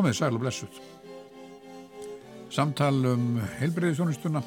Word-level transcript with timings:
komið 0.00 0.16
sæl 0.16 0.36
og 0.38 0.40
blessuð. 0.40 0.76
Samtal 2.50 3.04
um 3.10 3.24
heilbreyðisjónustuna 3.58 4.40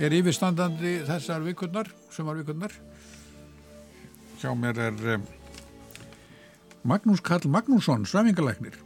er 0.00 0.14
yfirstandandi 0.16 1.02
þessar 1.04 1.44
vikurnar, 1.44 1.90
sumar 2.14 2.38
vikurnar. 2.40 2.72
Hjá 4.40 4.54
mér 4.56 4.80
er 4.86 5.04
eh, 5.12 5.26
Magnús 6.88 7.20
Karl 7.20 7.50
Magnússon, 7.52 8.06
svæfingalæknir, 8.08 8.78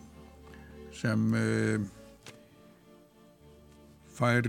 sem 0.97 1.27
uh, 1.37 1.85
fær 4.17 4.49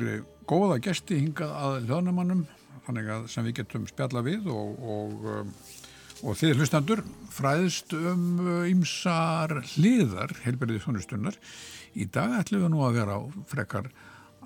góða 0.50 0.80
gesti 0.82 1.20
hingað 1.20 1.54
að 1.60 1.80
hljóðnumannum, 1.90 2.46
þannig 2.88 3.12
að 3.20 3.28
sem 3.36 3.46
við 3.46 3.60
getum 3.62 3.86
spjalla 3.92 4.24
við 4.26 4.48
og, 4.50 4.80
og 4.82 5.28
um, 5.36 5.54
og 6.24 6.38
þið 6.40 6.62
hlustandur 6.62 7.02
fræðist 7.34 7.94
um 7.98 8.40
ymsar 8.70 9.58
uh, 9.60 9.70
hliðar 9.74 10.32
heilberðið 10.46 10.86
þjónustunnar. 10.86 11.38
Í 12.00 12.08
dag 12.14 12.38
ætlum 12.40 12.64
við 12.64 12.74
nú 12.74 12.84
að 12.88 12.98
vera 13.02 13.20
á 13.20 13.22
frekar 13.52 13.90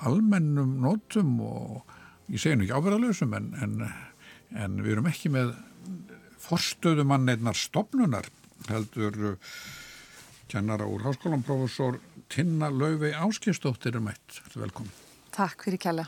almennum 0.08 0.78
nótum 0.82 1.38
og 1.46 1.94
ég 2.34 2.42
segi 2.42 2.58
nú 2.58 2.66
ekki 2.66 2.78
ábyrðalösum 2.78 3.38
en, 3.38 3.52
en, 3.62 3.78
en 4.58 4.82
við 4.82 4.98
erum 4.98 5.10
ekki 5.12 5.32
með 5.34 5.54
forstöðumann 6.48 7.30
einnar 7.30 7.58
stopnunar 7.58 8.30
heldur 8.72 9.22
uh, 9.34 9.56
kennara 10.50 10.88
úr 10.90 11.06
háskólan 11.06 11.46
profesor 11.46 12.02
Tinna 12.32 12.72
Lauvei 12.74 13.14
Áskistóttir 13.14 13.96
er 13.96 14.04
mætt. 14.04 14.42
Velkomin. 14.56 14.92
Takk 15.36 15.68
fyrir 15.68 15.80
kjalla. 15.84 16.08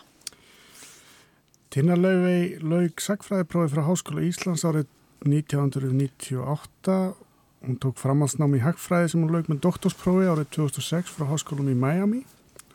Tinna 1.70 1.96
Lauvei 1.96 2.58
laug 2.64 3.04
sagfræðiprófi 3.04 3.76
frá 3.76 3.86
Háskóla 3.86 4.26
Íslands 4.26 4.66
árið 4.66 4.90
1998. 5.26 7.16
Hún 7.60 7.76
tók 7.76 7.98
framhalsnám 8.00 8.56
í 8.56 8.64
Hagfræði 8.64 9.12
sem 9.12 9.24
hún 9.24 9.34
laug 9.34 9.50
með 9.52 9.62
doktorsprófi 9.66 10.30
árið 10.32 10.48
2006 10.56 11.12
frá 11.12 11.28
háskólum 11.28 11.68
í 11.74 11.76
Miami. 11.76 12.22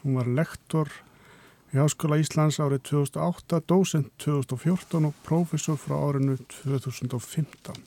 Hún 0.03 0.19
var 0.19 0.28
lektor 0.28 0.91
í 1.73 1.81
Háskóla 1.81 2.19
Íslands 2.20 2.61
árið 2.61 2.84
2008, 2.91 3.62
dósent 3.64 4.11
2014 4.20 5.09
og 5.09 5.17
prófessor 5.25 5.81
frá 5.81 5.97
árinu 5.97 6.36
2015. 6.61 7.81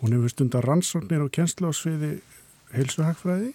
Hún 0.00 0.16
hefur 0.16 0.32
stundar 0.32 0.64
rannsóknir 0.64 1.24
og 1.24 1.32
kjenslu 1.36 1.68
á 1.68 1.72
sviði 1.76 2.16
heilsuhagfræði. 2.72 3.52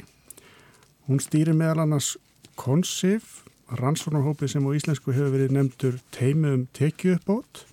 Hún 1.10 1.20
stýri 1.26 1.58
meðal 1.58 1.88
annars 1.88 2.14
KONSIF, 2.62 3.42
rannsóknarhópi 3.82 4.46
sem 4.52 4.62
á 4.62 4.70
íslensku 4.78 5.14
hefur 5.16 5.34
verið 5.34 5.58
nefndur 5.58 6.00
teimum 6.14 6.68
tekju 6.78 7.18
uppbót 7.18 7.66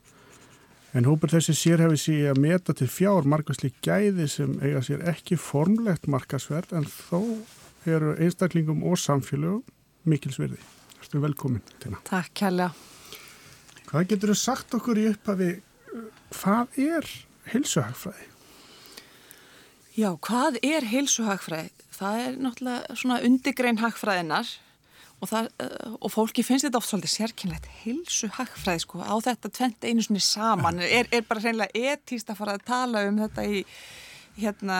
En 0.96 1.04
hópur 1.04 1.28
þessi 1.28 1.52
sér 1.52 1.82
hefði 1.84 1.98
síðan 2.00 2.30
að 2.32 2.42
meta 2.46 2.74
til 2.76 2.88
fjár 2.88 3.26
markasli 3.28 3.70
gæði 3.84 4.28
sem 4.32 4.54
eiga 4.64 4.80
sér 4.86 5.04
ekki 5.10 5.36
formlegt 5.36 6.08
markasverð 6.08 6.72
en 6.78 6.86
þó 6.88 7.20
eru 7.88 8.14
einstaklingum 8.16 8.80
og 8.88 8.96
samfélögum 9.00 9.62
mikilsverði. 10.08 10.60
Þú 11.08 11.20
er 11.20 11.24
velkomin, 11.24 11.62
Tina. 11.80 12.00
Takk, 12.08 12.32
Kjalla. 12.36 12.70
Hvað 13.88 14.08
getur 14.10 14.32
þú 14.32 14.38
sagt 14.40 14.74
okkur 14.76 15.00
í 15.00 15.06
upphafi, 15.08 15.50
hvað 16.36 16.80
er 16.84 17.06
heilsuhagfræði? 17.52 18.26
Já, 19.98 20.10
hvað 20.24 20.58
er 20.62 20.88
heilsuhagfræði? 20.88 21.70
Það 21.98 22.24
er 22.24 22.36
náttúrulega 22.44 22.98
svona 23.00 23.20
undigrein 23.26 23.80
hagfræðinar 23.80 24.50
og, 25.18 25.30
það, 25.30 25.48
uh, 25.64 25.94
og 25.98 26.12
fólki 26.12 26.44
finnst 26.46 26.66
þetta 26.66 26.78
oft 26.78 26.90
svolítið 26.92 27.14
sérkynlegt 27.14 27.70
hilsu 27.82 28.30
hagfræði 28.36 28.84
sko. 28.84 29.00
Á 29.02 29.14
þetta 29.24 29.50
tvent 29.50 29.86
einu 29.88 30.04
svonni 30.04 30.22
saman. 30.22 30.82
Er, 30.98 31.08
er 31.14 31.24
bara 31.26 31.42
reynilega 31.42 31.94
etíst 31.94 32.30
að 32.30 32.40
fara 32.42 32.58
að 32.58 32.66
tala 32.68 33.04
um 33.08 33.18
þetta 33.24 33.46
í 33.46 33.64
hérna, 34.38 34.78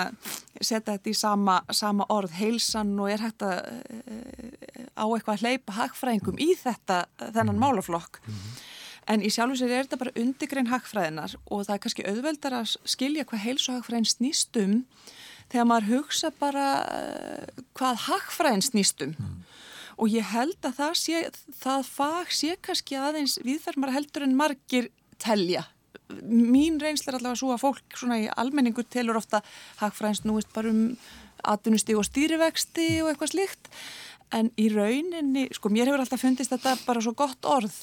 setja 0.61 0.95
þetta 0.95 1.11
í 1.11 1.17
sama, 1.19 1.59
sama 1.75 2.07
orð 2.15 2.37
heilsan 2.39 2.95
og 3.03 3.11
er 3.11 3.25
hægt 3.27 3.43
að 3.43 3.59
uh, 3.67 4.87
á 4.95 5.05
eitthvað 5.07 5.35
að 5.35 5.45
hleypa 5.45 5.79
hagfræðingum 5.81 6.43
í 6.43 6.53
þetta, 6.59 7.05
þennan 7.21 7.57
mhm. 7.57 7.63
málaflokk. 7.65 8.23
Mm 8.23 8.35
-hmm. 8.35 8.67
en 9.15 9.23
í 9.25 9.31
sjálf 9.35 9.57
og 9.57 9.59
sér 9.59 9.75
er 9.75 9.87
þetta 9.87 10.03
bara 10.05 10.17
undirgrein 10.23 10.71
hagfræðinar 10.71 11.35
og 11.51 11.65
það 11.67 11.75
er 11.75 11.83
kannski 11.83 12.07
auðveldar 12.07 12.61
að 12.61 12.77
skilja 12.85 13.25
hvað 13.25 13.45
heilsuhagfræðin 13.47 14.13
snýst 14.15 14.61
um 14.63 14.85
þegar 15.49 15.67
maður 15.67 15.91
hugsa 15.95 16.31
bara 16.31 16.67
uh, 16.87 17.63
hvað 17.75 18.05
hagfræðin 18.07 18.69
snýst 18.71 19.03
um. 19.03 19.17
Mm 19.19 19.39
og 19.99 20.13
ég 20.13 20.27
held 20.33 20.57
að 20.63 20.79
það, 20.79 20.95
sé, 21.01 21.23
það 21.59 21.89
fag 21.91 22.33
sé 22.35 22.55
kannski 22.63 22.99
aðeins 22.99 23.39
viðferðmar 23.45 23.95
heldur 23.97 24.27
en 24.27 24.37
margir 24.39 24.91
telja. 25.21 25.67
Mín 26.25 26.79
reynsla 26.81 27.13
er 27.13 27.19
allavega 27.19 27.41
svo 27.41 27.53
að 27.53 27.65
fólk 27.65 27.99
svona 27.99 28.21
í 28.23 28.29
almenningu 28.31 28.85
telur 28.89 29.19
ofta 29.21 29.43
hagfræðins 29.83 30.25
núist 30.25 30.53
bara 30.55 30.71
um 30.73 30.95
atvinnusti 31.47 31.97
og 31.99 32.07
stýrivexti 32.07 32.89
og 33.03 33.13
eitthvað 33.13 33.35
slíkt 33.35 33.71
en 34.35 34.51
í 34.61 34.69
rauninni, 34.73 35.47
sko 35.57 35.71
mér 35.73 35.89
hefur 35.89 36.05
alltaf 36.05 36.21
fundist 36.21 36.53
þetta 36.53 36.75
bara 36.85 37.03
svo 37.05 37.15
gott 37.17 37.49
orð 37.49 37.77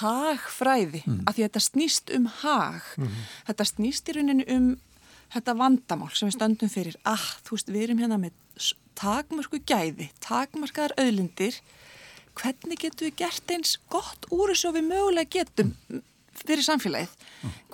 hagfræði, 0.00 1.00
mm. 1.06 1.22
af 1.24 1.36
því 1.36 1.44
að 1.44 1.48
þetta 1.48 1.62
snýst 1.64 2.10
um 2.12 2.26
hag, 2.42 2.88
mm. 3.00 3.20
þetta 3.48 3.66
snýst 3.70 4.10
í 4.10 4.16
rauninni 4.16 4.46
um 4.52 4.66
þetta 5.30 5.54
vandamál 5.56 6.10
sem 6.12 6.28
við 6.28 6.36
stöndum 6.36 6.72
fyrir, 6.72 6.98
ah, 7.08 7.26
þú 7.46 7.56
veist, 7.56 7.72
við 7.72 7.86
erum 7.86 8.02
hérna 8.02 8.18
með 8.20 8.36
takmarku 9.00 9.60
gæði, 9.66 10.10
takmarkaðar 10.24 10.94
auðlindir, 11.00 11.58
hvernig 12.38 12.80
getum 12.82 13.08
við 13.08 13.16
gert 13.22 13.52
eins 13.54 13.76
gott 13.92 14.28
úr 14.32 14.52
þessu 14.52 14.72
við 14.76 14.88
mögulega 14.90 15.40
getum 15.40 15.74
fyrir 16.40 16.64
samfélagið? 16.64 17.12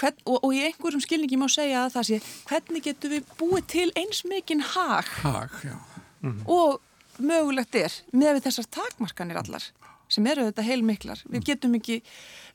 Hvern, 0.01 0.19
og, 0.25 0.39
og 0.41 0.55
í 0.55 0.63
einhverjum 0.67 1.03
skilningi 1.05 1.39
má 1.39 1.47
segja 1.53 1.85
að 1.85 1.97
það 1.97 2.09
sé 2.09 2.21
hvernig 2.49 2.87
getum 2.87 3.15
við 3.15 3.33
búið 3.39 3.69
til 3.75 3.87
eins 3.99 4.23
mikinn 4.29 4.65
hag, 4.75 5.11
hag 5.23 5.55
mm 6.23 6.43
og 6.47 6.81
mögulegt 7.19 7.75
er 7.75 7.93
með 8.13 8.43
þessar 8.45 8.67
takmarkanir 8.71 9.39
allar 9.41 9.65
sem 10.09 10.27
eru 10.27 10.45
þetta 10.45 10.63
heilmiklar, 10.63 11.23
við 11.25 11.47
getum 11.49 11.75
ekki 11.79 12.03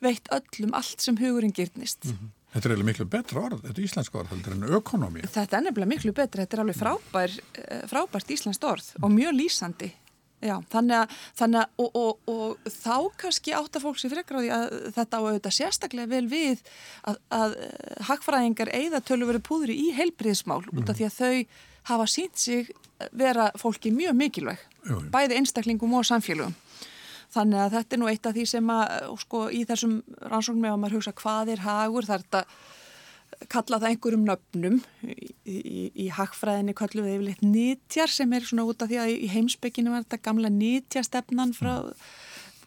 veitt 0.04 0.30
öllum 0.32 0.76
allt 0.78 1.02
sem 1.02 1.18
hugurinn 1.18 1.54
gyrnist 1.54 2.06
mm 2.06 2.12
-hmm. 2.12 2.30
Þetta 2.52 2.68
er 2.68 2.74
alveg 2.76 2.88
miklu 2.90 3.08
betra 3.08 3.42
orð, 3.46 3.64
þetta 3.64 3.80
er 3.80 3.88
íslensk 3.88 4.16
orð, 4.20 4.32
þetta 4.34 4.52
er 4.52 4.56
enn 4.58 4.78
ökonomi. 4.78 5.24
Þetta 5.24 5.58
er 5.58 5.66
nefnilega 5.68 5.92
miklu 5.94 6.14
betra, 6.16 6.44
þetta 6.44 6.58
er 6.58 6.64
alveg 6.66 6.80
frábær, 6.82 7.36
eh, 7.62 7.84
frábært 7.88 8.34
íslenskt 8.36 8.68
orð 8.68 8.90
og 9.00 9.12
mjög 9.14 9.38
lýsandi. 9.38 9.92
Já, 10.42 10.56
þannig 10.74 10.98
að, 10.98 11.18
þannig 11.38 11.60
að 11.62 11.84
og, 11.84 11.98
og, 12.02 12.32
og 12.34 12.70
þá 12.74 12.96
kannski 13.22 13.54
átta 13.54 13.80
fólk 13.80 14.00
sér 14.02 14.16
frekar 14.16 14.40
á 14.40 14.42
því 14.42 14.50
að 14.56 14.72
þetta 14.98 15.20
á 15.22 15.22
auðvitað 15.22 15.58
sérstaklega 15.60 16.10
vel 16.10 16.24
við 16.32 16.64
að, 17.06 17.20
að 17.38 17.58
eh, 17.62 18.00
hagfræðingar 18.10 18.74
eigða 18.74 19.04
tölu 19.06 19.30
verið 19.30 19.46
púðri 19.46 19.78
í 19.78 19.92
heilbriðismál 20.00 20.64
mm. 20.66 20.82
út 20.82 20.90
af 20.90 20.98
því 20.98 21.08
að 21.08 21.20
þau 21.20 21.62
hafa 21.92 22.10
sínt 22.10 22.42
sig 22.42 22.74
vera 23.18 23.48
fólki 23.58 23.94
mjög 23.94 24.18
mikilvæg, 24.18 24.66
jú, 24.84 24.98
jú. 24.98 25.06
bæði 25.14 25.40
einstaklingum 25.40 25.96
og 25.98 26.10
samfélögum. 26.10 26.58
Þannig 27.32 27.64
að 27.64 27.74
þetta 27.78 27.96
er 27.96 28.02
nú 28.02 28.12
eitt 28.12 28.28
af 28.28 28.36
því 28.36 28.46
sem 28.52 28.72
að 28.74 29.16
sko 29.22 29.42
í 29.56 29.64
þessum 29.70 29.98
rannsóknum 30.20 30.68
ef 30.68 30.80
maður 30.82 30.98
hugsa 31.00 31.16
hvað 31.22 31.54
er 31.54 31.64
hagur 31.66 32.08
þar 32.08 32.26
þetta 32.26 32.44
kalla 33.52 33.80
það 33.80 33.88
einhverjum 33.90 34.26
nöfnum. 34.28 34.80
Í, 35.08 35.16
í, 35.48 35.86
í 36.04 36.10
hagfræðinni 36.14 36.76
kallum 36.78 37.08
við 37.08 37.18
yfirleitt 37.18 37.46
nýtjar 37.46 38.12
sem 38.12 38.36
er 38.36 38.46
svona 38.48 38.68
út 38.68 38.84
af 38.84 38.92
því 38.92 39.00
að 39.02 39.14
í 39.16 39.32
heimsbygginu 39.32 39.94
var 39.94 40.06
þetta 40.06 40.22
gamla 40.28 40.52
nýtjastefnan 40.54 41.56
frá 41.58 41.74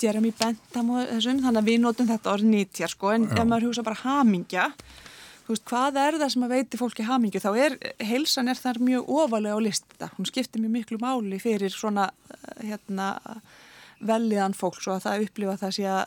Jeremy 0.03 0.33
Bentham 0.37 0.91
og 0.97 1.07
þessum 1.13 1.45
þannig 1.45 1.61
að 1.61 1.69
við 1.71 1.83
notum 1.85 2.09
þetta 2.09 2.33
orð 2.33 2.49
nýtjar 2.51 2.93
sko. 2.93 3.13
En 3.15 3.29
Já. 3.29 3.37
ef 3.37 3.49
maður 3.51 3.69
hugsa 3.71 3.87
bara 3.87 4.03
hamingja 4.03 4.71
þú 5.45 5.53
veist 5.53 5.67
hvað 5.69 5.99
er 6.01 6.19
það 6.21 6.31
sem 6.33 6.45
að 6.47 6.55
veiti 6.55 6.81
fólki 6.81 7.05
hamingju? 7.05 7.43
Þá 7.45 7.51
er 7.61 7.77
heilsan 8.09 8.49
er 8.49 8.59
þar 8.59 8.81
mjög 8.81 9.11
ofalega 9.13 9.57
á 9.57 9.61
lista. 9.61 10.09
Hún 10.17 10.29
skiptir 10.29 10.63
mjög 10.63 10.73
miklu 10.79 10.99
máli 11.03 11.41
fyrir 11.43 11.73
svona 11.73 12.09
hérna 12.63 13.11
velliðan 14.07 14.59
fólks 14.59 14.89
og 14.89 14.99
að 14.99 15.07
það 15.07 15.25
upplifa 15.29 15.57
það 15.63 15.73
sé 15.77 15.87
að 15.91 16.05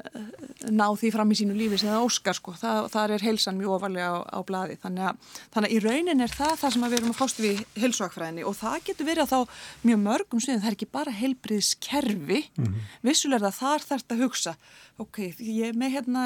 eh, 0.00 0.26
ná 0.70 0.84
því 0.98 1.12
fram 1.14 1.32
í 1.32 1.38
sínu 1.38 1.56
lífi 1.56 1.78
sem 1.80 1.92
það 1.92 2.06
óskar 2.08 2.36
sko, 2.36 2.54
það, 2.58 2.90
það 2.92 3.14
er 3.16 3.26
heilsan 3.28 3.58
mjög 3.60 3.76
ofalega 3.78 4.10
á, 4.10 4.18
á 4.36 4.40
bladi 4.46 4.76
þannig 4.82 5.08
að, 5.10 5.32
þannig 5.54 5.70
að 5.70 5.76
í 5.76 5.80
raunin 5.86 6.26
er 6.26 6.34
það 6.34 6.54
það 6.62 6.74
sem 6.76 6.86
við 6.86 6.98
erum 6.98 7.14
að 7.14 7.20
fást 7.22 7.42
við 7.44 7.64
heilsuakfræðinni 7.80 8.46
og 8.50 8.58
það 8.60 8.76
getur 8.90 9.10
verið 9.10 9.24
að 9.24 9.32
þá 9.32 9.64
mjög 9.88 10.04
mörgum 10.04 10.44
sviðin, 10.44 10.62
það 10.62 10.72
er 10.72 10.78
ekki 10.78 10.92
bara 10.98 11.18
heilbriðskerfi 11.22 12.42
mm 12.44 12.68
-hmm. 12.68 12.86
vissulega 13.08 13.50
þar 13.50 13.86
þarf 13.86 14.04
þetta 14.04 14.18
að 14.18 14.24
hugsa 14.26 14.56
ok, 15.00 15.20
ég 15.38 15.70
er 15.70 15.78
með 15.78 15.94
hérna 15.96 16.24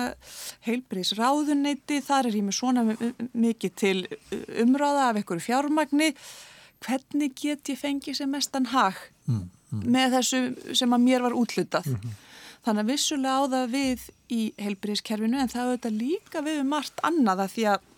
heilbriðsráðuneyti, 0.67 2.01
þar 2.05 2.31
er 2.31 2.39
ég 2.39 2.47
með 2.47 2.59
svona 2.59 2.85
mikið 3.33 3.77
til 3.81 3.97
umráða 4.65 5.11
af 5.11 5.21
einhverju 5.21 5.47
fjármagni. 5.49 6.13
Hvernig 6.85 7.37
get 7.39 7.71
ég 7.73 7.81
fengið 7.81 8.19
sem 8.21 8.31
mestan 8.31 8.73
hag? 8.75 8.99
Mm 9.29 9.51
mm. 9.81 9.89
með 9.97 10.19
þessu 10.19 10.77
sem 10.81 10.95
að 10.97 11.05
mér 11.07 11.25
var 11.27 11.37
útlutað. 11.39 11.89
Mm 11.91 11.99
-hmm. 12.03 12.21
Þannig 12.65 12.85
að 12.85 12.93
vissulega 12.93 13.35
á 13.37 13.43
það 13.55 13.75
við 13.75 14.05
í 14.33 14.43
heilbríðiskerfinu 14.57 15.41
en 15.41 15.53
það 15.53 15.67
auðvitað 15.69 15.99
líka 16.01 16.45
við 16.45 16.61
um 16.63 16.71
margt 16.73 17.03
annaða 17.05 17.49
því 17.53 17.67
að 17.75 17.91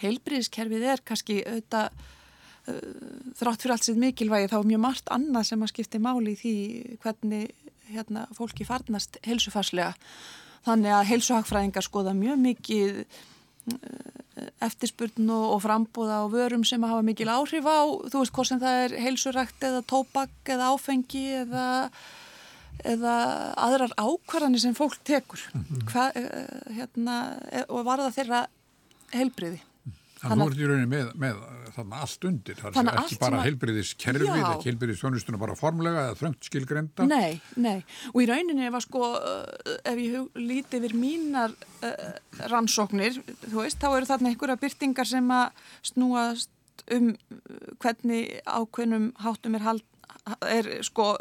heilbríðiskerfið 0.00 0.86
er 0.92 1.02
kannski 1.04 1.36
auðvitað 1.44 1.90
uh, 1.90 2.78
þrátt 3.36 3.62
fyrir 3.62 3.74
allt 3.74 3.88
sér 3.88 4.00
mikilvægi 4.00 4.48
þá 4.48 4.56
er 4.60 4.70
mjög 4.70 4.84
margt 4.86 5.12
annað 5.12 5.48
sem 5.50 5.62
að 5.62 5.72
skipti 5.74 6.00
máli 6.00 6.32
í 6.32 6.40
því 6.40 6.54
hvernig 7.02 7.50
hérna, 7.90 8.26
fólki 8.36 8.64
farnast 8.64 9.18
heilsufarslega. 9.26 9.94
Þannig 10.64 10.94
að 10.94 11.08
heilsuhagfræðingar 11.10 11.84
skoða 11.84 12.14
mjög 12.16 12.40
mikið 12.40 13.04
eftirspurn 14.64 15.28
og, 15.32 15.44
og 15.56 15.62
frambúða 15.64 16.22
og 16.24 16.34
vörum 16.34 16.64
sem 16.66 16.82
hafa 16.86 17.04
mikil 17.04 17.30
áhrif 17.32 17.66
á, 17.68 17.80
þú 18.10 18.22
veist, 18.22 18.34
hvort 18.36 18.50
sem 18.50 18.60
það 18.62 18.82
er 18.86 18.96
heilsurækt 19.04 19.66
eða 19.68 19.84
tóbak 19.90 20.52
eða 20.54 20.70
áfengi 20.74 21.24
eða, 21.42 21.66
eða 22.94 23.16
aðrar 23.68 23.96
ákvarðanir 24.00 24.64
sem 24.64 24.76
fólk 24.76 25.00
tekur 25.06 25.42
Hva, 25.90 26.10
hérna, 26.72 27.18
og 27.68 27.84
varða 27.88 28.12
þeirra 28.16 28.44
heilbriði. 29.14 29.60
Þannig 30.20 30.34
að 30.34 30.40
þú 30.40 30.46
ert 30.50 30.60
í 30.60 30.66
rauninni 30.68 30.88
með, 30.90 31.10
með 31.22 31.38
þarna 31.74 31.98
allt 32.04 32.24
undir, 32.28 32.56
það 32.58 32.78
er 32.80 32.88
ekki 33.00 33.16
bara 33.22 33.38
að... 33.38 33.46
heilbriðiskerfið, 33.48 34.32
ekki 34.36 34.68
heilbriðisþjónustuna 34.68 35.40
bara 35.40 35.56
formlega 35.56 36.02
eða 36.08 36.18
þröngt 36.20 36.48
skilgrenda. 36.50 37.06
Nei, 37.08 37.40
nei, 37.56 37.78
og 38.12 38.18
í 38.20 38.26
rauninni 38.28 38.68
var 38.74 38.84
sko, 38.84 39.10
ef 39.80 40.02
ég 40.02 40.40
líti 40.40 40.80
yfir 40.80 40.96
mínar 41.00 41.54
uh, 41.56 42.10
rannsóknir, 42.52 43.16
þú 43.46 43.62
veist, 43.62 43.80
þá 43.80 43.88
eru 43.94 44.10
þarna 44.10 44.34
einhverja 44.34 44.60
byrtingar 44.60 45.08
sem 45.08 45.32
að 45.32 45.64
snúast 45.92 46.52
um 46.92 47.14
hvernig 47.80 48.40
ákveðnum 48.44 49.10
hátum 49.24 49.56
er, 49.56 49.64
hald, 49.64 49.86
er 50.44 50.68
sko 50.84 51.14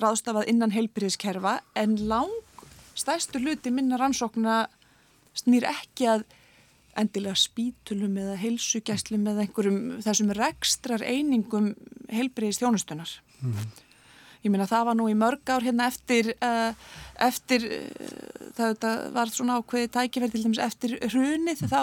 ráðstafað 0.00 0.48
innan 0.52 0.72
heilbriðiskerfa, 0.72 1.58
en 1.76 1.98
lang 2.08 2.32
stæstu 2.96 3.42
hluti 3.42 3.72
minna 3.74 4.00
rannsókna 4.00 4.64
snýr 5.36 5.68
ekki 5.68 6.08
að 6.08 6.24
endilega 7.00 7.36
spítulum 7.38 8.16
eða 8.20 8.36
heilsugjæslum 8.40 9.26
eða 9.32 9.44
einhverjum 9.46 9.80
þessum 10.04 10.32
rekstrar 10.36 11.04
einingum 11.04 11.74
heilbriðis 12.12 12.60
þjónustunar. 12.62 13.12
Mm. 13.42 13.66
Ég 14.46 14.52
minna 14.52 14.68
það 14.70 14.88
var 14.90 14.98
nú 14.98 15.08
í 15.10 15.16
mörg 15.18 15.50
ár 15.50 15.64
hérna 15.66 15.88
eftir, 15.90 16.32
uh, 16.44 16.72
eftir 17.26 17.66
uh, 17.66 18.50
það 18.56 18.88
var 19.16 19.32
svona 19.32 19.60
ákveði 19.60 19.92
tækifæri 19.96 20.34
til 20.34 20.44
dæmis 20.46 20.62
eftir 20.62 20.96
hrunið 21.02 21.64
þá 21.66 21.80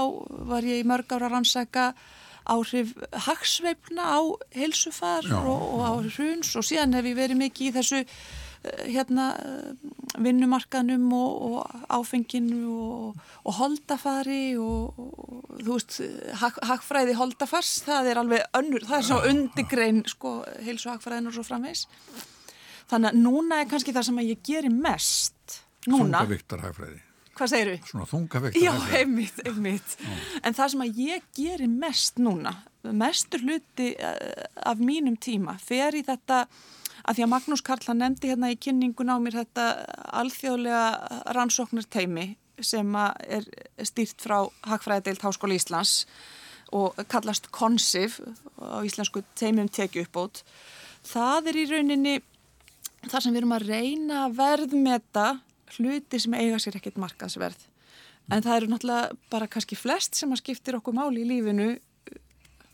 var 0.52 0.68
ég 0.68 0.84
í 0.84 0.88
mörg 0.88 1.12
ár 1.12 1.28
að 1.28 1.36
rannsaka 1.36 1.92
áhrif 2.44 2.94
hagsveifna 3.26 4.04
á 4.04 4.22
heilsufar 4.56 5.28
og, 5.40 5.62
og 5.76 5.84
á 5.84 5.92
hruns 6.16 6.52
og 6.60 6.66
síðan 6.68 6.96
hef 6.98 7.08
ég 7.08 7.20
verið 7.20 7.40
mikið 7.40 7.70
í 7.70 7.76
þessu 7.78 8.02
hérna 8.64 9.30
vinnumarkanum 10.24 11.06
og, 11.18 11.42
og 11.48 11.88
áfenginu 11.92 12.74
og, 12.74 13.24
og 13.44 13.58
holdafari 13.58 14.56
og, 14.62 15.00
og 15.00 15.62
þú 15.64 15.78
veist 15.78 15.98
hag, 16.42 16.60
hagfræði 16.70 17.18
holdafars, 17.20 17.76
það 17.88 18.12
er 18.12 18.22
alveg 18.22 18.60
önnur, 18.60 18.86
það 18.88 19.00
er 19.00 19.08
svo 19.10 19.22
undigrein 19.32 20.04
sko, 20.10 20.36
heils 20.64 20.86
og 20.88 20.96
hagfræðin 20.96 21.32
og 21.32 21.38
svo 21.38 21.48
framvegs 21.48 21.88
þannig 22.92 23.10
að 23.10 23.24
núna 23.24 23.64
er 23.64 23.72
kannski 23.72 23.96
það 23.96 24.10
sem 24.10 24.22
að 24.22 24.30
ég 24.34 24.44
gerir 24.46 24.76
mest 24.76 25.58
núna. 25.90 26.22
Þungavíktar 26.22 26.64
hagfræði. 26.64 27.02
Hvað 27.34 27.50
segir 27.50 27.72
þú? 27.72 27.90
Svona 27.90 28.10
þungavíktar 28.12 28.62
Já, 28.62 28.74
einmitt, 29.00 29.40
einmitt. 29.48 29.96
En 30.44 30.54
það 30.54 30.76
sem 30.76 30.86
að 30.86 31.02
ég 31.02 31.26
gerir 31.34 31.72
mest 31.72 32.22
núna 32.22 32.54
mestur 32.92 33.44
hluti 33.44 33.94
eh, 33.96 34.46
af 34.56 34.80
mínum 34.80 35.16
tíma 35.16 35.56
fer 35.62 35.96
í 35.96 36.04
þetta 36.06 36.44
að 37.04 37.18
því 37.18 37.26
að 37.26 37.32
Magnús 37.34 37.64
Karla 37.66 37.96
nefndi 37.98 38.32
hérna 38.32 38.52
í 38.54 38.60
kynningun 38.60 39.12
á 39.12 39.18
mér 39.20 39.42
þetta 39.42 39.66
alþjóðlega 40.22 40.84
rannsóknarteimi 41.36 42.28
sem 42.64 42.96
er 42.96 43.48
stýrt 43.84 44.24
frá 44.24 44.38
Hagfræðadeilt 44.70 45.26
Háskóli 45.26 45.58
Íslands 45.60 46.06
og 46.74 46.98
kallast 47.12 47.50
KONSIF 47.54 48.20
á 48.62 48.80
íslensku 48.86 49.24
teimum 49.38 49.68
tekið 49.70 50.08
uppbót. 50.08 50.44
Það 51.06 51.50
er 51.52 51.60
í 51.60 51.66
rauninni 51.70 52.16
þar 53.10 53.26
sem 53.26 53.34
við 53.34 53.42
erum 53.42 53.56
að 53.58 53.68
reyna 53.68 54.22
að 54.26 54.38
verðmeta 54.40 55.28
hluti 55.76 56.22
sem 56.22 56.38
eiga 56.38 56.60
sér 56.62 56.78
ekkert 56.80 57.02
markaðsverð. 57.02 57.68
En 58.32 58.46
það 58.46 58.56
eru 58.56 58.72
náttúrulega 58.72 59.18
bara 59.34 59.50
kannski 59.52 59.76
flest 59.76 60.16
sem 60.16 60.32
að 60.32 60.46
skiptir 60.46 60.78
okkur 60.80 60.96
máli 60.96 61.26
í 61.26 61.28
lífinu 61.28 61.74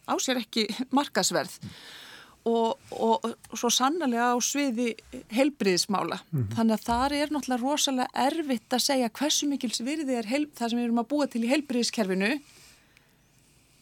á 0.05 0.13
sér 0.21 0.43
ekki 0.43 0.67
markaðsverð 0.93 1.57
og, 2.47 2.77
og, 2.91 3.25
og 3.25 3.59
svo 3.59 3.69
sannlega 3.74 4.31
á 4.31 4.38
sviði 4.41 4.94
heilbriðismála. 5.33 6.19
Mm 6.31 6.39
-hmm. 6.44 6.56
Þannig 6.56 6.74
að 6.74 6.86
það 6.86 7.15
er 7.18 7.31
náttúrulega 7.33 7.62
rosalega 7.62 8.07
erfitt 8.13 8.74
að 8.74 8.86
segja 8.86 9.09
hversu 9.09 9.47
mikils 9.47 9.81
virði 9.81 10.13
er 10.15 10.25
heil, 10.25 10.47
það 10.56 10.69
sem 10.69 10.80
við 10.80 10.86
erum 10.86 11.03
að 11.03 11.09
búa 11.09 11.27
til 11.27 11.44
í 11.44 11.51
heilbriðiskerfinu 11.51 12.31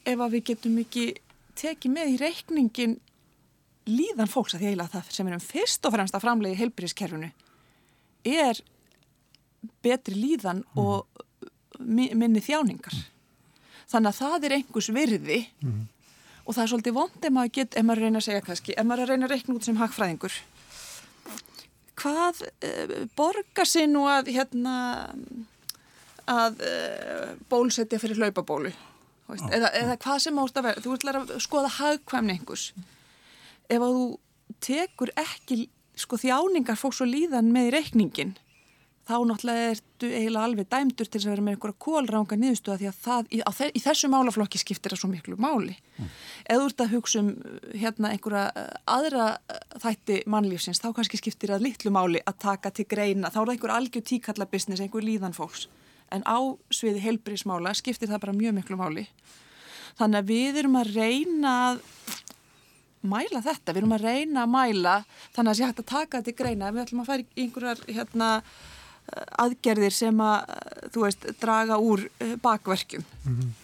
ef 0.05 0.19
að 0.19 0.31
við 0.31 0.43
getum 0.43 0.77
ekki 0.77 1.05
tekið 1.55 1.91
með 1.91 2.07
í 2.07 2.17
reikningin 2.17 2.99
líðan 3.87 4.27
fólks 4.27 4.55
að 4.55 4.59
því 4.59 4.67
eiginlega 4.67 4.93
það 4.93 5.11
sem 5.11 5.27
erum 5.27 5.39
fyrst 5.39 5.85
og 5.85 5.93
fremst 5.93 6.15
að 6.15 6.21
framlega 6.21 6.55
í 6.55 6.59
heilbriðiskerfinu 6.61 7.31
er 8.23 8.61
betri 9.81 10.15
líðan 10.15 10.63
mm. 10.63 10.79
og 10.79 11.05
minni 11.79 12.41
þjáningar. 12.41 12.95
Þannig 13.87 14.09
að 14.09 14.19
það 14.19 14.43
er 14.43 14.55
einhvers 14.57 14.89
virði 14.89 15.39
mm 15.61 15.85
og 16.47 16.55
það 16.55 16.63
er 16.63 16.71
svolítið 16.71 16.95
vond 16.95 17.27
ef 17.27 17.33
maður, 17.35 17.53
get, 17.57 17.75
ef 17.75 17.85
maður 17.85 18.05
reyna 18.05 18.21
að 18.21 18.27
segja 18.29 18.43
kannski, 18.45 18.73
ef 18.73 18.87
maður 18.87 19.11
reyna 19.11 19.27
að 19.27 19.33
reikna 19.35 19.55
út 19.57 19.67
sem 19.67 19.79
hagfræðingur. 19.81 20.37
Hvað 21.97 22.43
uh, 22.47 22.93
borgar 23.19 23.67
sér 23.67 23.89
nú 23.91 24.05
að 24.07 24.31
hérna 24.31 24.75
að 26.27 26.61
uh, 26.63 27.33
bólusetja 27.51 27.99
fyrir 27.99 28.21
hlaupabólu? 28.21 28.71
Ah, 29.27 29.41
eða, 29.51 29.73
eða 29.75 29.97
hvað 29.99 30.21
sem 30.23 30.39
ást 30.39 30.59
að 30.59 30.69
vera. 30.69 30.83
Þú 30.85 30.93
ætlar 30.95 31.19
að 31.19 31.33
skoða 31.43 31.71
hagkvæmni 31.81 32.37
einhvers. 32.37 32.69
Ef 33.67 33.83
að 33.83 33.97
þú 33.97 34.05
tekur 34.63 35.11
ekki 35.19 35.65
sko 35.99 36.19
þjáningar 36.21 36.79
fólks 36.79 37.01
og 37.03 37.11
líðan 37.11 37.51
með 37.51 37.73
reikningin 37.75 38.37
þá 39.07 39.15
náttúrulega 39.23 39.69
ertu 39.71 40.09
eiginlega 40.11 40.43
alveg 40.47 40.67
dæmdur 40.71 41.07
til 41.07 41.21
að 41.21 41.29
vera 41.31 41.43
með 41.45 41.55
einhverja 41.55 41.77
kólranga 41.85 42.37
niðurstöða 42.39 42.77
því 42.81 42.89
að 42.89 42.97
það, 43.05 43.29
í, 43.31 43.39
þe 43.57 43.69
í 43.71 43.81
þessu 43.85 44.09
málaflokki 44.11 44.61
skiptir 44.61 44.93
það 44.93 45.01
svo 45.01 45.09
miklu 45.11 45.37
máli. 45.39 45.77
Mm. 45.95 46.11
Eða 46.53 46.67
ert 46.67 46.83
að 46.83 46.93
hugsa 46.97 47.23
um 47.23 47.31
hérna 47.71 48.11
einhverja 48.11 48.43
eh, 48.51 48.69
aðra 48.97 49.29
eh, 49.37 49.63
þætti 49.83 50.19
mannlífsins, 50.33 50.83
þá 50.83 50.89
kannski 50.99 51.21
skiptir 51.21 51.55
það 51.55 51.65
litlu 51.69 51.93
máli 51.95 52.23
að 52.27 52.39
taka 52.43 52.73
til 52.75 52.87
greina, 52.89 53.31
þá 53.31 53.39
er 53.41 53.43
það 53.45 53.55
einhver 53.55 53.75
algjör 53.77 54.07
tíkalla 54.11 54.49
business, 54.51 54.83
einhver 54.83 55.07
líðan 55.07 55.35
fólks. 55.37 55.67
En 56.11 56.23
á 56.27 56.39
sviði 56.71 57.03
heilbrísmála 57.03 57.73
skiptir 57.79 58.11
það 58.11 58.23
bara 58.27 58.37
mjög 58.37 58.59
miklu 58.59 58.79
máli. 58.79 59.07
Þannig 59.97 60.21
að 60.21 60.31
við 60.35 60.61
erum 60.61 60.79
að 60.79 60.93
reyna 60.95 61.53
að 61.71 61.85
mæla 63.07 63.41
þetta, 63.43 63.73
við 63.73 63.81
erum 63.81 63.95
að 63.95 64.05
reyna 64.05 64.43
að 64.43 64.51
mæla 64.53 64.95
þannig 65.35 65.37
að 65.37 65.47
það 65.47 65.57
sé 65.57 65.67
hægt 65.67 65.81
að 65.81 65.91
taka 65.91 66.19
þetta 66.19 66.27
til 66.27 66.37
greina, 66.41 66.71
við 66.73 66.83
ætlum 66.83 67.03
að 67.03 67.09
færa 67.11 67.25
einhverjar 67.43 67.83
hérna 67.87 68.29
aðgerðir 69.39 69.95
sem 69.95 70.19
að, 70.23 70.51
þú 70.93 71.05
veist, 71.05 71.29
draga 71.41 71.79
úr 71.79 72.07
eh, 72.19 72.35
bakverkjum. 72.41 73.05
Mm 73.23 73.37
-hmm. 73.37 73.55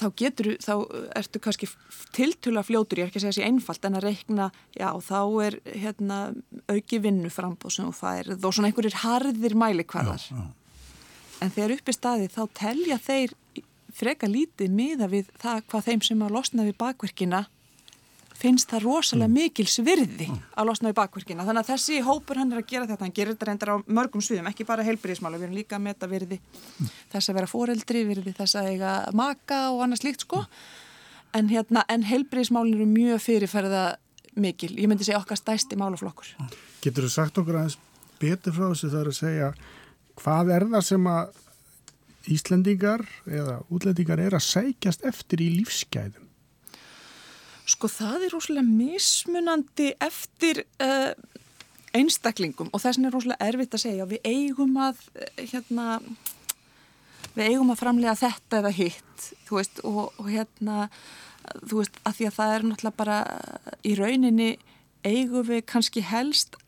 Þá 0.00 0.06
getur, 0.16 0.46
þá 0.56 0.74
ertu 1.16 1.38
kannski 1.38 1.68
tiltula 2.12 2.62
fljótur, 2.62 2.98
ég 2.98 3.04
er 3.04 3.08
ekki 3.10 3.18
að 3.18 3.22
segja 3.22 3.32
þessi 3.32 3.48
einfalt, 3.48 3.84
en 3.84 3.94
að 3.94 4.02
reikna, 4.02 4.50
já, 4.72 4.88
þá 4.96 5.20
er 5.44 5.60
hérna 5.64 6.34
auki 6.68 6.98
vinnu 6.98 7.30
frambóð 7.30 7.72
sem 7.72 7.86
þú 7.86 7.92
færið 7.92 8.44
og 8.44 8.54
svona 8.54 8.68
einhverjir 8.68 8.94
harðir 8.94 9.54
mælikvarðar. 9.54 10.22
Já, 10.30 10.36
já. 10.36 10.46
En 11.40 11.50
þegar 11.50 11.72
upp 11.76 11.88
í 11.88 11.92
staði 11.92 12.28
þá 12.28 12.42
telja 12.54 12.98
þeir 12.98 13.34
freka 13.92 14.26
lítið 14.26 14.70
miða 14.70 15.08
við 15.10 15.30
það 15.40 15.62
hvað 15.70 15.84
þeim 15.84 16.02
sem 16.02 16.22
að 16.22 16.34
losna 16.36 16.66
við 16.66 16.76
bakverkina 16.80 17.46
finnst 18.40 18.70
það 18.72 18.84
rosalega 18.86 19.28
mm. 19.28 19.36
mikil 19.36 19.66
svirði 19.68 20.28
mm. 20.30 20.42
að 20.60 20.68
losna 20.70 20.92
í 20.92 20.96
bakverkina. 20.96 21.46
Þannig 21.46 21.64
að 21.64 21.72
þessi 21.74 21.98
hópur 22.06 22.40
hann 22.40 22.54
er 22.54 22.62
að 22.62 22.68
gera 22.70 22.88
þetta, 22.88 23.06
hann 23.06 23.16
gerir 23.16 23.34
þetta 23.34 23.48
reyndar 23.50 23.72
á 23.72 23.76
mörgum 23.98 24.24
sviðum, 24.24 24.48
ekki 24.50 24.66
bara 24.68 24.86
heilbyrðismála, 24.86 25.40
við 25.40 25.48
erum 25.48 25.58
líka 25.58 25.76
að 25.78 25.84
meta 25.88 26.08
virði 26.10 26.40
mm. 26.40 26.92
þess 27.12 27.32
að 27.32 27.40
vera 27.40 27.50
foreldri, 27.50 28.04
virði 28.08 28.36
þess 28.38 28.60
að 28.60 28.70
eiga 28.74 28.94
maka 29.16 29.60
og 29.74 29.84
annað 29.84 30.04
slíkt 30.04 30.24
sko. 30.26 30.44
En, 31.36 31.50
hérna, 31.52 31.84
en 31.92 32.06
heilbyrðismálin 32.08 32.78
eru 32.78 32.88
mjög 32.90 33.20
fyrirferða 33.22 33.84
mikil, 34.40 34.72
ég 34.78 34.88
myndi 34.90 35.06
segja 35.06 35.20
okkar 35.20 35.38
stæsti 35.38 35.78
málaflokkur. 35.78 36.32
Getur 36.82 37.06
þú 37.06 37.12
sagt 37.12 37.38
okkur 37.38 37.60
aðeins 37.60 37.78
betur 38.20 38.56
frá 38.56 38.66
þessu 38.70 38.90
þar 38.92 39.10
að 39.12 39.18
segja 39.20 39.52
hvað 40.20 40.52
er 40.56 40.66
það 40.74 40.84
sem 40.88 41.06
að 41.10 41.38
Íslendingar 42.30 43.00
eða 43.24 43.60
útlendingar 43.72 44.20
er 44.20 44.36
að 44.36 44.44
sækjast 44.44 45.06
eftir 45.08 45.40
í 45.40 45.48
lífsgæðum? 45.56 46.29
Sko 47.70 47.90
það 47.90 48.26
er 48.26 48.34
rosalega 48.34 48.66
mismunandi 48.66 49.90
eftir 50.02 50.64
uh, 50.82 51.12
einstaklingum 51.96 52.70
og 52.70 52.82
þess 52.82 52.98
vegna 52.98 53.10
er 53.10 53.16
rosalega 53.16 53.50
erfitt 53.50 53.76
að 53.76 53.84
segja 53.84 54.06
við 54.10 54.26
eigum 54.26 54.78
að 54.80 55.02
uh, 55.14 55.42
hérna, 55.52 55.86
við 57.36 57.44
eigum 57.46 57.70
að 57.70 57.82
framlega 57.82 58.16
þetta 58.18 58.62
eða 58.62 58.72
hitt 58.74 59.28
veist 59.50 59.82
og, 59.86 60.08
og 60.18 60.30
hérna 60.30 60.88
þú 61.66 61.82
veist 61.82 62.00
að 62.06 62.16
því 62.18 62.28
að 62.28 62.36
það 62.38 62.54
er 62.54 62.66
náttúrulega 62.68 63.00
bara 63.00 63.20
í 63.86 63.94
rauninni 63.98 64.50
eigum 65.06 65.46
við 65.46 65.62
kannski 65.70 66.02
helst 66.06 66.58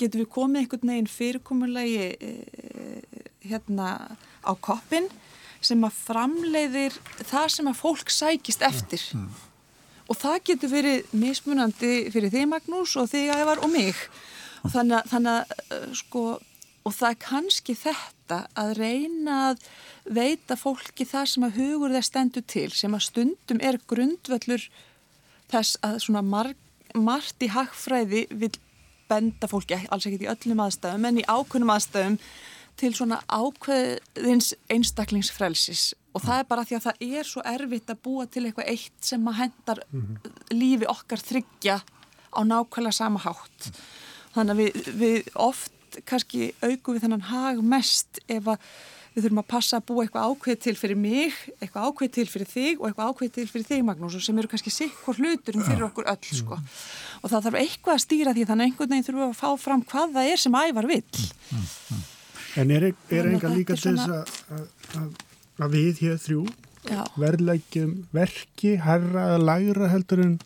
getum 0.00 0.22
við 0.22 0.30
komið 0.34 0.62
einhvern 0.62 0.92
veginn 0.92 1.12
fyrirkomulegi 1.12 2.10
uh, 2.12 3.22
hérna 3.46 3.94
á 4.44 4.52
koppin 4.60 5.08
sem 5.62 5.80
að 5.86 5.96
framleiðir 6.08 6.98
það 7.22 7.48
sem 7.54 7.70
að 7.70 7.78
fólk 7.78 8.10
sækist 8.10 8.64
eftir. 8.66 9.04
Mm, 9.14 9.30
mm 9.30 9.48
og 10.12 10.18
það 10.20 10.38
getur 10.50 10.72
verið 10.72 11.12
mismunandi 11.16 11.92
fyrir 12.12 12.32
þig 12.32 12.48
Magnús 12.50 12.94
og 13.00 13.08
þig 13.08 13.32
Ævar 13.32 13.62
og 13.64 13.72
mig. 13.72 13.96
Og 14.62 14.74
þannig, 14.74 15.06
þannig 15.08 15.38
að 15.38 15.54
uh, 15.72 15.86
sko 15.96 16.24
og 16.82 16.94
það 16.96 17.12
er 17.12 17.20
kannski 17.22 17.74
þetta 17.78 18.38
að 18.58 18.72
reyna 18.80 19.36
að 19.50 19.66
veita 20.10 20.56
fólki 20.58 21.06
það 21.06 21.28
sem 21.30 21.46
að 21.46 21.60
hugur 21.60 21.94
það 21.94 22.08
stendur 22.08 22.46
til 22.50 22.68
sem 22.74 22.96
að 22.96 23.04
stundum 23.06 23.62
er 23.62 23.78
grundvöllur 23.90 24.66
þess 25.52 25.78
að 25.86 26.00
svona 26.06 26.24
marg, 26.26 26.58
margt 26.98 27.44
í 27.44 27.50
hagfræði 27.52 28.24
vil 28.30 28.50
benda 29.10 29.48
fólki, 29.50 29.78
alls 29.92 30.08
ekkert 30.08 30.26
í 30.26 30.30
öllum 30.32 30.64
aðstæðum 30.64 31.06
en 31.08 31.20
í 31.22 31.28
ákunnum 31.28 31.72
aðstæðum 31.74 32.18
til 32.80 32.92
svona 32.96 33.20
ákveðins 33.28 34.52
einstaklingsfrelsis 34.72 35.92
og 36.12 36.24
það 36.24 36.38
er 36.38 36.48
bara 36.48 36.64
því 36.68 36.78
að 36.78 36.86
það 36.86 37.04
er 37.18 37.28
svo 37.28 37.42
erfitt 37.48 37.92
að 37.92 38.00
búa 38.04 38.26
til 38.28 38.44
eitthvað 38.46 38.72
eitt 38.72 39.04
sem 39.04 39.28
að 39.28 39.38
hendar 39.40 39.82
mm 39.90 40.00
-hmm. 40.00 40.32
lífi 40.52 40.88
okkar 40.88 41.20
þryggja 41.20 41.76
á 42.32 42.40
nákvæmlega 42.44 42.92
sama 42.92 43.20
hátt. 43.20 43.70
Þannig 44.34 44.52
að 44.52 44.60
við, 44.60 44.92
við 44.96 45.28
oft 45.34 45.72
kannski 46.08 46.54
auku 46.62 46.94
við 46.94 47.04
þennan 47.04 47.28
hag 47.28 47.62
mest 47.64 48.20
ef 48.28 48.48
að 48.48 48.58
við 49.12 49.26
þurfum 49.26 49.42
að 49.42 49.48
passa 49.48 49.76
að 49.76 49.86
búa 49.90 50.04
eitthvað 50.04 50.28
ákveð 50.30 50.60
til 50.64 50.74
fyrir 50.76 50.96
mig, 50.96 51.34
eitthvað 51.60 51.88
ákveð 51.88 52.12
til 52.16 52.28
fyrir 52.32 52.48
þig 52.48 52.80
og 52.80 52.86
eitthvað 52.88 53.10
ákveð 53.10 53.32
til 53.36 53.48
fyrir 53.50 53.66
þig 53.68 53.82
Magnús 53.84 54.16
sem 54.24 54.38
eru 54.40 54.48
kannski 54.48 54.72
sikkur 54.72 55.20
hluturum 55.20 55.66
fyrir 55.66 55.84
okkur 55.84 56.08
öll 56.08 56.38
sko. 56.38 56.56
og 57.20 57.26
það 57.28 57.44
þarf 57.44 57.60
eitthvað 57.60 57.98
að 57.98 58.04
stýra 58.06 58.32
því 58.32 58.46
þannig 58.48 58.64
að 58.64 58.70
einhvern 58.70 58.94
veginn 58.94 59.06
þurfum 59.08 59.22
við 59.22 59.28
að 59.28 59.42
fá 59.42 59.50
fram 59.66 59.84
hvað 59.92 60.16
það 60.16 60.32
er 60.32 60.42
sem 60.44 60.58
ævar 60.62 60.88
vill 60.88 61.04
En 62.60 62.70
er, 62.70 62.90
er 63.08 63.30
enga 63.30 63.48
líka 63.52 63.78
til 63.80 63.96
þess 63.96 64.12
að 65.62 65.72
við 65.72 66.04
hér 66.04 66.20
þrjú 66.20 66.44
verðlækjum 67.20 67.92
verki, 68.14 68.76
herra 68.82 69.28
eða 69.30 69.42
lægra 69.46 69.90
heldur 69.92 70.22
en 70.24 70.36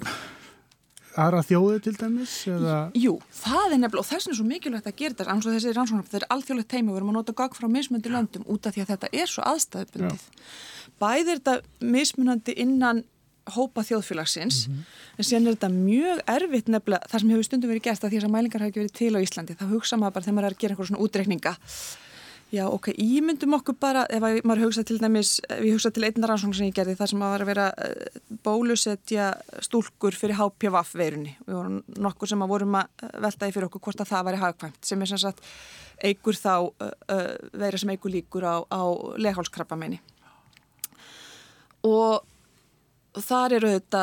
aðra 1.17 1.43
þjóðu 1.47 1.81
til 1.87 1.95
dæmis? 1.97 2.35
Eða... 2.51 2.77
Jú, 2.99 3.17
það 3.33 3.65
er 3.73 3.81
nefnilega 3.81 4.03
og 4.03 4.09
þess 4.11 4.31
er 4.31 4.39
svo 4.39 4.47
mikilvægt 4.49 4.91
að 4.91 4.99
gera 5.01 5.17
þetta 5.17 5.33
eins 5.33 5.49
og 5.49 5.57
þessi 5.57 5.75
rannsóknar, 5.77 6.09
þetta 6.11 6.21
er 6.21 6.29
alþjóðlegt 6.37 6.71
teimi 6.73 6.91
og 6.91 6.95
við 6.95 7.01
erum 7.01 7.13
að 7.13 7.19
nota 7.19 7.37
gagg 7.41 7.57
frá 7.57 7.69
mismundi 7.73 8.13
löndum 8.13 8.47
út 8.53 8.69
af 8.69 8.77
því 8.77 8.85
að 8.85 8.93
þetta 8.93 9.13
er 9.23 9.33
svo 9.33 9.47
aðstæðubundið. 9.53 10.27
Bæðir 11.01 11.41
þetta 11.41 11.57
mismunandi 11.97 12.57
innan 12.67 13.03
hópa 13.55 13.85
þjóðfélagsins 13.87 14.67
mm 14.67 14.75
-hmm. 14.75 15.19
en 15.19 15.25
síðan 15.25 15.47
er 15.47 15.57
þetta 15.57 15.71
mjög 15.75 16.23
erfitt 16.37 16.69
nefnilega 16.69 17.11
það 17.11 17.21
sem 17.21 17.31
hefur 17.31 17.45
stundum 17.45 17.71
verið 17.71 17.87
gert 17.89 18.05
að 18.05 18.11
því 18.11 18.23
að 18.23 18.35
mælingar 18.35 18.61
hafi 18.61 18.71
ekki 18.71 18.83
verið 18.83 18.99
til 18.99 19.13
á 19.17 19.25
Íslandi, 19.25 19.59
þá 19.61 19.67
hugsa 19.71 19.97
maður 19.97 20.15
bara 20.15 20.25
þegar 20.25 20.37
maður 20.37 20.47
er 20.47 20.55
að 20.55 20.61
gera 20.61 20.73
einhverjum 20.73 20.91
svona 20.91 21.05
útreikninga 21.05 21.57
Já, 22.55 22.69
ok, 22.71 22.93
ímyndum 22.95 23.57
okkur 23.57 23.75
bara, 23.83 24.05
ef 24.07 24.23
maður 24.47 24.69
hugsa 24.69 24.85
til 24.87 25.01
dæmis, 25.03 25.41
ég 25.51 25.75
hugsa 25.75 25.91
til 25.91 26.05
einna 26.07 26.29
rannsókn 26.31 26.55
sem 26.55 26.69
ég 26.69 26.77
gerði, 26.77 26.95
það 26.95 27.09
sem 27.11 27.25
var 27.25 27.43
að 27.43 27.49
vera 27.51 27.65
uh, 27.75 28.21
bólusetja 28.47 29.33
stúlkur 29.67 30.15
fyrir 30.15 30.39
HPV 30.39 30.77
veirunni. 30.95 31.33
Við 31.43 31.57
vorum 31.57 31.81
nokkur 32.07 32.31
sem 32.31 32.45
að 32.47 32.53
vorum 32.53 32.79
að 32.79 33.03
eh, 33.03 33.17
veltaði 33.25 33.57
fyrir 33.57 33.67
okkur 33.67 33.83
hvort 33.89 34.05
að 34.05 34.13
það 34.13 34.29
væri 34.29 34.41
hagkvæmt, 34.45 34.79
sem 34.87 35.03
er 35.03 35.11
sem 35.11 35.23
sagt 35.25 35.43
eigur 36.07 36.39
þá 36.39 36.55
uh, 36.55 36.93
uh, 37.17 37.27
veira 37.51 37.83
sem 37.83 37.91
eigur 37.97 38.15
líkur 38.15 38.47
á, 38.47 38.63
á 38.63 38.83
leghálskrabba 39.19 39.81
meini. 39.83 39.99
Og 41.83 42.23
þar 43.25 43.57
eru 43.59 43.71
þetta 43.77 44.03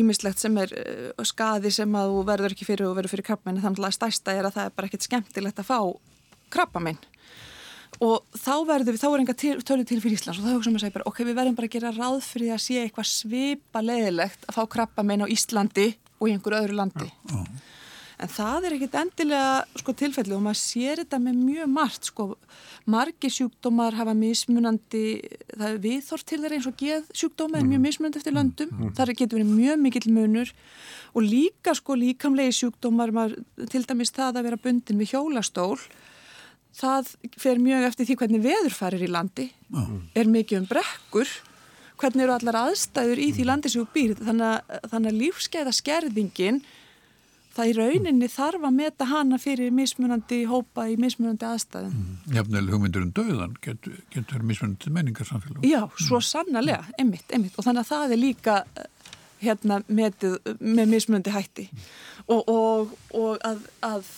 ímislegt 0.00 0.42
sem 0.42 0.56
er 0.60 0.72
skaði 1.26 1.72
sem 1.74 1.94
að 1.98 2.14
þú 2.14 2.24
verður 2.28 2.54
ekki 2.56 2.66
fyrir 2.68 2.88
og 2.88 2.96
verður 2.98 3.14
fyrir 3.14 3.28
krabba 3.30 3.50
meini, 3.50 3.62
þannig 3.64 3.86
að 3.88 3.96
stærsta 3.96 4.34
er 4.34 4.48
að 4.48 4.58
það 4.58 4.68
er 4.68 4.74
bara 4.76 4.90
ekkert 4.90 5.06
skemmtilegt 5.06 5.62
að 5.62 5.70
fá 5.70 5.78
krabba 6.52 6.82
minn 6.82 7.00
og 8.04 8.36
þá 8.36 8.54
verður 8.68 8.94
við, 8.94 9.00
þá 9.00 9.08
er 9.08 9.22
enga 9.22 9.36
tölu 9.38 9.86
til 9.88 10.00
fyrir 10.02 10.18
Íslands 10.18 10.40
og 10.40 10.44
þá 10.44 10.52
hugsaum 10.52 10.74
við 10.74 10.80
að 10.80 10.84
segja 10.84 10.96
bara 10.98 11.08
ok, 11.08 11.22
við 11.24 11.38
verðum 11.38 11.56
bara 11.58 11.70
að 11.70 11.74
gera 11.76 11.94
ráð 11.96 12.18
fyrir 12.26 12.52
að 12.54 12.60
sé 12.62 12.82
eitthvað 12.82 13.08
svipa 13.10 13.82
leðilegt 13.82 14.44
að 14.46 14.58
fá 14.58 14.62
krabba 14.76 15.06
minn 15.06 15.24
á 15.24 15.32
Íslandi 15.32 15.88
og 16.18 16.28
í 16.28 16.34
einhverju 16.34 16.60
öðru 16.60 16.78
landi. 16.78 17.08
Já, 17.08 17.38
já. 17.38 17.77
En 18.18 18.30
það 18.32 18.66
er 18.66 18.76
ekkit 18.76 18.96
endilega 18.98 19.80
sko 19.80 19.94
tilfelli 20.00 20.34
og 20.36 20.42
maður 20.44 20.60
sér 20.60 21.02
þetta 21.02 21.20
með 21.22 21.38
mjög 21.44 21.70
margt 21.70 22.10
sko, 22.10 22.26
margi 22.90 23.30
sjúkdómar 23.32 23.96
hafa 23.98 24.14
mismunandi, 24.18 25.04
það 25.54 25.68
er 25.68 25.80
viðþort 25.86 26.26
til 26.28 26.40
þeirra 26.42 26.58
eins 26.58 26.68
og 26.70 26.76
geð 26.80 27.08
sjúkdóma 27.12 27.60
en 27.60 27.70
mjög 27.70 27.80
mm. 27.80 27.88
mismunandi 27.88 28.22
eftir 28.22 28.36
löndum, 28.36 28.74
mm. 28.74 28.92
þar 28.98 29.14
getur 29.14 29.40
verið 29.40 29.54
mjög 29.54 29.82
mikill 29.84 30.12
munur. 30.16 30.52
Og 31.16 31.24
líka 31.24 31.72
sko 31.78 31.96
líkamlegi 31.98 32.58
sjúkdómar, 32.58 33.14
maður, 33.14 33.40
til 33.72 33.84
dæmis 33.86 34.12
það 34.14 34.40
að 34.40 34.48
vera 34.50 34.62
bundin 34.66 35.00
við 35.00 35.14
hjólastól 35.14 35.78
það 36.78 37.12
fer 37.40 37.60
mjög 37.62 37.86
eftir 37.88 38.08
því 38.08 38.16
hvernig 38.20 38.42
veður 38.44 38.74
farir 38.74 39.04
í 39.04 39.10
landi. 39.10 39.48
Er 40.14 40.30
mikið 40.30 40.62
um 40.62 40.66
brekkur. 40.70 41.30
Hvernig 41.98 42.24
eru 42.24 42.34
allar 42.36 42.60
aðstæður 42.60 43.18
í 43.18 43.32
því 43.34 43.46
landi 43.48 43.70
sem 43.72 43.82
þú 43.82 43.94
býr 43.94 44.12
þannig 44.20 44.52
að, 44.52 44.92
að 45.00 45.16
lífskeiða 45.18 45.72
skerðingin 45.74 46.60
það 47.58 47.70
í 47.70 47.74
rauninni 47.78 48.28
þarf 48.32 48.66
að 48.68 48.76
meta 48.78 49.08
hana 49.10 49.38
fyrir 49.42 49.72
mismunandi 49.74 50.42
hópa 50.50 50.86
í 50.90 50.96
mismunandi 51.00 51.48
aðstæðum 51.48 51.96
mm. 51.96 52.36
Jafnvel 52.36 52.64
hugmyndur 52.72 53.06
um 53.06 53.14
döðan 53.16 53.56
getur, 53.64 53.98
getur 54.14 54.44
mismunandi 54.46 54.94
menningar 54.94 55.28
samfélag 55.28 55.66
Já, 55.66 55.82
svo 55.96 56.20
mm. 56.20 56.28
sannarlega, 56.28 56.86
einmitt, 56.98 57.26
einmitt 57.34 57.58
og 57.58 57.66
þannig 57.66 57.84
að 57.84 57.92
það 57.92 58.14
er 58.16 58.22
líka 58.22 58.60
hérna 59.38 59.82
metið 59.86 60.38
með 60.58 60.94
mismunandi 60.94 61.34
hætti 61.34 61.68
mm. 61.70 61.90
og, 62.34 62.54
og, 62.54 62.96
og 63.18 63.44
að, 63.46 63.68
að 63.86 64.14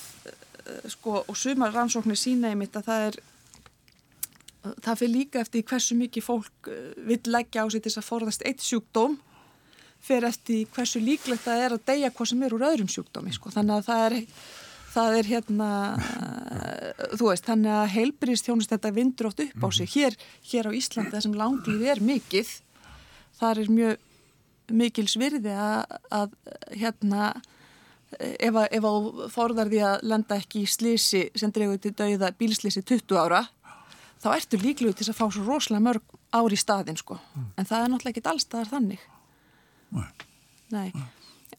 sko, 0.93 1.23
og 1.27 1.37
sumar 1.37 1.75
rannsóknir 1.75 2.19
sína 2.19 2.53
einmitt 2.53 2.77
að 2.79 2.89
það 2.89 3.09
er 3.09 3.21
það 4.85 5.01
fyrir 5.01 5.15
líka 5.15 5.41
eftir 5.41 5.65
hversu 5.67 5.97
mikið 5.97 6.27
fólk 6.27 6.71
eh, 6.71 6.93
vil 7.09 7.21
leggja 7.33 7.65
á 7.65 7.67
sig 7.73 7.83
til 7.83 7.91
þess 7.91 8.03
að 8.03 8.09
forðast 8.11 8.47
eitt 8.49 8.65
sjúkdóm 8.65 9.17
fyrir 10.05 10.29
eftir 10.31 10.67
hversu 10.75 11.03
líklegt 11.03 11.45
það 11.45 11.65
er 11.67 11.77
að 11.77 11.87
deyja 11.93 12.11
hvað 12.15 12.33
sem 12.33 12.43
er 12.47 12.57
úr 12.57 12.67
öðrum 12.71 12.91
sjúkdómi 12.91 13.35
sko. 13.37 13.53
þannig 13.55 13.77
að 13.77 13.89
það 13.89 14.05
er, 14.07 14.17
það 14.95 15.19
er 15.19 15.31
hérna 15.31 15.71
þú 17.15 17.31
veist, 17.31 17.47
þannig 17.47 17.77
að 17.77 17.93
heilbyrjistjónust 17.97 18.75
þetta 18.75 18.95
vindur 18.97 19.31
oft 19.31 19.45
upp 19.45 19.67
á 19.67 19.69
sig 19.77 19.93
hér, 19.95 20.19
hér 20.53 20.71
á 20.71 20.77
Íslandi 20.77 21.15
það 21.15 21.27
sem 21.27 21.39
langlið 21.41 21.87
er 21.93 22.03
mikið 22.05 22.55
þar 23.41 23.63
er 23.65 23.73
mjög 23.79 24.07
mikil 24.71 25.07
svirði 25.11 25.55
að, 25.59 25.97
að 26.15 26.35
hérna 26.79 27.31
ef 28.19 28.83
þú 28.83 29.29
forðar 29.31 29.71
því 29.71 29.81
að 29.87 30.05
lenda 30.11 30.39
ekki 30.41 30.65
í 30.65 30.71
slísi 30.71 31.23
sem 31.39 31.53
dregur 31.55 31.79
til 31.83 31.95
dauða 31.95 32.33
bílslísi 32.39 32.83
20 32.83 33.19
ára 33.19 33.45
þá 34.21 34.33
ertu 34.35 34.61
líkluð 34.61 34.99
til 34.99 35.09
að 35.09 35.19
fá 35.19 35.27
svo 35.31 35.45
rosalega 35.47 35.85
mörg 35.87 36.17
ári 36.35 36.59
í 36.59 36.61
staðin 36.61 36.99
sko 36.99 37.17
mm. 37.19 37.49
en 37.57 37.69
það 37.69 37.85
er 37.85 37.93
náttúrulega 37.93 38.19
ekki 38.19 38.31
allstaðar 38.33 38.73
þannig 38.75 39.07
Nei, 39.91 40.07
Nei. 40.71 41.07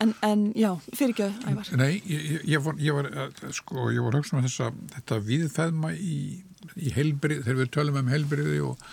En, 0.02 0.14
en 0.26 0.46
já, 0.58 0.72
fyrir 0.96 1.14
ekki 1.14 1.26
að 1.28 1.50
ævar 1.52 1.72
Nei, 1.78 1.92
ég, 2.10 2.46
ég 2.50 2.64
var 2.66 2.78
ég 2.82 2.96
var, 2.98 3.10
sko, 3.54 3.90
ég 3.94 4.02
var 4.02 4.18
högstum 4.18 4.40
að 4.40 4.48
þessa 4.48 4.70
þetta 4.96 5.20
viðfæðma 5.28 5.92
í, 5.94 6.20
í 6.80 6.94
heilbrið 6.96 7.44
þegar 7.46 7.60
við 7.60 7.74
tölum 7.76 8.00
um 8.02 8.14
heilbriði 8.14 8.62
og, 8.66 8.86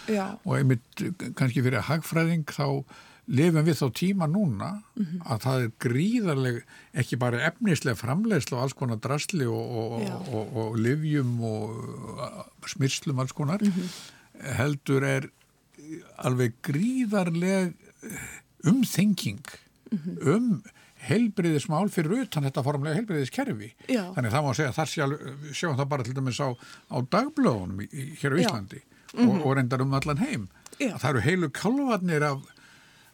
og 0.43 0.57
einmitt 0.59 1.05
kannski 1.39 1.65
fyrir 1.65 1.87
hagfræðing 1.89 2.45
þá 2.53 2.83
lifum 3.29 3.67
við 3.67 3.79
þá 3.79 3.89
tíma 3.97 4.29
núna 4.29 4.69
mm 4.73 5.05
-hmm. 5.05 5.25
að 5.33 5.41
það 5.45 5.65
er 5.65 5.73
gríðarleg 5.85 6.61
ekki 7.03 7.19
bara 7.21 7.43
efnislega 7.49 8.01
framleiðslu 8.01 8.57
og 8.57 8.63
alls 8.63 8.77
konar 8.77 9.01
drasli 9.05 9.47
og, 9.47 9.75
og, 9.83 10.07
og, 10.33 10.57
og 10.63 10.79
livjum 10.81 11.35
og 11.45 12.69
smyrslum 12.69 13.21
alls 13.21 13.33
konar 13.33 13.63
mm 13.63 13.73
-hmm. 13.73 14.55
heldur 14.61 15.05
er 15.05 15.31
alveg 16.17 16.55
gríðarleg 16.63 17.75
umþenging 18.67 19.45
mm 19.91 19.99
-hmm. 19.99 20.35
um 20.35 20.63
helbriðismál 21.09 21.89
fyrir 21.89 22.25
utan 22.25 22.45
þetta 22.45 22.65
formlega 22.67 22.99
helbriðiskerfi 22.99 23.73
þannig 23.87 24.33
það 24.35 24.45
má 24.45 24.53
segja 24.57 24.75
það 24.75 24.89
sjáum 25.53 25.79
það 25.79 25.89
bara 25.89 26.03
til 26.03 26.15
dæmis 26.15 26.41
á, 26.43 26.49
á 26.91 26.97
dagblöðunum 27.15 27.81
hér 28.19 28.35
á 28.35 28.41
Íslandi 28.43 28.83
og 29.15 29.57
reyndar 29.57 29.83
um 29.83 29.95
allan 29.95 30.19
heim 30.19 30.49
það 30.79 31.11
eru 31.11 31.21
heilu 31.21 31.51
kalvarnir 31.51 32.23
af 32.23 32.43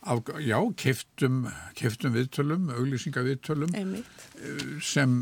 Af, 0.04 0.20
já, 0.44 0.58
keftum, 0.76 1.46
keftum 1.78 2.12
viðtölum, 2.12 2.66
auglýsingaviðtölum 2.76 3.70
Einmitt. 3.72 4.24
Eh, 4.36 4.74
sem 4.84 5.14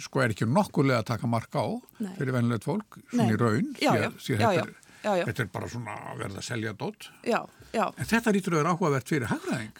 sko 0.00 0.22
er 0.24 0.32
ekki 0.32 0.48
nokkulega 0.48 1.02
að 1.02 1.10
taka 1.10 1.28
marka 1.28 1.60
á 1.60 1.68
Nei. 2.00 2.14
fyrir 2.16 2.32
venilegt 2.32 2.64
fólk, 2.64 2.96
svona 3.10 3.26
Nei. 3.28 3.34
í 3.34 3.40
raun 3.42 3.68
já, 3.76 3.90
því 3.90 4.06
að, 4.06 4.16
því 4.24 4.38
að 4.38 4.72
já, 5.04 5.10
já, 5.20 5.24
þetta 5.28 5.44
er 5.44 5.52
bara 5.52 5.68
svona 5.70 5.94
að 6.10 6.24
verða 6.24 6.40
að 6.40 6.48
selja 6.48 6.74
dótt 6.80 7.10
en 7.90 8.08
þetta 8.08 8.34
lítur 8.34 8.54
að 8.54 8.62
vera 8.62 8.74
áhugavert 8.74 9.10
fyrir 9.10 9.30
hafraðing 9.30 9.72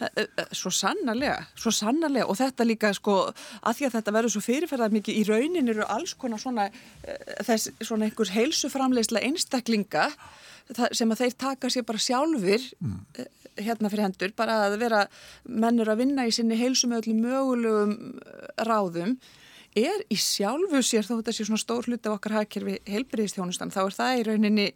Svo 0.55 0.71
sannarlega, 0.73 1.37
svo 1.59 1.71
sannarlega. 1.73 2.27
Og 2.31 2.37
þetta 2.39 2.65
líka 2.67 2.91
sko 2.95 3.15
að 3.29 3.77
því 3.77 3.87
að 3.87 3.95
þetta 3.97 4.15
verður 4.15 4.33
svo 4.35 4.41
fyrirferðar 4.43 4.95
mikið 4.95 5.19
í 5.19 5.23
raunin 5.29 5.71
eru 5.71 5.85
alls 5.91 6.15
konar 6.19 6.41
svona 6.41 6.67
þess 7.45 7.71
svona 7.81 8.09
einhvers 8.09 8.33
heilsuframleysla 8.35 9.23
einstaklinga 9.25 10.09
sem 10.95 11.11
að 11.13 11.23
þeir 11.23 11.37
taka 11.45 11.71
sér 11.71 11.85
bara 11.85 12.01
sjálfur 12.01 12.63
mm. 12.81 12.99
hérna 13.61 13.91
fyrir 13.91 14.07
hendur, 14.07 14.33
bara 14.37 14.63
að 14.65 14.79
vera 14.81 15.03
mennur 15.45 15.91
að 15.93 16.01
vinna 16.01 16.25
í 16.25 16.33
sinni 16.33 16.57
heilsum 16.59 16.93
með 16.93 17.05
öllum 17.05 17.21
mögulegum 17.27 17.95
ráðum. 18.65 19.17
Er 19.75 20.05
í 20.09 20.17
sjálfu 20.17 20.81
sér 20.87 21.05
þó 21.05 21.17
þetta 21.17 21.35
sé 21.35 21.45
svona 21.45 21.61
stór 21.61 21.87
hluti 21.89 22.09
af 22.09 22.17
okkar 22.17 22.39
hagkerfi 22.39 22.79
heilbriðistjónustan, 22.87 23.73
þá 23.75 23.81
er 23.85 23.97
það 23.99 24.19
í 24.19 24.27
rauninni 24.29 24.67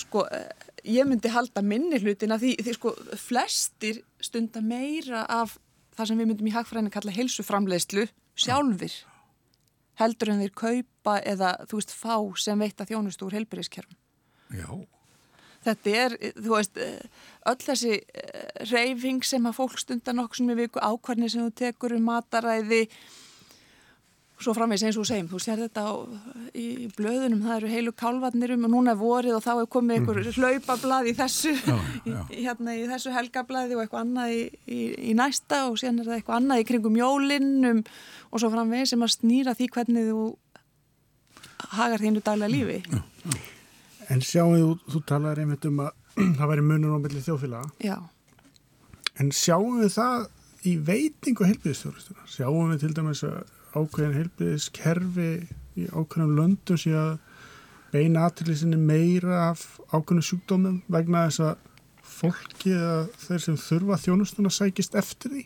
sko, 0.00 0.24
eh, 0.30 0.48
ég 0.84 1.08
myndi 1.08 1.30
halda 1.32 1.62
minni 1.62 2.00
hlutin 2.02 2.34
að 2.34 2.46
því, 2.46 2.52
því 2.66 2.74
sko 2.78 2.94
flestir 3.20 4.02
stunda 4.22 4.62
meira 4.64 5.26
af 5.28 5.58
það 5.96 6.08
sem 6.08 6.22
við 6.22 6.30
myndum 6.30 6.50
í 6.50 6.54
hagfræðinu 6.54 6.92
kalla 6.92 7.14
heilsuframlegslu 7.16 8.06
sjálfur 8.34 8.94
heldur 10.00 10.32
en 10.32 10.42
þeir 10.42 10.54
kaupa 10.56 11.18
eða 11.28 11.52
þú 11.68 11.80
veist 11.80 11.94
fá 11.94 12.16
sem 12.40 12.64
veita 12.64 12.86
þjónustu 12.88 13.28
úr 13.28 13.36
heilbyrðiskerfum. 13.36 13.98
Já. 14.56 14.68
Þetta 15.62 15.92
er, 15.94 16.14
þú 16.42 16.54
veist, 16.56 16.78
öll 17.46 17.60
þessi 17.62 17.98
reyfing 18.72 19.22
sem 19.26 19.44
að 19.46 19.58
fólk 19.60 19.76
stundar 19.78 20.16
nokkur 20.16 20.40
sem 20.40 20.50
er 20.50 20.58
viku 20.64 20.82
ákvarni 20.82 21.28
sem 21.30 21.44
þú 21.44 21.52
tekur 21.60 21.94
um 21.94 22.08
mataræði 22.08 22.88
svo 24.44 24.54
framvegs 24.56 24.84
eins 24.86 24.98
og 25.00 25.06
segjum, 25.08 25.28
þú 25.30 25.40
sér 25.42 25.62
þetta 25.64 25.84
á, 25.86 25.92
í 26.58 26.88
blöðunum, 26.96 27.44
það 27.44 27.56
eru 27.56 27.70
heilu 27.72 27.94
kálvarnir 28.02 28.54
um 28.56 28.66
og 28.68 28.72
núna 28.74 28.94
vorið 28.98 29.38
og 29.38 29.44
þá 29.44 29.52
er 29.54 29.70
komið 29.72 29.98
einhver 29.98 30.20
mm. 30.22 30.36
hlaupablað 30.38 31.10
í 31.10 31.14
þessu 31.18 31.54
já, 31.56 31.76
já. 32.08 32.18
Í, 32.28 32.44
hérna 32.44 32.76
í 32.78 32.84
þessu 32.90 33.14
helgablaði 33.14 33.78
og 33.78 33.84
eitthvað 33.84 34.04
annað 34.06 34.34
í, 34.34 34.42
í, 34.66 34.80
í 35.12 35.16
næsta 35.18 35.64
og 35.70 35.80
síðan 35.80 36.02
er 36.02 36.10
það 36.10 36.18
eitthvað 36.18 36.40
annað 36.40 36.62
í 36.64 36.68
kringum 36.72 36.98
jólinn 37.00 37.82
og 37.82 38.42
svo 38.42 38.52
framvegs 38.52 38.94
sem 38.94 39.06
að 39.06 39.14
snýra 39.16 39.56
því 39.58 39.70
hvernig 39.76 40.10
þú 40.10 40.26
hagar 41.78 42.02
þínu 42.02 42.22
daglega 42.26 42.52
lífi. 42.52 42.82
já, 42.90 43.40
En 44.10 44.20
sjáum 44.20 44.56
við, 44.56 44.76
þú, 44.92 45.00
talaður 45.08 45.44
einmitt 45.44 45.66
um 45.68 45.82
að 45.84 45.92
það 46.38 46.50
væri 46.50 46.64
munur 46.66 46.98
á 46.98 46.98
milli 47.00 47.22
þjóðfélaga. 47.24 47.98
En 49.22 49.30
sjáum 49.36 49.78
við 49.80 49.92
það 49.94 50.26
í 50.68 50.76
veitingu 50.86 51.46
helbiðstjórnstuna 51.48 52.26
sjáum 52.30 52.72
við 52.72 52.84
til 52.84 52.92
dæmis 52.96 53.22
að 53.26 53.40
ákveðin 53.72 54.16
heilbyrðiskerfi 54.18 55.30
í 55.80 55.88
ákveðin 55.92 56.36
löndum 56.36 56.80
sé 56.80 56.92
að 56.96 57.14
beina 57.92 58.26
aðtilisinni 58.26 58.78
meira 58.80 59.48
af 59.50 59.64
ákveðinu 59.92 60.26
sjúkdómum 60.26 60.78
vegna 60.92 61.26
þess 61.28 61.44
að 61.46 61.68
fólki 62.12 62.74
eða 62.76 63.00
þeir 63.24 63.42
sem 63.46 63.58
þurfa 63.60 63.98
þjónustuna 64.04 64.52
sækist 64.52 64.96
eftir 64.98 65.34
því? 65.34 65.42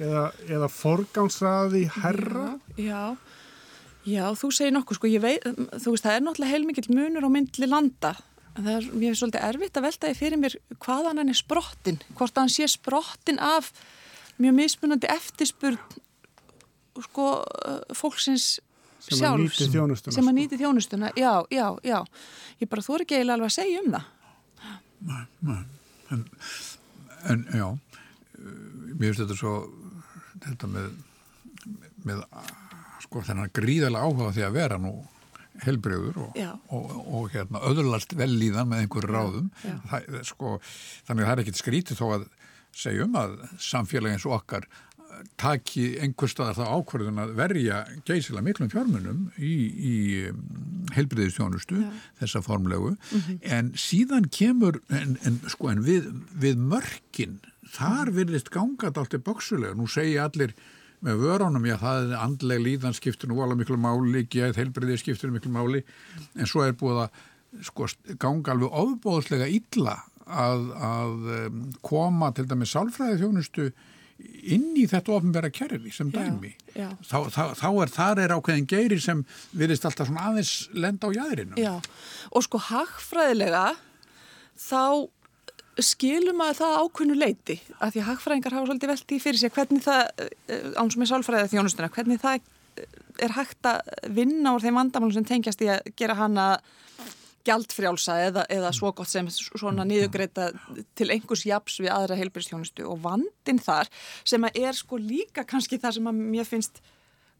Eða, 0.00 0.24
eða 0.48 0.70
forgámsraði 0.72 1.84
herra 1.98 2.54
Já, 2.80 3.16
já, 4.08 4.24
þú 4.38 4.50
segir 4.56 4.72
nokkuð 4.72 5.00
sko, 5.00 5.12
veit, 5.20 5.46
þú 5.76 5.94
veist 5.94 6.06
það 6.06 6.16
er 6.16 6.24
náttúrulega 6.24 6.54
heilmikið 6.54 6.92
munur 6.96 7.26
á 7.28 7.30
myndli 7.34 7.68
landa. 7.68 8.14
Það 8.56 8.70
er, 8.72 8.86
er 9.10 9.18
svolítið 9.18 9.44
erfitt 9.50 9.76
að 9.76 9.86
velta 9.86 10.08
því 10.08 10.18
fyrir 10.18 10.40
mér 10.40 10.56
hvaðan 10.80 11.20
hann 11.20 11.32
er 11.32 11.38
sprottin, 11.38 12.00
hvort 12.16 12.40
hann 12.40 12.50
sé 12.52 12.66
sprottin 12.70 13.38
af 13.44 13.70
mjög 14.40 14.56
mismunandi 14.56 15.10
eftirspurn 15.12 15.78
sko 17.06 17.26
uh, 17.40 17.80
fólksins 17.96 18.48
sem 19.00 19.22
að 19.24 19.46
sem 19.56 19.78
að 19.80 20.12
sko. 20.12 20.32
nýti 20.36 20.58
þjónustuna 20.60 21.12
já, 21.16 21.32
já, 21.52 21.66
já, 21.86 21.98
ég 22.60 22.70
bara 22.70 22.84
þú 22.84 22.96
er 22.96 23.04
ekki 23.06 23.18
eiginlega 23.18 23.38
alveg 23.38 23.52
að 23.52 23.56
segja 23.56 23.84
um 23.84 23.94
það. 23.94 24.08
Nei, 25.10 25.22
nei. 25.48 25.62
En, 26.10 26.24
en 27.32 27.46
já. 27.56 27.68
Mér 28.40 29.06
finnst 29.06 29.22
þetta 29.22 29.38
svo 29.38 29.54
þetta 30.44 30.68
með 30.74 30.90
með 32.06 32.22
sko 33.04 33.22
þennan 33.26 33.52
gríðarlega 33.56 34.06
áhuga 34.06 34.34
því 34.36 34.44
að 34.46 34.56
vera 34.56 34.78
nú 34.80 34.92
helbreyður 35.60 36.20
og, 36.24 36.38
og, 36.72 36.92
og 37.18 37.32
hérna 37.34 37.60
öðurlast 37.68 38.14
vel 38.16 38.30
líðan 38.32 38.70
með 38.70 38.84
einhverju 38.84 39.10
ráðum. 39.12 39.50
það, 39.90 40.20
sko, 40.28 40.54
þannig 41.08 41.24
að 41.24 41.28
það 41.28 41.34
er 41.34 41.42
ekkit 41.44 41.60
skrítið 41.60 42.00
þó 42.00 42.06
að 42.14 42.28
segjum 42.80 43.18
að 43.18 43.34
samfélagi 43.60 44.16
eins 44.16 44.26
og 44.28 44.36
okkar 44.38 44.68
taki 45.40 45.84
einhver 46.02 46.30
staðar 46.30 46.58
það 46.58 46.72
ákvarðun 46.76 47.22
að 47.22 47.34
verja 47.38 47.78
geysilega 48.08 48.46
miklum 48.46 48.72
fjármunum 48.72 49.22
í, 49.36 49.52
í 49.90 49.94
um, 50.30 50.42
heilbriðistjónustu, 50.96 51.80
ja. 51.84 51.92
þessa 52.22 52.42
formlegu, 52.44 52.94
mm 52.96 53.22
-hmm. 53.22 53.38
en 53.58 53.72
síðan 53.78 54.28
kemur, 54.32 54.80
en, 54.88 55.16
en 55.26 55.40
sko, 55.48 55.70
en 55.72 55.84
við, 55.86 56.10
við 56.34 56.60
mörkin, 56.60 57.40
þar 57.70 58.12
virðist 58.16 58.50
gangað 58.50 58.98
allt 58.98 59.16
í 59.16 59.22
bóksulega, 59.24 59.76
nú 59.78 59.86
segja 59.90 60.26
allir 60.26 60.54
með 61.00 61.22
vörunum, 61.22 61.64
já 61.64 61.76
það 61.80 62.02
er 62.04 62.20
andleg 62.20 62.60
líðan 62.60 62.96
skiptur 62.96 63.30
nú 63.30 63.40
alveg 63.40 63.62
miklu 63.62 63.78
máli, 63.80 64.26
geð 64.28 64.58
heilbriði 64.60 64.98
skiptur 65.00 65.32
miklu 65.32 65.52
máli, 65.54 65.84
en 66.36 66.46
svo 66.46 66.66
er 66.66 66.76
búið 66.76 67.06
að 67.06 67.20
sko 67.66 67.86
ganga 68.20 68.52
alveg 68.52 68.74
ofbóðslega 68.82 69.48
illa 69.50 69.96
að, 70.30 70.66
að 70.76 71.30
um, 71.36 71.62
koma 71.82 72.30
til 72.36 72.46
dæmi 72.50 72.68
sálfræði 72.68 73.22
þjónustu 73.22 73.70
inn 74.40 74.72
í 74.78 74.86
þetta 74.90 75.14
ofnbæra 75.16 75.50
kerfi 75.52 75.92
sem 75.94 76.10
dæmi 76.12 76.52
já, 76.74 76.86
já. 76.86 76.88
Þá, 77.04 77.16
þá, 77.34 77.42
þá 77.60 77.68
er 77.70 77.94
þar 77.94 78.22
er 78.24 78.34
ákveðin 78.36 78.68
geiri 78.70 79.00
sem 79.02 79.22
virðist 79.56 79.86
alltaf 79.88 80.10
svona 80.10 80.26
aðeins 80.30 80.52
lenda 80.74 81.10
á 81.10 81.16
jæðrinu 81.16 81.60
Já, 81.60 81.72
og 82.32 82.46
sko 82.46 82.60
hagfræðilega 82.70 83.64
þá 84.60 85.08
skilum 85.80 86.40
að 86.44 86.56
það 86.60 86.78
ákveðinu 86.84 87.18
leiti 87.20 87.58
að 87.78 87.94
því 87.94 88.06
hagfræðingar 88.08 88.56
hafa 88.56 88.70
svolítið 88.70 88.92
veldi 88.94 89.20
fyrir 89.22 89.40
sig 89.40 89.54
hvernig 89.54 89.84
það, 89.84 90.02
eh, 90.50 90.72
án 90.76 90.90
sem 90.92 91.04
er 91.04 91.12
sálfræðið 91.12 91.54
þjónustuna, 91.54 91.92
hvernig 91.94 92.20
það 92.20 92.40
er 93.20 93.34
hægt 93.36 93.68
að 93.68 93.80
vinna 94.16 94.54
úr 94.54 94.64
þeim 94.64 94.78
vandamálum 94.80 95.14
sem 95.14 95.26
tengjast 95.28 95.62
í 95.64 95.70
að 95.72 95.92
gera 95.98 96.16
hana 96.18 96.46
gjaldfrjálsa 97.46 98.16
eða, 98.26 98.44
eða 98.52 98.70
svo 98.76 98.92
gott 98.96 99.08
sem 99.10 99.28
svona 99.32 99.86
niðugreita 99.88 100.50
til 100.98 101.08
einhvers 101.12 101.46
japs 101.48 101.78
við 101.80 101.92
aðra 101.94 102.18
heilbyrðstjónustu 102.20 102.86
og 102.88 103.00
vandin 103.04 103.60
þar 103.62 103.88
sem 104.28 104.44
að 104.44 104.58
er 104.60 104.76
sko 104.76 105.00
líka 105.00 105.46
kannski 105.48 105.80
það 105.80 105.96
sem 105.98 106.10
að 106.10 106.20
mér 106.20 106.48
finnst 106.48 106.82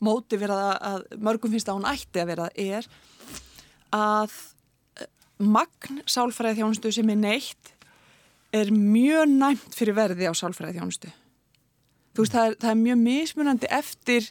móti 0.00 0.38
verða 0.40 0.76
að 0.92 1.04
mörgum 1.20 1.52
finnst 1.52 1.68
að 1.68 1.80
hún 1.80 1.90
ætti 1.90 2.22
að 2.22 2.30
verða 2.32 2.48
er 2.56 2.88
að 3.94 4.32
eh, 4.96 5.10
magn 5.44 6.00
sálfræði 6.08 6.62
þjónustu 6.62 6.94
sem 6.96 7.12
er 7.12 7.20
neitt 7.20 7.74
er 8.56 8.72
mjög 8.74 9.28
næmt 9.30 9.76
fyrir 9.76 9.94
verði 9.98 10.26
á 10.26 10.34
sálfræði 10.34 10.80
þjónustu. 10.80 11.10
Þú 12.14 12.24
veist 12.24 12.34
það 12.34 12.48
er, 12.48 12.56
það 12.62 12.72
er 12.72 12.80
mjög 12.80 13.02
mismunandi 13.04 13.68
eftir 13.76 14.30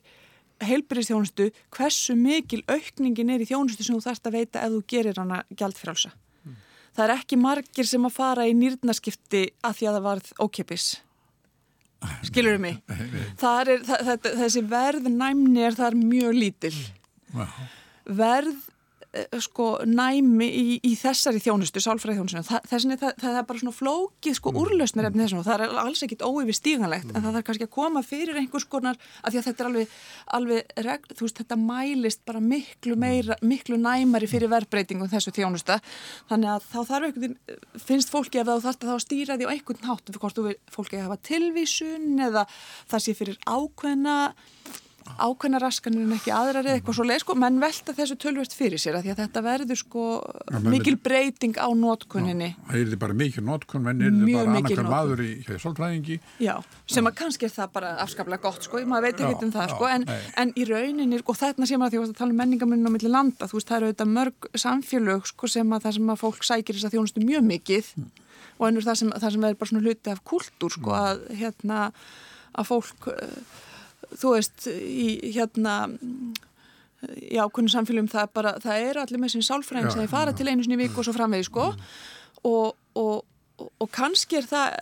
heilbyrðistjónustu 0.63 1.49
hversu 1.75 2.15
mikil 2.19 2.61
aukningin 2.67 3.33
er 3.33 3.43
í 3.43 3.49
þjónustu 3.49 3.85
sem 3.85 3.97
þú 3.97 4.05
þarfst 4.07 4.29
að 4.29 4.37
veita 4.39 4.63
ef 4.65 4.73
þú 4.75 4.81
gerir 4.93 5.21
hana 5.21 5.43
gjaldfrálsa. 5.55 6.13
Mm. 6.45 6.57
Það 6.95 7.05
er 7.05 7.15
ekki 7.17 7.39
margir 7.39 7.89
sem 7.89 8.07
að 8.09 8.17
fara 8.17 8.47
í 8.49 8.55
nýrnaskipti 8.57 9.43
að 9.63 9.77
því 9.79 9.89
að 9.89 9.99
það 9.99 10.07
varð 10.09 10.33
ókipis. 10.45 10.87
Skilur 12.29 12.55
þú 12.55 12.63
mig? 12.63 12.81
Er, 12.89 13.75
það, 13.83 14.01
það, 14.07 14.27
þessi 14.39 14.65
verð 14.71 15.07
næmni 15.11 15.63
er 15.67 15.75
það 15.75 15.99
mjög 15.99 16.37
lítill. 16.37 16.75
Verð 18.07 18.53
Eh, 18.59 18.68
sko 19.41 19.67
næmi 19.89 20.45
í, 20.45 20.65
í 20.85 20.91
þessari 20.93 21.39
þjónustu, 21.41 21.81
sálfræði 21.81 22.19
þjónustu 22.19 22.57
þessin 22.69 22.93
er 22.93 22.99
það, 23.01 23.13
það 23.17 23.37
er 23.39 23.45
bara 23.49 23.61
svona 23.61 23.73
flókið 23.73 24.35
sko 24.37 24.51
mm. 24.51 24.59
úrlausnir 24.61 25.07
efni 25.09 25.23
þessum 25.23 25.39
og 25.39 25.47
það 25.47 25.63
er 25.65 25.77
alls 25.81 26.03
ekkit 26.05 26.25
óyfir 26.27 26.57
stíganlegt 26.57 27.07
mm. 27.07 27.15
en 27.17 27.25
það 27.25 27.37
þarf 27.39 27.47
kannski 27.47 27.65
að 27.65 27.71
koma 27.73 28.03
fyrir 28.05 28.37
einhvers 28.37 28.67
konar 28.69 28.99
af 29.23 29.33
því 29.33 29.39
að 29.39 29.47
þetta 29.47 29.63
er 29.65 29.69
alveg, 29.69 29.95
alveg 30.37 31.07
þú 31.15 31.25
veist 31.25 31.41
þetta 31.41 31.57
mælist 31.63 32.21
bara 32.29 32.43
miklu 32.43 32.93
mm. 32.93 33.01
meira, 33.07 33.39
miklu 33.41 33.79
næmari 33.81 34.29
fyrir 34.29 34.53
verbreytingum 34.53 35.09
þessu 35.09 35.33
þjónusta, 35.33 35.79
þannig 36.29 36.53
að 36.53 36.67
þá 36.67 36.77
þarf 36.91 37.09
einhvern 37.09 37.25
veginn, 37.25 37.63
finnst 37.87 38.13
fólki 38.13 38.43
ef 38.43 38.51
þá 38.51 38.67
þarf 38.67 38.83
það 38.83 38.93
að 38.93 39.01
stýra 39.07 39.39
því 39.39 39.49
á 39.49 39.53
einhvern 39.55 39.89
hátt, 39.89 40.05
fyrir 40.05 40.21
hvort 40.21 40.37
þú 40.37 40.45
vil 40.51 40.55
fólki 40.69 41.01
að 41.01 41.09
hafa 41.09 41.19
tilvísun 41.31 42.21
eða 42.29 42.45
það 42.93 43.05
sé 43.07 43.17
fyrir 43.17 43.41
ákveðna 43.49 44.19
ákveðna 45.17 45.59
raskanir 45.63 46.03
en 46.05 46.13
ekki 46.15 46.31
aðrar 46.33 46.67
eða 46.67 46.77
eitthvað 46.77 46.97
svo 46.97 47.05
leið 47.07 47.21
sko, 47.23 47.35
menn 47.39 47.57
velta 47.61 47.93
þessu 47.97 48.15
tölvert 48.19 48.53
fyrir 48.55 48.79
sér 48.81 48.95
að 48.99 49.03
því 49.05 49.11
að 49.13 49.19
þetta 49.23 49.39
verður 49.45 49.79
sko 49.79 50.03
ja, 50.21 50.59
mikil 50.65 50.93
er, 50.93 50.99
breyting 51.07 51.55
á 51.57 51.67
nótkunninni. 51.79 52.49
Það 52.67 52.79
er 52.81 52.99
bara 53.01 53.15
mikil 53.21 53.43
nótkun, 53.47 53.83
menn 53.87 54.03
er 54.03 54.11
þetta 54.13 54.33
bara 54.35 54.49
annarkar 54.53 54.89
maður 54.89 55.19
í 55.25 55.31
svolfræðingi. 55.49 56.17
Já, 56.43 56.55
sem 56.89 57.09
að 57.09 57.17
kannski 57.21 57.43
er 57.47 57.53
það 57.55 57.69
bara 57.79 57.89
afskaplega 58.05 58.43
gott 58.45 58.61
sko, 58.67 58.75
maður 58.89 59.05
veit 59.07 59.17
ekki 59.19 59.45
um 59.47 59.53
það 59.55 59.65
já, 59.65 59.71
sko, 59.73 59.85
en, 59.95 60.03
en 60.43 60.49
í 60.55 60.63
rauninni, 60.69 61.17
og 61.23 61.35
þetta 61.39 61.69
sem 61.69 61.81
að 61.85 61.91
því 61.95 61.99
að 62.03 62.17
tala 62.19 62.31
um 62.35 62.39
menningamunum 62.43 62.89
á 62.89 62.95
milli 62.95 63.11
landa, 63.13 63.49
þú 63.49 63.55
veist, 63.59 63.69
það 63.69 63.77
eru 63.79 63.87
auðvitað 63.89 64.13
mörg 64.17 64.39
samfélög 64.65 65.23
sko 65.29 65.45
sem 65.49 65.67
að 65.73 65.83
það 65.87 65.93
sem 65.99 66.13
að 66.13 66.21
fólk 66.23 66.41
sækir 66.45 66.75
þess 66.77 66.87
að 66.89 66.93
þjónustu 66.97 67.19
mjög 67.25 67.43
mikið 67.49 67.85
mm. 67.95 68.09
og 68.59 68.63
ennur 68.69 68.85
það 68.85 68.97
sem, 69.01 69.09
það 69.15 69.31
sem 69.33 69.43
þú 74.17 74.35
veist, 74.35 74.67
í 74.69 75.33
hérna 75.35 75.81
í 77.07 77.39
ákveðinu 77.39 77.71
samfélum 77.71 78.11
það 78.11 78.31
bara, 78.35 78.53
það 78.61 78.85
er 78.89 79.01
allir 79.03 79.21
með 79.21 79.35
sín 79.35 79.47
sálfræðing 79.47 79.93
sem 79.93 80.03
þeir 80.03 80.11
fara 80.11 80.35
til 80.35 80.47
einu 80.49 80.65
sinni 80.65 80.79
viku 80.79 80.99
og 80.99 81.07
svo 81.07 81.15
framvegi 81.15 81.47
sko 81.47 81.69
mm. 81.71 81.83
og, 82.49 82.73
og, 82.99 83.63
og 83.79 83.91
kannski 83.95 84.39
er 84.41 84.47
það 84.49 84.75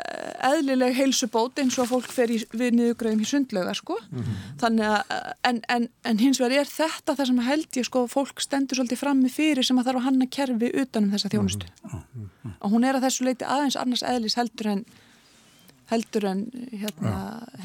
eðlileg 0.49 0.97
heilsubót 0.97 1.61
eins 1.61 1.77
og 1.81 1.89
fólk 1.91 2.09
fer 2.13 2.33
í, 2.33 2.39
við 2.57 2.73
niðugræðum 2.79 3.21
í 3.21 3.29
sundlöga 3.29 3.75
sko 3.77 3.99
mm. 4.01 4.31
þannig 4.63 4.89
að, 4.89 5.15
en, 5.51 5.61
en, 5.75 5.87
en 6.09 6.21
hins 6.23 6.41
vegar 6.41 6.63
er 6.63 6.71
þetta 6.71 7.17
það 7.19 7.31
sem 7.31 7.43
held 7.51 7.81
ég 7.81 7.89
sko 7.89 8.05
fólk 8.09 8.41
stendur 8.41 8.81
svolítið 8.81 9.03
frammi 9.03 9.33
fyrir 9.33 9.67
sem 9.67 9.77
að 9.77 9.91
þarf 9.91 10.01
að 10.01 10.09
hanna 10.09 10.29
kerfi 10.39 10.71
utanum 10.73 11.13
þessa 11.13 11.33
þjónustu 11.35 11.69
mm. 11.69 12.55
og 12.57 12.73
hún 12.73 12.87
er 12.87 12.97
að 12.97 13.11
þessu 13.11 13.29
leiti 13.29 13.45
aðeins 13.45 13.77
annars 13.77 14.05
eðlis 14.07 14.39
heldur 14.41 14.73
en 14.73 14.87
heldur 15.91 16.27
en 16.31 16.43
hérna 16.71 17.13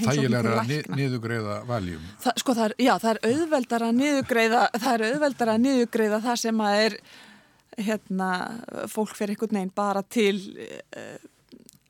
Þægilega 0.03 0.63
niðugreiða 0.93 1.59
valjum 1.69 2.05
Þa, 2.23 2.37
Sko 2.43 2.55
það 2.59 2.69
er, 2.69 2.77
já, 2.87 2.93
það 3.03 3.11
er 3.13 3.21
auðveldar 3.33 3.89
að 3.89 3.99
niðugreiða 3.99 4.63
það 4.77 4.95
er 4.95 5.05
auðveldar 5.09 5.53
að 5.53 5.61
niðugreiða 5.67 6.23
það 6.29 6.41
sem 6.45 6.65
að 6.69 6.79
er 6.87 6.99
hérna, 7.83 8.31
fólk 8.93 9.15
fyrir 9.17 9.33
einhvern 9.33 9.57
veginn 9.57 9.75
bara 9.75 10.03
til 10.05 10.37
uh, 10.61 11.29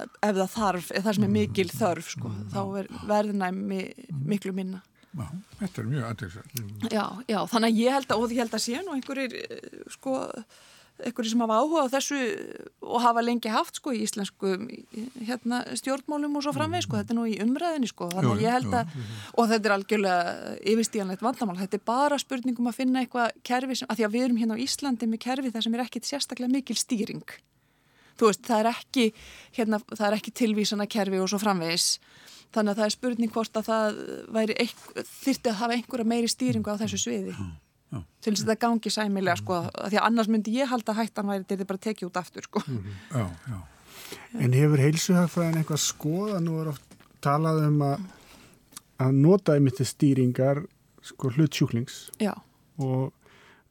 ef 0.02 0.36
það 0.36 0.48
þarf, 0.54 0.88
ef 0.90 1.04
það 1.04 1.18
sem 1.18 1.26
er 1.26 1.32
mikil 1.36 1.68
þörf 1.70 2.10
sko, 2.14 2.32
þá 2.52 2.60
er 2.80 2.90
verðnæmi 3.10 3.82
miklu 4.30 4.54
minna. 4.56 4.82
Já, 5.12 5.26
þetta 5.58 5.82
er 5.82 5.88
mjög 5.90 6.04
aðeinsvægt. 6.08 6.60
Já, 6.88 7.04
já, 7.28 7.38
þannig 7.52 7.68
að 7.68 7.80
ég 7.82 7.96
held 7.98 8.12
að, 8.14 8.22
og 8.22 8.32
ég 8.32 8.42
held 8.42 8.56
að 8.56 8.64
sé 8.64 8.84
nú 8.84 8.94
einhverjir, 8.96 9.34
eh, 9.42 9.82
sko, 9.92 10.14
einhverjir 11.06 11.32
sem 11.32 11.42
hafa 11.44 11.58
áhuga 11.60 11.84
á 11.84 11.92
þessu 11.92 12.18
og 12.82 13.02
hafa 13.04 13.22
lengi 13.24 13.50
haft, 13.52 13.78
sko, 13.78 13.92
í 13.94 14.02
íslensku 14.06 14.54
hérna, 15.26 15.62
stjórnmálum 15.78 16.38
og 16.38 16.44
svo 16.46 16.54
framveg, 16.56 16.84
sko, 16.86 16.98
þetta 17.00 17.14
er 17.14 17.18
nú 17.18 17.26
í 17.30 17.38
umræðinni, 17.42 17.90
sko, 17.90 18.08
að 18.12 18.42
ég 18.42 18.56
held 18.56 18.76
að, 18.78 18.96
og 19.36 19.48
þetta 19.52 19.70
er 19.70 19.76
algjörlega 19.76 20.56
yfirstíganlegt 20.74 21.24
vandamál, 21.24 21.58
þetta 21.60 21.78
er 21.78 21.86
bara 21.92 22.20
spurningum 22.22 22.70
að 22.70 22.78
finna 22.80 23.02
eitthvað 23.04 23.32
kerfi 23.46 23.78
sem, 23.80 23.90
að 23.90 24.00
því 24.00 24.08
að 24.08 24.14
við 24.16 24.26
erum 24.26 24.42
hérna 24.42 24.58
á 24.58 24.64
Íslandi 24.66 25.08
með 25.10 25.24
kerfi 25.26 25.54
þar 25.54 25.66
sem 25.66 25.78
er 25.78 25.84
ekkit 25.86 26.10
sérstaklega 26.10 26.52
mikil 26.52 26.78
stýring. 26.78 27.38
Þú 28.20 28.28
veist, 28.28 28.44
það 28.44 28.60
er 28.60 28.70
ekki, 28.74 29.08
hérna, 29.56 29.80
það 29.88 30.06
er 30.10 30.18
ekki 30.18 30.36
tilvísana 30.42 30.86
kerfi 30.90 31.22
og 31.22 31.30
svo 31.32 31.40
framvegis. 31.40 31.96
Þannig 32.52 32.74
að 32.74 32.80
það 32.82 32.86
er 32.86 32.94
spurning 32.94 33.32
hvort 33.32 33.56
að 33.56 33.68
það 33.70 34.00
væri 34.36 34.56
þyrti 35.24 35.48
að 35.48 35.60
hafa 35.62 35.76
einhverja 35.78 36.08
meiri 36.12 36.28
stýringu 36.28 36.68
á 36.68 36.80
þessu 36.82 37.00
sviði 37.00 37.36
já, 37.92 37.98
já. 37.98 38.00
til 38.24 38.32
þess 38.32 38.46
að 38.46 38.52
það 38.52 38.62
gangi 38.64 38.94
sæmilega 38.96 39.36
sko, 39.42 39.60
því 39.88 40.00
að 40.00 40.08
annars 40.08 40.32
myndi 40.32 40.56
ég 40.56 40.72
halda 40.72 40.96
hættan 40.96 41.28
væri 41.28 41.44
til 41.44 41.60
þið 41.60 41.70
bara 41.70 41.84
tekið 41.88 42.08
út 42.08 42.16
aftur 42.22 42.48
sko. 42.48 42.64
mm 42.66 42.78
-hmm. 42.78 43.28
já, 43.52 43.60
En 44.40 44.52
hefur 44.52 44.80
heilsuhagfræðin 44.80 45.58
eitthvað 45.60 45.80
skoða? 45.80 46.40
Nú 46.40 46.60
er 46.60 46.68
oft 46.68 46.82
talað 47.20 47.66
um 47.68 47.80
að 47.82 48.00
að 49.02 49.12
nota 49.12 49.56
einmitt 49.56 49.78
til 49.80 49.88
stýringar 49.88 50.64
sko 51.02 51.32
hlut 51.34 51.54
sjúklings. 51.54 52.10
Og 52.78 53.12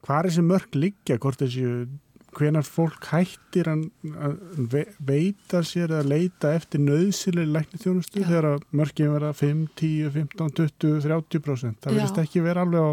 hvað 0.05 0.17
er 0.17 0.29
þessi 0.29 0.45
mörg 0.45 0.75
liggja? 0.75 1.19
Hvort 1.21 1.43
þessi 1.43 1.87
hvenar 2.31 2.63
fólk 2.63 3.09
hættir 3.11 3.67
að 3.67 4.77
veita 5.03 5.61
sér 5.67 5.91
að 5.97 6.11
leita 6.13 6.53
eftir 6.55 6.79
nöðsileg 6.83 7.49
lækni 7.51 7.81
þjónustu 7.81 8.23
þegar 8.23 8.47
að 8.53 8.61
mörgin 8.79 9.11
vera 9.11 9.33
5, 9.35 9.65
10, 9.81 10.13
15, 10.15 10.53
20, 10.61 11.01
30% 11.09 11.83
það 11.83 11.97
verðist 11.97 12.21
ekki 12.23 12.43
vera 12.45 12.63
alveg 12.63 12.87
á 12.87 12.91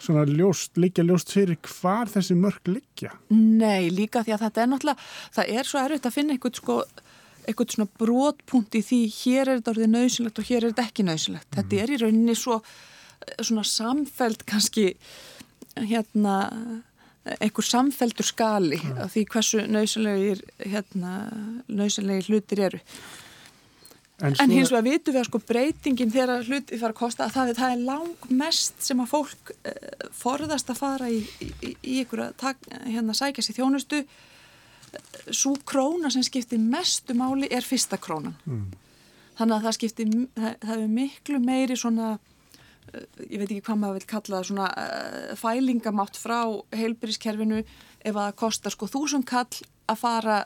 svona 0.00 0.24
ljóst, 0.28 0.76
líka 0.80 1.04
ljóst 1.06 1.32
fyrir 1.34 1.58
hvar 1.66 2.10
þessi 2.10 2.36
mörg 2.38 2.70
liggja 2.70 3.14
Nei, 3.30 3.90
líka 3.92 4.24
því 4.26 4.36
að 4.36 4.44
þetta 4.46 4.62
er 4.62 4.70
náttúrulega 4.72 5.08
það 5.38 5.54
er 5.56 5.70
svo 5.70 5.82
erfitt 5.84 6.10
að 6.10 6.16
finna 6.16 6.36
eitthvað 6.36 6.60
sko 6.60 6.76
eitthvað 7.48 7.74
svona 7.74 7.90
brotpunkt 8.00 8.76
í 8.78 8.84
því 8.84 9.00
hér 9.14 9.42
er 9.48 9.58
þetta 9.60 9.74
orðið 9.74 9.92
nöðsilegt 9.94 10.40
og 10.40 10.50
hér 10.50 10.60
er 10.62 10.72
þetta 10.72 10.86
ekki 10.88 11.06
nöðsilegt 11.08 11.48
mm. 11.48 11.56
þetta 11.58 11.82
er 11.82 11.94
í 11.94 12.00
rauninni 12.02 12.36
svo 12.38 12.60
svona 13.40 13.64
samfelt 13.68 14.46
kannski 14.48 14.86
hérna 15.76 16.36
einhver 17.38 17.66
samfeldur 17.66 18.26
skali 18.26 18.78
mm. 18.80 19.00
af 19.04 19.14
því 19.14 19.24
hversu 19.34 19.64
nöysilegir 19.68 20.44
hérna, 20.64 21.16
nöysilegir 21.68 22.30
hlutir 22.30 22.64
eru 22.70 22.80
en, 24.20 24.34
en 24.36 24.52
hins 24.52 24.72
vegar 24.72 24.86
vitum 24.86 25.14
við 25.14 25.20
að 25.22 25.28
sko 25.28 25.40
breytingin 25.48 26.12
þegar 26.12 26.44
hluti 26.46 26.80
fara 26.80 26.94
að 26.94 26.98
kosta 27.00 27.26
að 27.26 27.36
það, 27.36 27.52
það 27.60 27.74
er 27.74 27.84
lang 27.88 28.26
mest 28.42 28.82
sem 28.84 29.00
að 29.02 29.12
fólk 29.12 29.52
uh, 29.54 30.08
forðast 30.16 30.72
að 30.72 30.80
fara 30.80 31.10
í, 31.12 31.22
í, 31.40 31.72
í 31.74 32.00
ykkur 32.04 32.26
að 32.26 32.50
hérna, 32.86 33.16
sækja 33.16 33.44
sér 33.46 33.60
þjónustu 33.60 34.02
svo 35.30 35.54
króna 35.66 36.10
sem 36.10 36.24
skiptir 36.26 36.60
mestu 36.62 37.14
máli 37.14 37.48
er 37.50 37.66
fyrsta 37.66 37.98
krónan 38.02 38.34
mm. 38.44 38.64
þannig 39.38 39.56
að 39.56 39.68
það 39.68 39.76
skiptir 39.78 40.10
það, 40.10 40.56
það 40.64 40.74
er 40.76 40.92
miklu 40.98 41.42
meiri 41.44 41.78
svona 41.78 42.16
ég 42.90 43.38
veit 43.38 43.50
ekki 43.50 43.62
hvað 43.68 43.78
maður 43.78 44.00
vil 44.00 44.08
kalla 44.10 44.38
það 44.38 44.48
svona 44.48 44.70
uh, 44.74 45.34
fælingamátt 45.38 46.18
frá 46.18 46.40
heilbyrðiskerfinu 46.74 47.60
ef 47.62 48.10
að 48.14 48.24
það 48.24 48.38
kostar 48.42 48.74
sko 48.74 48.88
þúsund 48.90 49.28
kall 49.28 49.62
að 49.90 50.00
fara 50.00 50.40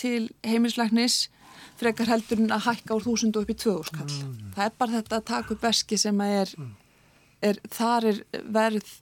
til 0.00 0.28
heimilslæknis 0.46 1.28
frekar 1.80 2.10
heldur 2.12 2.42
en 2.44 2.54
að 2.54 2.68
hækka 2.68 2.98
úr 2.98 3.06
þúsundu 3.06 3.44
upp 3.44 3.54
í 3.54 3.58
tvöðus 3.64 3.92
kall. 3.94 4.10
Mm. 4.10 4.50
Það 4.56 4.66
er 4.66 4.76
bara 4.82 4.96
þetta 4.98 5.20
að 5.20 5.30
taka 5.32 5.54
upp 5.54 5.64
beski 5.64 6.00
sem 6.00 6.20
að 6.24 6.36
er, 6.42 6.54
er 7.50 7.62
þar 7.74 8.10
er 8.12 8.22
verð 8.54 8.92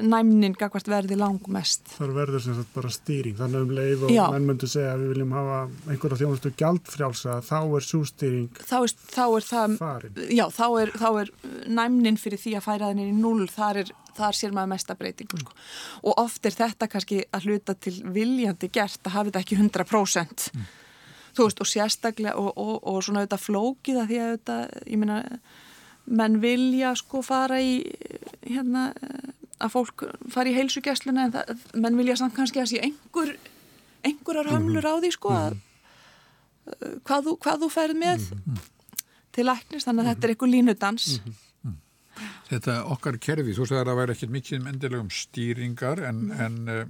næmnin 0.00 0.54
gagvart 0.56 0.88
verði 0.88 1.16
langmest. 1.20 1.94
Það 1.96 2.14
verður 2.16 2.44
sem 2.44 2.56
sagt 2.56 2.72
bara 2.74 2.90
stýring 2.92 3.36
þannig 3.38 3.66
um 3.66 3.72
leið 3.76 4.04
og 4.06 4.12
menn 4.34 4.46
myndu 4.48 4.68
segja 4.70 4.94
að 4.94 5.02
við 5.02 5.12
viljum 5.12 5.34
hafa 5.36 5.58
einhverja 5.92 6.20
þjónustu 6.22 6.52
gjaldfrjálsa 6.62 7.38
þá 7.46 7.58
er 7.60 7.86
sústýring 7.86 8.60
þá 8.60 8.76
er, 8.78 8.94
þá 9.12 9.24
er 9.26 9.48
það, 9.48 9.76
farin. 9.82 10.20
Já, 10.32 10.44
þá 10.54 10.64
er, 10.82 10.94
þá 11.02 11.08
er 11.10 11.32
næmnin 11.80 12.20
fyrir 12.20 12.42
því 12.42 12.54
að 12.58 12.66
færa 12.68 12.92
þenni 12.92 13.08
í 13.10 13.16
null, 13.16 13.48
þar, 13.52 13.82
er, 13.82 13.94
þar 14.16 14.38
sér 14.38 14.54
maður 14.56 14.72
mesta 14.74 14.96
breytingu 14.98 15.38
mm. 15.38 15.44
sko. 15.44 15.58
og 16.08 16.22
oft 16.24 16.48
er 16.48 16.56
þetta 16.56 16.88
kannski 16.92 17.24
að 17.28 17.50
hluta 17.50 17.76
til 17.76 17.98
viljandi 18.14 18.72
gert 18.72 19.02
að 19.04 19.18
hafa 19.18 19.30
þetta 19.30 19.44
ekki 19.44 19.60
100% 19.60 20.48
mm. 20.52 20.70
Þú 21.36 21.48
veist 21.48 21.62
og 21.64 21.68
sérstaklega 21.68 22.38
og, 22.38 22.52
og, 22.56 22.74
og 22.88 23.02
svona 23.04 23.24
þetta 23.24 23.40
flókið 23.40 24.00
að 24.02 24.10
því 24.10 24.22
að 24.22 24.32
þetta, 24.36 24.56
ég 24.86 25.00
minna 25.00 25.20
menn 26.06 26.40
vilja 26.42 26.96
sko 26.98 27.22
fara 27.24 27.60
í 27.62 27.76
hérna 28.42 28.90
að 29.62 29.74
fólk 29.76 30.04
fari 30.32 30.52
í 30.52 30.56
heilsugjastluna 30.58 31.28
en 31.28 31.34
það, 31.36 31.66
menn 31.78 31.98
vilja 32.00 32.18
samt 32.18 32.34
kannski 32.36 32.62
að 32.62 32.72
sé 32.72 32.82
einhver, 32.82 33.36
einhverjar 34.06 34.50
hömlur 34.50 34.88
á 34.88 34.94
því 34.98 35.12
sko 35.14 35.34
að 35.36 35.54
uh, 35.54 36.98
hvað 37.06 37.28
þú, 37.28 37.36
hvað 37.44 37.64
þú 37.64 37.70
ferð 37.76 38.00
með 38.02 38.26
til 39.32 39.46
læknist, 39.48 39.86
þannig 39.86 40.02
að 40.02 40.10
þetta 40.10 40.26
er 40.26 40.34
einhver 40.34 40.52
línudans 40.52 41.08
Þetta 42.52 42.78
okkar 42.92 43.16
kerfi, 43.22 43.54
þú 43.56 43.66
segir 43.68 43.82
að 43.82 43.90
það 43.90 44.00
væri 44.00 44.16
ekkert 44.16 44.34
mikið 44.36 44.66
endilegum 44.72 45.12
stýringar 45.16 46.02
en, 46.08 46.18
en 46.36 46.58
uh, 46.68 46.82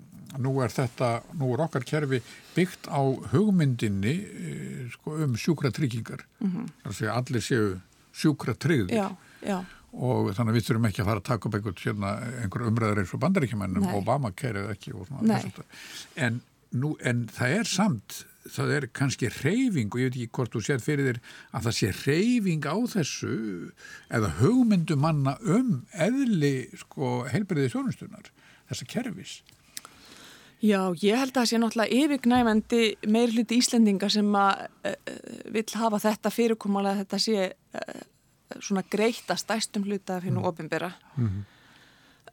nú 0.42 0.56
er 0.64 0.74
þetta, 0.74 1.12
nú 1.38 1.52
er 1.54 1.62
okkar 1.66 1.86
kerfi 1.86 2.22
byggt 2.56 2.88
á 2.90 3.02
hugmyndinni 3.34 4.16
uh, 4.26 4.80
sko, 4.96 5.18
um 5.26 5.36
sjúkratryggingar. 5.38 6.26
Mm 6.40 6.50
-hmm. 6.50 6.72
þannig 6.82 7.08
að 7.08 7.16
allir 7.16 7.46
séu 7.46 7.68
já 9.46 9.64
og 9.92 10.32
þannig 10.32 10.54
að 10.54 10.56
við 10.56 10.66
þurfum 10.66 10.88
ekki 10.88 11.02
að 11.02 11.08
fara 11.10 11.20
að 11.20 11.26
taka 11.28 11.48
upp 11.48 11.56
einhver, 11.58 11.74
hérna, 11.84 12.12
einhver 12.40 12.66
umræður 12.68 13.00
eins 13.02 13.12
og 13.12 13.20
bandaríkjumennum 13.20 13.88
Obama 13.98 14.32
kerið 14.32 14.70
ekki 14.72 14.94
en, 16.16 16.40
nú, 16.72 16.94
en 17.04 17.26
það 17.32 17.56
er 17.58 17.68
samt 17.68 18.22
það 18.50 18.74
er 18.76 18.86
kannski 18.96 19.30
reyfing 19.30 19.92
og 19.92 20.00
ég 20.00 20.10
veit 20.10 20.18
ekki 20.18 20.34
hvort 20.38 20.54
þú 20.54 20.62
sér 20.66 20.82
fyrir 20.82 21.08
þér 21.10 21.20
að 21.52 21.66
það 21.66 21.76
sé 21.78 21.90
reyfing 22.02 22.66
á 22.66 22.76
þessu 22.94 23.34
eða 24.10 24.30
hugmyndu 24.40 24.98
manna 24.98 25.36
um 25.42 25.82
eðli 25.92 26.54
sko, 26.80 27.24
heilbriði 27.32 27.72
þjónustunar 27.74 28.32
þessa 28.70 28.88
kervis 28.90 29.40
Já, 30.62 30.94
ég 31.02 31.18
held 31.18 31.32
að 31.32 31.40
það 31.40 31.48
sé 31.50 31.58
náttúrulega 31.58 32.00
yfirgnæfandi 32.04 32.82
meir 33.10 33.32
hluti 33.34 33.56
Íslendinga 33.58 34.06
sem 34.14 34.28
að 34.38 34.68
uh, 34.86 34.92
vil 35.54 35.64
hafa 35.80 35.98
þetta 36.04 36.30
fyrirkomulega 36.30 37.00
þetta 37.02 37.18
sé 37.22 37.48
uh, 37.50 38.04
svona 38.60 38.84
greita 38.86 39.34
stæstum 39.38 39.88
hluta 39.88 40.20
af 40.20 40.28
hennu 40.28 40.38
mm. 40.38 40.46
ofinbera 40.46 40.92
mm 41.16 41.26
-hmm. 41.26 41.42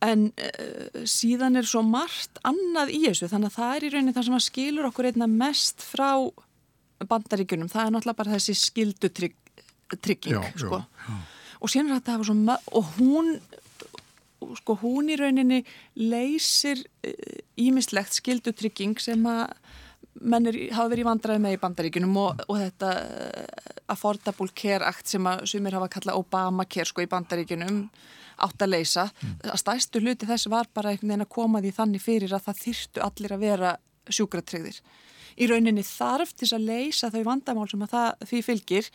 En 0.05 0.29
uh, 0.31 1.01
síðan 1.07 1.59
er 1.59 1.67
svo 1.67 1.83
margt 1.85 2.39
annað 2.47 2.93
í 2.95 3.01
þessu 3.07 3.29
þannig 3.31 3.51
að 3.51 3.57
það 3.57 3.75
er 3.75 3.85
í 3.85 3.91
rauninni 3.93 4.15
það 4.15 4.27
sem 4.29 4.37
að 4.37 4.45
skilur 4.47 4.89
okkur 4.89 5.09
einna 5.11 5.27
mest 5.31 5.83
frá 5.83 6.11
bandaríkunum, 7.09 7.71
það 7.71 7.85
er 7.85 7.93
náttúrulega 7.95 8.19
bara 8.19 8.35
þessi 8.35 8.55
skildutrygging 8.59 10.47
sko. 10.59 10.81
og 11.59 11.71
síðan 11.71 11.93
er 11.93 12.01
þetta 12.01 12.17
svo, 12.27 12.57
og 12.75 12.93
hún 12.97 13.37
sko 14.59 14.75
hún 14.81 15.11
í 15.11 15.17
rauninni 15.19 15.63
leysir 15.99 16.81
ímislegt 17.59 18.15
skildutrygging 18.19 18.99
sem 19.03 19.25
að 19.27 19.51
mennir 20.19 20.57
hafa 20.75 20.91
verið 20.91 21.03
í 21.03 21.07
vandræði 21.07 21.41
með 21.43 21.55
í 21.55 21.59
bandaríkunum 21.61 22.15
og, 22.19 22.41
og 22.47 22.59
þetta 22.59 22.93
uh, 22.99 23.75
Affordable 23.93 24.51
Care 24.55 24.87
Act 24.87 25.11
sem 25.11 25.27
að 25.29 25.45
sumir 25.51 25.75
hafa 25.77 25.89
kallað 25.93 26.19
Obamacare 26.19 26.89
sko 26.89 27.03
í 27.05 27.09
bandaríkunum 27.11 27.83
átt 28.45 28.65
að 28.65 28.73
leysa. 28.75 29.07
Mm. 29.21 29.35
Að 29.53 29.61
stæstu 29.63 30.03
hluti 30.03 30.29
þess 30.29 30.49
var 30.51 30.69
bara 30.73 30.93
einhvern 30.93 31.13
veginn 31.13 31.27
að 31.27 31.33
koma 31.35 31.63
því 31.63 31.73
þannig 31.79 32.05
fyrir 32.05 32.35
að 32.35 32.45
það 32.47 32.63
þyrtu 32.65 33.05
allir 33.07 33.35
að 33.35 33.43
vera 33.45 33.73
sjúkratrygðir. 34.09 34.79
Í 35.39 35.49
rauninni 35.49 35.83
þarf 35.87 36.33
til 36.35 36.49
að 36.55 36.65
leysa 36.67 37.11
þau 37.13 37.21
vandamál 37.27 37.67
sem 37.71 37.83
að 37.85 37.93
það 37.95 38.29
því 38.31 38.41
fylgir 38.47 38.89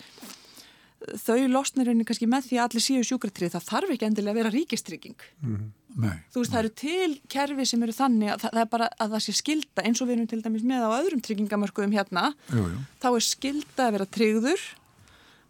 þau 1.20 1.46
losnir 1.52 1.88
rauninni 1.88 2.06
kannski 2.08 2.28
með 2.30 2.48
því 2.48 2.58
að 2.58 2.66
allir 2.68 2.84
séu 2.84 3.06
sjúkratrygð 3.06 3.56
það 3.56 3.66
þarf 3.68 3.92
ekki 3.94 4.06
endilega 4.08 4.32
að 4.32 4.38
vera 4.40 4.52
ríkistrygging. 4.54 5.26
Mm. 5.44 5.66
Nei, 5.94 6.14
þú 6.32 6.40
veist, 6.42 6.50
nei. 6.50 6.54
það 6.54 6.60
eru 6.60 6.72
til 6.80 7.10
kerfi 7.30 7.66
sem 7.70 7.84
eru 7.86 7.94
þannig 7.94 8.32
að 8.32 8.40
það, 8.42 8.54
það 8.54 8.62
er 8.64 8.70
bara 8.72 8.88
að 9.04 9.12
það 9.14 9.24
sé 9.24 9.34
skilda 9.38 9.84
eins 9.84 10.00
og 10.00 10.08
við 10.08 10.16
erum 10.16 10.30
til 10.32 10.40
dæmis 10.42 10.64
með 10.66 10.86
á 10.90 10.96
öðrum 10.96 11.22
tryggingamörkuðum 11.22 11.94
hérna 11.94 12.24
jú, 12.48 12.64
jú. 12.64 12.80
þá 13.04 13.08
er 13.10 13.26
skilda 13.28 13.86
að 13.86 13.94
vera 13.94 14.08
tryggður 14.16 14.64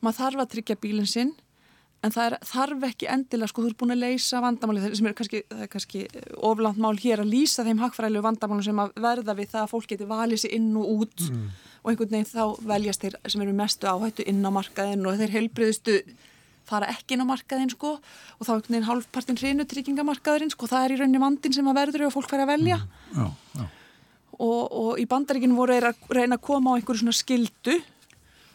maður 0.05 0.19
þarf 0.19 0.43
að 0.45 0.51
tryggja 0.57 0.81
bílinn 0.83 1.09
sinn 1.09 1.33
en 2.05 2.13
það 2.13 2.27
er, 2.27 2.37
þarf 2.51 2.87
ekki 2.91 3.09
endilega 3.15 3.51
sko, 3.51 3.65
þú 3.65 3.71
ert 3.71 3.79
búin 3.81 3.95
að 3.95 4.03
leysa 4.03 4.43
vandamáli 4.45 4.91
sem 4.99 5.09
er 5.09 5.17
kannski, 5.17 5.41
kannski 5.73 6.03
oflant 6.45 6.81
mál 6.83 6.95
hér 7.01 7.23
að 7.25 7.33
lýsa 7.33 7.65
þeim 7.67 7.81
hagfræðilegu 7.81 8.27
vandamáli 8.27 8.67
sem 8.67 8.83
að 8.83 8.93
verða 9.07 9.37
við 9.39 9.51
það 9.55 9.63
að 9.63 9.73
fólk 9.73 9.89
geti 9.93 10.09
valið 10.11 10.43
sér 10.45 10.57
inn 10.59 10.71
og 10.81 10.93
út 10.99 11.27
mm. 11.31 11.47
og 11.83 11.91
einhvern 11.93 12.15
veginn 12.17 12.31
þá 12.31 12.69
veljast 12.75 13.07
þeir 13.07 13.19
sem 13.25 13.45
eru 13.47 13.57
mestu 13.57 13.89
áhættu 13.89 14.27
inn 14.31 14.45
á 14.45 14.51
markaðin 14.55 15.07
og 15.09 15.21
þeir 15.21 15.37
heilbriðustu 15.39 15.99
fara 16.69 16.91
ekki 16.93 17.17
inn 17.17 17.25
á 17.25 17.29
markaðin 17.29 17.73
sko 17.73 17.97
og 17.97 18.43
þá 18.43 18.51
er 18.51 18.59
einhvern 18.59 18.75
veginn 18.75 18.91
hálfpartin 18.91 19.41
hrinu 19.41 19.69
tryggingamarkaðurinn 19.69 20.53
sko 20.53 20.69
það 20.71 20.87
er 20.87 20.95
í 20.95 21.01
rauninni 21.01 21.23
vandin 21.23 21.57
sem 21.57 21.73
að 21.73 21.81
verður 21.81 22.07
og 22.09 22.15
fólk 22.17 22.31
fær 22.33 22.45
að 22.45 22.53
velja 22.55 22.79
mm, 22.81 23.19
já, 23.19 23.27
já. 23.61 23.67
Og, 24.35 24.63
og 24.67 24.97
í 24.99 25.05
bandaríkinu 25.07 25.55
voru 25.55 25.77
að 25.79 26.09
reyna 26.11 26.41
að 26.41 26.47
koma 26.49 26.73
á 26.73 26.77
einhverju 26.79 27.05
svona 27.05 27.15
skildu 27.15 27.77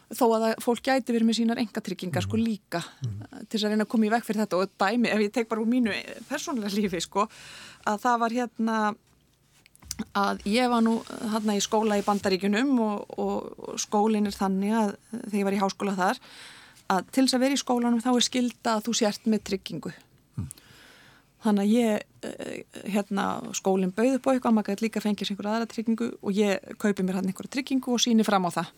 þó 0.09 0.23
að 0.35 0.45
fólk 0.63 0.81
gæti 0.85 1.13
verið 1.13 1.27
með 1.27 1.37
sínar 1.37 1.61
engatryggingar 1.61 2.25
sko 2.25 2.39
líka 2.39 2.81
til 3.01 3.57
þess 3.57 3.65
að 3.65 3.73
reyna 3.73 3.85
að 3.85 3.91
koma 3.91 4.07
í 4.07 4.13
vekk 4.13 4.25
fyrir 4.25 4.43
þetta. 4.43 4.61
Og 4.61 4.71
dæmi, 4.81 5.11
ef 5.11 5.21
ég 5.25 5.35
tek 5.35 5.49
bara 5.51 5.61
úr 5.61 5.69
mínu 5.69 5.93
persónulega 6.29 6.73
lífi 6.75 7.01
sko, 7.05 7.27
að 7.89 8.01
það 8.05 8.19
var 8.23 8.35
hérna 8.39 8.77
að 10.15 10.45
ég 10.47 10.69
var 10.71 10.83
nú 10.85 10.95
hérna 11.33 11.57
í 11.57 11.63
skóla 11.63 11.99
í 11.99 12.05
Bandaríkunum 12.05 12.77
og, 12.83 13.17
og 13.19 13.79
skólinn 13.81 14.29
er 14.29 14.37
þannig 14.37 14.75
að 14.79 14.93
þegar 15.11 15.39
ég 15.41 15.49
var 15.49 15.57
í 15.57 15.63
háskóla 15.63 15.97
þar 15.97 16.21
að 16.89 17.09
til 17.13 17.25
þess 17.25 17.37
að 17.37 17.43
vera 17.43 17.57
í 17.57 17.61
skólanum 17.61 18.03
þá 18.03 18.13
er 18.13 18.25
skilda 18.25 18.77
að 18.77 18.85
þú 18.87 18.95
sért 18.97 19.27
með 19.29 19.43
tryggingu. 19.49 19.91
Þannig 21.43 21.61
að 21.63 21.75
ég 21.75 22.89
hérna 22.95 23.25
skólinn 23.55 23.93
bauð 23.95 24.17
upp 24.17 24.25
á 24.27 24.31
eitthvað 24.33 24.55
maður 24.55 24.73
gæti 24.73 24.85
líka 24.87 25.03
fengið 25.03 25.29
sér 25.29 25.35
einhverja 25.35 25.53
aðra 25.59 25.69
tryggingu 25.71 26.09
og 26.19 26.33
ég 26.35 26.73
kaupi 26.81 27.05
mér 27.05 27.19
hann 27.19 27.29
einhverja 27.29 27.53
tryggingu 27.53 27.93
og 27.95 28.01
síni 28.03 28.25
fram 28.27 28.49
á 28.49 28.51
það 28.57 28.73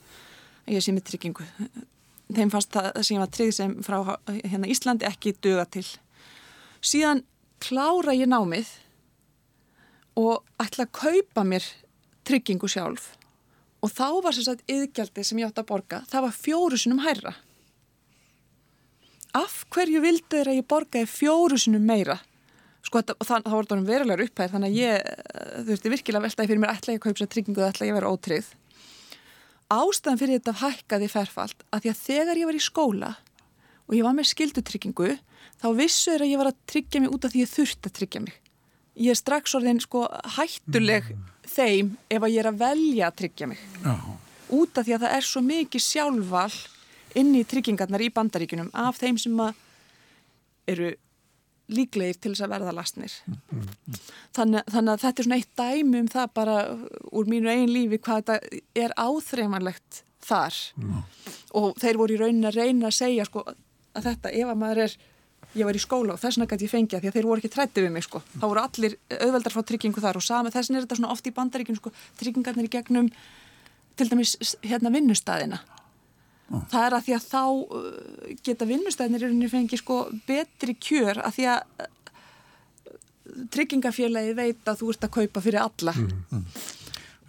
ég 0.70 0.84
sé 0.84 0.94
með 0.94 1.08
tryggingu. 1.10 1.46
Þeim 2.32 2.52
fannst 2.54 2.72
það 2.72 3.02
sem 3.02 3.16
ég 3.16 3.24
var 3.24 3.34
trygg 3.36 3.56
sem 3.56 3.74
frá 3.84 3.98
hérna 4.30 4.70
Íslandi 4.72 5.08
ekki 5.10 5.34
döga 5.44 5.66
til. 5.74 5.86
Síðan 6.82 7.24
klára 7.62 8.16
ég 8.16 8.30
námið 8.32 8.70
og 10.20 10.42
ætla 10.62 10.88
að 10.88 10.94
kaupa 10.98 11.44
mér 11.48 11.66
tryggingu 12.28 12.70
sjálf. 12.72 13.12
Og 13.82 13.92
þá 13.92 14.08
var 14.24 14.36
sem 14.36 14.46
sagt 14.46 14.68
yðgjaldi 14.70 15.24
sem 15.26 15.40
ég 15.42 15.50
átt 15.50 15.62
að 15.62 15.72
borga 15.72 16.04
það 16.10 16.28
var 16.28 16.38
fjórusunum 16.38 17.02
hærra. 17.06 17.36
Af 19.38 19.64
hverju 19.72 20.02
vildu 20.04 20.36
þeir 20.36 20.52
að 20.52 20.60
ég 20.60 20.68
borgaði 20.70 21.08
fjórusunum 21.10 21.86
meira? 21.88 22.20
Sko 22.82 23.00
þetta, 23.00 23.16
það, 23.22 23.46
það 23.46 23.56
voru 23.56 23.84
verulegar 23.88 24.24
upphæðir 24.26 24.54
þannig 24.56 24.72
að 24.72 24.80
ég 24.80 25.68
veist, 25.68 25.86
ég 25.86 25.94
virkilega 25.94 26.26
veltaði 26.26 26.50
fyrir 26.50 26.64
mér 26.64 26.74
ætla 26.74 26.96
ég 26.96 27.00
að 27.02 27.06
kaupa 27.06 27.22
sér 27.22 27.30
tryggingu 27.32 27.62
eða 27.62 27.74
ætla 27.74 27.88
ég 27.88 27.94
að 27.94 28.00
vera 28.00 28.12
ótryggð 28.12 28.50
ástæðan 29.72 30.20
fyrir 30.20 30.40
þetta 30.40 30.60
hækkaði 30.62 31.10
ferfalt 31.12 31.66
að 31.72 31.84
því 31.84 31.92
að 31.92 32.02
þegar 32.06 32.42
ég 32.42 32.50
var 32.50 32.58
í 32.58 32.64
skóla 32.64 33.12
og 33.88 33.98
ég 33.98 34.06
var 34.06 34.16
með 34.18 34.32
skildutryggingu 34.32 35.12
þá 35.62 35.68
vissu 35.78 36.14
er 36.14 36.26
að 36.26 36.32
ég 36.34 36.42
var 36.42 36.52
að 36.52 36.62
tryggja 36.72 37.02
mig 37.04 37.14
út 37.14 37.28
af 37.28 37.34
því 37.34 37.44
ég 37.44 37.52
þurfti 37.52 37.90
að 37.90 37.98
tryggja 38.00 38.24
mig 38.26 38.38
ég 39.02 39.14
er 39.14 39.20
strax 39.20 39.56
orðin 39.58 39.82
sko 39.84 40.04
hættuleg 40.38 41.12
mm. 41.14 41.30
þeim 41.48 41.94
ef 42.12 42.20
að 42.22 42.34
ég 42.34 42.44
er 42.44 42.52
að 42.52 42.62
velja 42.62 43.08
að 43.08 43.18
tryggja 43.22 43.50
mig 43.52 43.64
Já. 43.86 43.96
út 44.58 44.82
af 44.82 44.88
því 44.88 44.98
að 44.98 45.06
það 45.06 45.16
er 45.18 45.28
svo 45.30 45.44
mikið 45.48 45.86
sjálfval 45.88 46.58
inn 47.22 47.32
í 47.36 47.46
tryggingarnar 47.48 48.04
í 48.04 48.12
bandaríkunum 48.16 48.72
af 48.78 49.00
þeim 49.00 49.20
sem 49.20 49.40
eru 50.72 50.94
líklegir 51.72 52.20
til 52.20 52.34
þess 52.34 52.46
að 52.46 52.54
verða 52.56 52.76
lastnir 52.76 53.16
þannig, 54.36 54.64
þannig 54.72 54.94
að 54.94 55.04
þetta 55.06 55.22
er 55.24 55.28
svona 55.28 55.40
eitt 55.40 55.62
dæmi 55.62 56.02
um 56.02 56.10
það 56.12 56.34
bara 56.38 56.58
úr 57.12 57.32
mínu 57.32 57.52
einn 57.52 57.72
lífi 57.72 58.02
hvað 58.02 58.22
þetta 58.22 58.62
er 58.86 58.96
áþreifanlegt 59.00 60.04
þar. 60.22 60.54
Já. 60.54 61.00
og 61.58 61.80
þeir 61.82 61.98
voru 61.98 62.16
í 62.16 62.20
raunin 62.22 62.50
að 62.50 62.60
reyna 62.62 62.92
að 62.92 63.00
segja 63.00 63.26
sko 63.26 63.46
að 63.48 64.06
þetta 64.06 64.32
ef 64.38 64.52
að 64.52 64.62
maður 64.62 64.84
er 64.86 64.98
ég 65.58 65.68
var 65.68 65.76
í 65.76 65.82
skóla 65.84 66.16
og 66.16 66.22
þess 66.22 66.38
vegna 66.38 66.48
gæti 66.52 66.68
ég 66.68 66.72
fengja 66.72 67.02
því 67.02 67.10
að 67.10 67.18
þeir 67.18 67.28
voru 67.28 67.42
ekki 67.42 67.52
trætti 67.52 67.84
við 67.84 67.92
mig 67.92 68.06
sko. 68.06 68.22
Þá 68.38 68.46
voru 68.46 68.62
allir 68.62 68.96
auðveldar 69.18 69.56
frá 69.56 69.66
tryggingu 69.68 70.04
þar 70.04 70.20
og 70.22 70.24
sama 70.24 70.54
þess 70.54 70.70
vegna 70.70 70.80
er 70.80 70.86
þetta 70.86 71.00
svona 71.02 71.12
oft 71.16 71.28
í 71.28 71.34
bandaríkinu 71.36 71.82
sko 71.82 71.92
tryggingarnir 72.22 72.70
í 72.70 72.72
gegnum 72.72 73.10
til 74.00 74.08
dæmis 74.08 74.38
hérna 74.64 74.94
vinnustæðina 74.94 75.60
það 76.72 76.86
er 76.86 76.96
að 76.98 77.06
því 77.08 77.16
að 77.18 77.26
þá 77.32 77.44
uh, 77.46 78.36
geta 78.44 78.68
vinnustæðinir 78.70 79.24
í 79.24 79.30
rauninni 79.30 79.50
fengi 79.52 79.80
sko 79.80 79.98
betri 80.28 80.76
kjör 80.76 81.22
að 81.24 81.36
því 81.38 81.48
að 81.54 81.60
uh, 81.86 81.90
tryggingafélagi 83.56 84.34
veit 84.38 84.68
að 84.68 84.82
þú 84.82 84.94
ert 84.94 85.08
að 85.08 85.16
kaupa 85.20 85.44
fyrir 85.48 85.64
alla 85.64 85.96
Mm. 86.02 86.48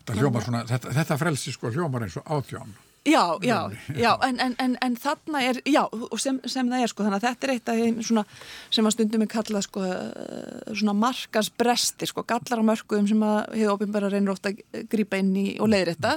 Þetta, 0.03 0.15
hljómar 0.19 0.43
svona, 0.43 0.61
þetta, 0.67 0.91
þetta 0.97 1.17
frelsi 1.21 1.53
sko 1.55 1.71
hljómar 1.71 2.03
eins 2.03 2.17
og 2.19 2.27
átján. 2.27 2.73
Já, 3.05 3.39
já, 3.43 3.71
já, 3.97 4.19
en, 4.23 4.41
en, 4.41 4.55
en, 4.59 4.77
en 4.81 4.97
þarna 4.97 5.41
er, 5.43 5.59
já, 5.67 5.83
og 5.91 6.21
sem, 6.23 6.37
sem 6.47 6.69
það 6.71 6.85
er 6.85 6.91
sko, 6.93 7.03
þannig 7.03 7.19
að 7.19 7.25
þetta 7.25 7.47
er 7.49 7.53
eitt 7.57 7.71
af 7.73 7.81
þeim 7.81 7.97
svona 8.07 8.23
sem 8.71 8.87
að 8.87 8.95
stundum 8.95 9.25
er 9.25 9.31
kallað 9.33 9.67
sko 9.67 9.83
uh, 9.83 10.69
svona 10.71 10.95
markansbresti 11.01 12.07
sko, 12.07 12.23
gallar 12.31 12.63
á 12.63 12.69
mörkuðum 12.71 13.09
sem 13.11 13.25
að 13.27 13.41
hefur 13.57 13.75
ofinbæra 13.75 14.13
reynir 14.13 14.35
ofta 14.37 14.55
að 14.55 14.87
grípa 14.93 15.19
inn 15.19 15.35
í 15.35 15.47
og 15.59 15.73
leiðrætta 15.73 16.15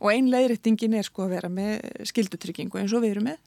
og 0.00 0.10
ein 0.10 0.32
leiðrættingin 0.34 0.98
er 0.98 1.06
sko 1.06 1.28
að 1.28 1.36
vera 1.36 1.52
með 1.52 1.86
skildutryggingu 2.10 2.82
eins 2.82 2.96
og 2.96 3.06
við 3.06 3.16
erum 3.16 3.30
með. 3.30 3.38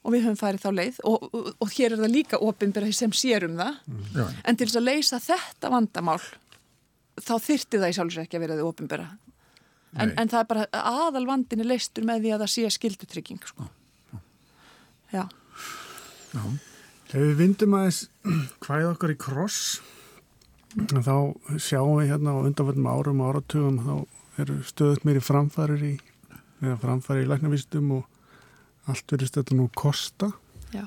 Og 0.00 0.14
við 0.16 0.26
höfum 0.26 0.42
farið 0.42 0.62
þá 0.64 0.70
leið 0.74 1.00
og, 1.06 1.30
og, 1.30 1.48
og 1.60 1.74
hér 1.76 1.94
er 1.94 2.02
það 2.02 2.14
líka 2.16 2.42
ofinbæra 2.42 2.90
sem 2.96 3.14
sérum 3.14 3.58
það. 3.60 3.82
Já. 4.16 4.26
en 4.42 4.56
til 4.56 4.66
þess 4.66 4.80
að 4.80 4.88
leysa 4.88 5.22
þetta 5.22 5.70
vandamál 5.70 6.22
þá 7.20 7.34
þyrti 7.38 7.78
það 7.78 7.90
í 7.92 7.98
sjálfsveit 7.98 8.26
ekki 8.26 8.38
að 8.40 8.48
vera 8.48 8.56
þið 8.58 8.70
ofinbæra 8.72 9.10
en, 9.96 10.12
en 10.14 10.30
það 10.30 10.40
er 10.40 10.48
bara 10.52 10.66
aðal 10.72 11.26
vandin 11.28 11.62
er 11.64 11.70
leistur 11.72 12.06
með 12.06 12.24
því 12.24 12.34
að 12.34 12.44
það 12.44 12.52
sé 12.54 12.72
skildutrygging 12.76 13.40
sko. 13.46 13.68
já, 15.14 15.24
Já. 16.30 16.42
Ef 17.10 17.16
við 17.18 17.32
vindum 17.40 17.74
aðeins 17.74 18.04
hvaðið 18.62 18.90
okkar 18.92 19.14
í 19.14 19.18
kross 19.18 19.80
þá 20.70 21.14
sjáum 21.58 21.96
við 21.98 22.12
hérna 22.12 22.36
á 22.38 22.42
undanfættum 22.46 22.86
árum 22.86 23.24
og 23.24 23.32
áratugum 23.32 23.80
þá 23.82 23.94
eru 24.44 24.60
stöðut 24.68 25.02
meiri 25.08 25.22
framfærir 25.24 25.82
í 25.82 25.92
eða 26.60 26.76
framfærir 26.84 27.26
í 27.26 27.30
læknavístum 27.32 27.90
og 27.96 28.88
allt 28.90 29.10
verið 29.10 29.32
stöðut 29.32 29.52
nú 29.58 29.66
kosta. 29.74 30.30
Já, 30.70 30.86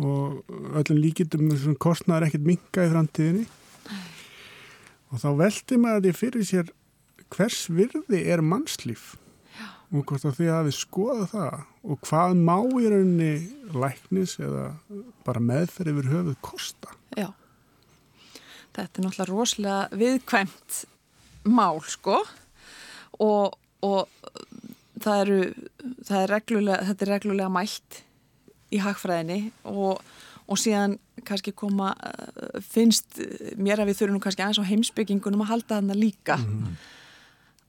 og 0.00 0.40
öllum 0.80 1.50
þessum 1.52 1.76
kostnaður 1.76 2.30
ekkert 2.30 2.46
minka 2.48 2.86
í 2.86 2.92
framtíðinni. 2.92 3.46
Og 5.10 5.20
þá 5.20 5.28
veldi 5.36 5.78
maður 5.82 6.06
því 6.06 6.12
fyrir 6.16 6.46
sér 6.46 6.70
hvers 7.34 7.64
virði 7.72 8.22
er 8.30 8.42
mannslíf? 8.44 9.14
Já. 9.56 9.68
og 9.90 10.04
hvort 10.06 10.24
að 10.24 10.36
því 10.38 10.48
að 10.54 10.68
við 10.68 10.76
skoða 10.78 11.26
það? 11.32 11.58
Og 11.82 12.00
hvað 12.06 12.36
má 12.38 12.56
í 12.60 12.92
rauninni 12.92 13.32
læknis 13.74 14.36
eða 14.40 14.70
bara 15.26 15.42
meðferð 15.42 15.94
yfir 15.94 16.10
höfuð 16.14 16.38
kosta? 16.44 16.94
Já. 17.18 17.30
Þetta 18.70 18.86
er 18.86 19.06
náttúrulega 19.06 19.30
rosalega 19.30 20.00
viðkvæmt 20.00 20.84
mál 21.50 21.80
sko. 21.88 22.20
Og, 23.20 23.56
og 23.84 24.08
það 25.02 25.24
eru 25.24 25.40
það 26.06 26.22
er 26.22 26.32
reglulega, 26.34 26.86
þetta 26.90 27.06
er 27.06 27.12
reglulega 27.14 27.52
mælt 27.52 28.00
í 28.70 28.80
hagfræðinni 28.84 29.40
og, 29.68 30.00
og 30.46 30.60
síðan 30.60 30.96
kannski 31.26 31.52
koma 31.56 31.92
finnst 32.70 33.20
mér 33.60 33.82
að 33.82 33.90
við 33.90 34.00
þurfum 34.00 34.16
nú 34.16 34.22
kannski 34.24 34.44
aðeins 34.44 34.62
á 34.62 34.70
heimsbyggingunum 34.70 35.44
að 35.44 35.52
halda 35.54 35.80
þarna 35.80 35.98
líka 35.98 36.38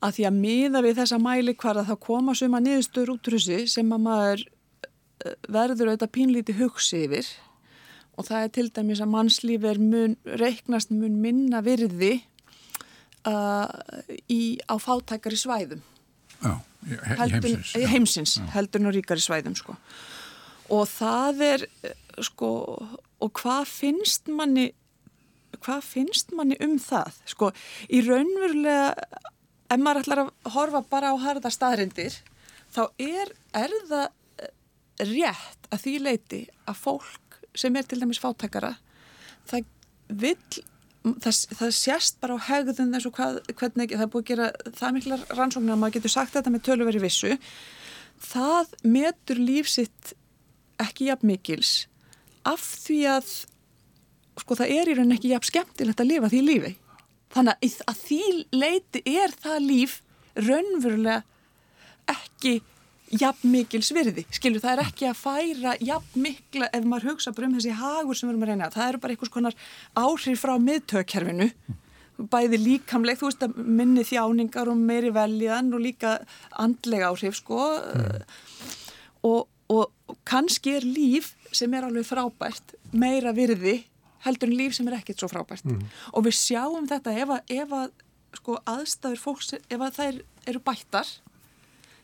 að 0.02 0.16
því 0.18 0.24
að 0.28 0.38
miða 0.42 0.82
við 0.84 0.98
þessa 1.00 1.18
mæli 1.22 1.54
hvar 1.62 1.78
að 1.82 1.88
það 1.92 2.00
koma 2.08 2.34
suma 2.38 2.60
niðurstöður 2.64 3.14
út 3.14 3.28
úr 3.30 3.36
þessi 3.38 3.58
sem 3.76 3.94
að 3.94 4.04
maður 4.08 4.42
uh, 4.48 5.34
verður 5.54 5.92
auðvitað 5.92 6.12
pínlíti 6.18 6.56
hugsi 6.58 7.04
yfir 7.06 7.30
og 8.18 8.26
það 8.28 8.44
er 8.44 8.50
til 8.58 8.66
dæmis 8.76 9.00
að 9.00 9.12
mannslíf 9.14 9.62
er 9.70 9.78
mun, 9.80 10.16
reiknast 10.42 10.90
mun 10.92 11.14
minna 11.22 11.62
virði 11.64 12.12
uh, 13.28 13.68
í, 14.28 14.58
á 14.68 14.74
fátækari 14.82 15.38
svæðum 15.40 15.82
Já, 16.42 16.56
í, 16.82 16.90
he- 16.90 16.98
í 16.98 17.18
heldur, 17.22 17.48
heimsins. 17.54 17.72
Já. 17.78 17.88
heimsins 17.94 18.36
heldur 18.56 18.82
nú 18.82 18.92
ríkari 18.94 19.22
svæðum 19.22 19.54
sko. 19.58 19.76
og 20.72 20.86
það 20.90 21.42
er 21.46 21.64
eh, 21.86 21.94
sko, 22.26 22.48
og 23.22 23.32
hvað 23.38 23.68
finnst 23.70 24.30
manni 24.32 24.72
hvað 25.62 25.84
finnst 25.86 26.32
manni 26.34 26.56
um 26.64 26.74
það 26.82 27.20
sko, 27.30 27.52
í 27.92 28.00
raunverulega 28.02 28.88
ef 29.72 29.82
maður 29.82 30.02
ætlar 30.02 30.22
að 30.24 30.32
horfa 30.56 30.82
bara 30.90 31.12
á 31.12 31.16
harða 31.22 31.52
staðrindir 31.52 32.18
þá 32.72 32.82
er, 33.00 33.32
er 33.56 33.76
það 33.88 34.06
eh, 34.08 34.52
rétt 35.12 35.70
að 35.72 35.86
því 35.86 35.94
leiti 36.06 36.42
að 36.68 36.82
fólk 36.82 37.40
sem 37.58 37.76
er 37.76 37.88
til 37.88 38.00
dæmis 38.00 38.20
fátækara 38.22 38.76
það 39.48 39.66
vill 40.12 40.62
það, 41.02 41.38
það 41.58 41.70
sést 41.76 42.18
bara 42.22 42.36
á 42.38 42.46
hegðun 42.48 42.92
þessu 42.94 43.12
hvað, 43.14 43.38
hvernig 43.58 43.94
það 43.94 44.04
er 44.04 44.10
búið 44.12 44.24
að 44.24 44.28
gera 44.30 44.48
það 44.78 44.96
miklar 44.96 45.24
rannsóknar 45.32 45.76
að 45.76 45.80
maður 45.82 45.96
getur 45.98 46.14
sagt 46.14 46.36
þetta 46.36 46.52
með 46.52 46.64
töluveri 46.68 47.02
vissu. 47.02 47.38
Það 48.22 48.74
metur 48.86 49.40
lífsitt 49.42 50.12
ekki 50.82 51.08
jafn 51.10 51.30
mikils 51.32 51.72
af 52.48 52.62
því 52.84 53.00
að 53.16 53.32
sko 54.42 54.56
það 54.58 54.74
er 54.74 54.90
í 54.90 54.94
rauninni 54.96 55.18
ekki 55.18 55.32
jafn 55.32 55.50
skemmtilegt 55.50 56.02
að 56.02 56.10
lifa 56.10 56.30
því 56.32 56.40
lífi 56.46 56.72
þannig 57.34 57.54
að, 57.56 57.78
að 57.90 58.02
því 58.06 58.22
leiti 58.52 59.02
er 59.18 59.34
það 59.42 59.64
líf 59.66 60.00
raunverulega 60.36 61.22
ekki 62.12 62.60
jafn 63.20 63.52
mikils 63.52 63.92
virði, 63.92 64.24
skilur 64.32 64.62
það 64.62 64.74
er 64.74 64.82
ekki 64.86 65.08
að 65.10 65.20
færa 65.20 65.74
jafn 65.84 66.24
mikla 66.24 66.68
ef 66.72 66.86
maður 66.88 67.12
hugsa 67.12 67.32
bara 67.36 67.48
um 67.50 67.56
þessi 67.58 67.76
hagur 67.76 68.16
sem 68.16 68.28
við 68.28 68.34
erum 68.34 68.44
að 68.46 68.52
reyna 68.52 68.70
það 68.72 68.88
eru 68.88 69.00
bara 69.02 69.14
einhvers 69.14 69.32
konar 69.34 69.56
áhrif 70.00 70.42
frá 70.42 70.54
miðtökkerfinu. 70.62 71.48
Bæði 72.32 72.60
líkamleg, 72.60 73.18
þú 73.18 73.28
veist 73.28 73.44
að 73.44 73.56
minni 73.66 74.04
þjáningar 74.06 74.70
og 74.70 74.80
meiri 74.80 75.10
veljan 75.12 75.72
og 75.74 75.82
líka 75.82 76.18
andlega 76.60 77.10
áhrif 77.10 77.36
sko. 77.40 77.60
Og, 79.26 79.48
og, 79.72 79.88
og 80.12 80.18
kannski 80.28 80.76
er 80.78 80.86
líf 80.86 81.32
sem 81.52 81.72
er 81.74 81.88
alveg 81.88 82.06
frábært 82.08 82.76
meira 82.96 83.34
virði 83.36 83.80
heldur 84.26 84.50
en 84.50 84.58
líf 84.58 84.76
sem 84.76 84.88
er 84.88 84.98
ekkert 85.00 85.22
svo 85.22 85.30
frábært 85.32 85.66
og 86.12 86.24
við 86.26 86.38
sjáum 86.38 86.88
þetta 86.90 87.16
ef 87.24 87.34
að, 87.36 87.52
ef 87.58 87.76
að 87.80 87.90
sko, 88.38 88.56
aðstæður 88.64 89.20
fólks, 89.20 89.52
ef 89.54 89.80
að 89.80 89.98
þær 89.98 90.22
eru 90.48 90.64
bættar 90.64 91.10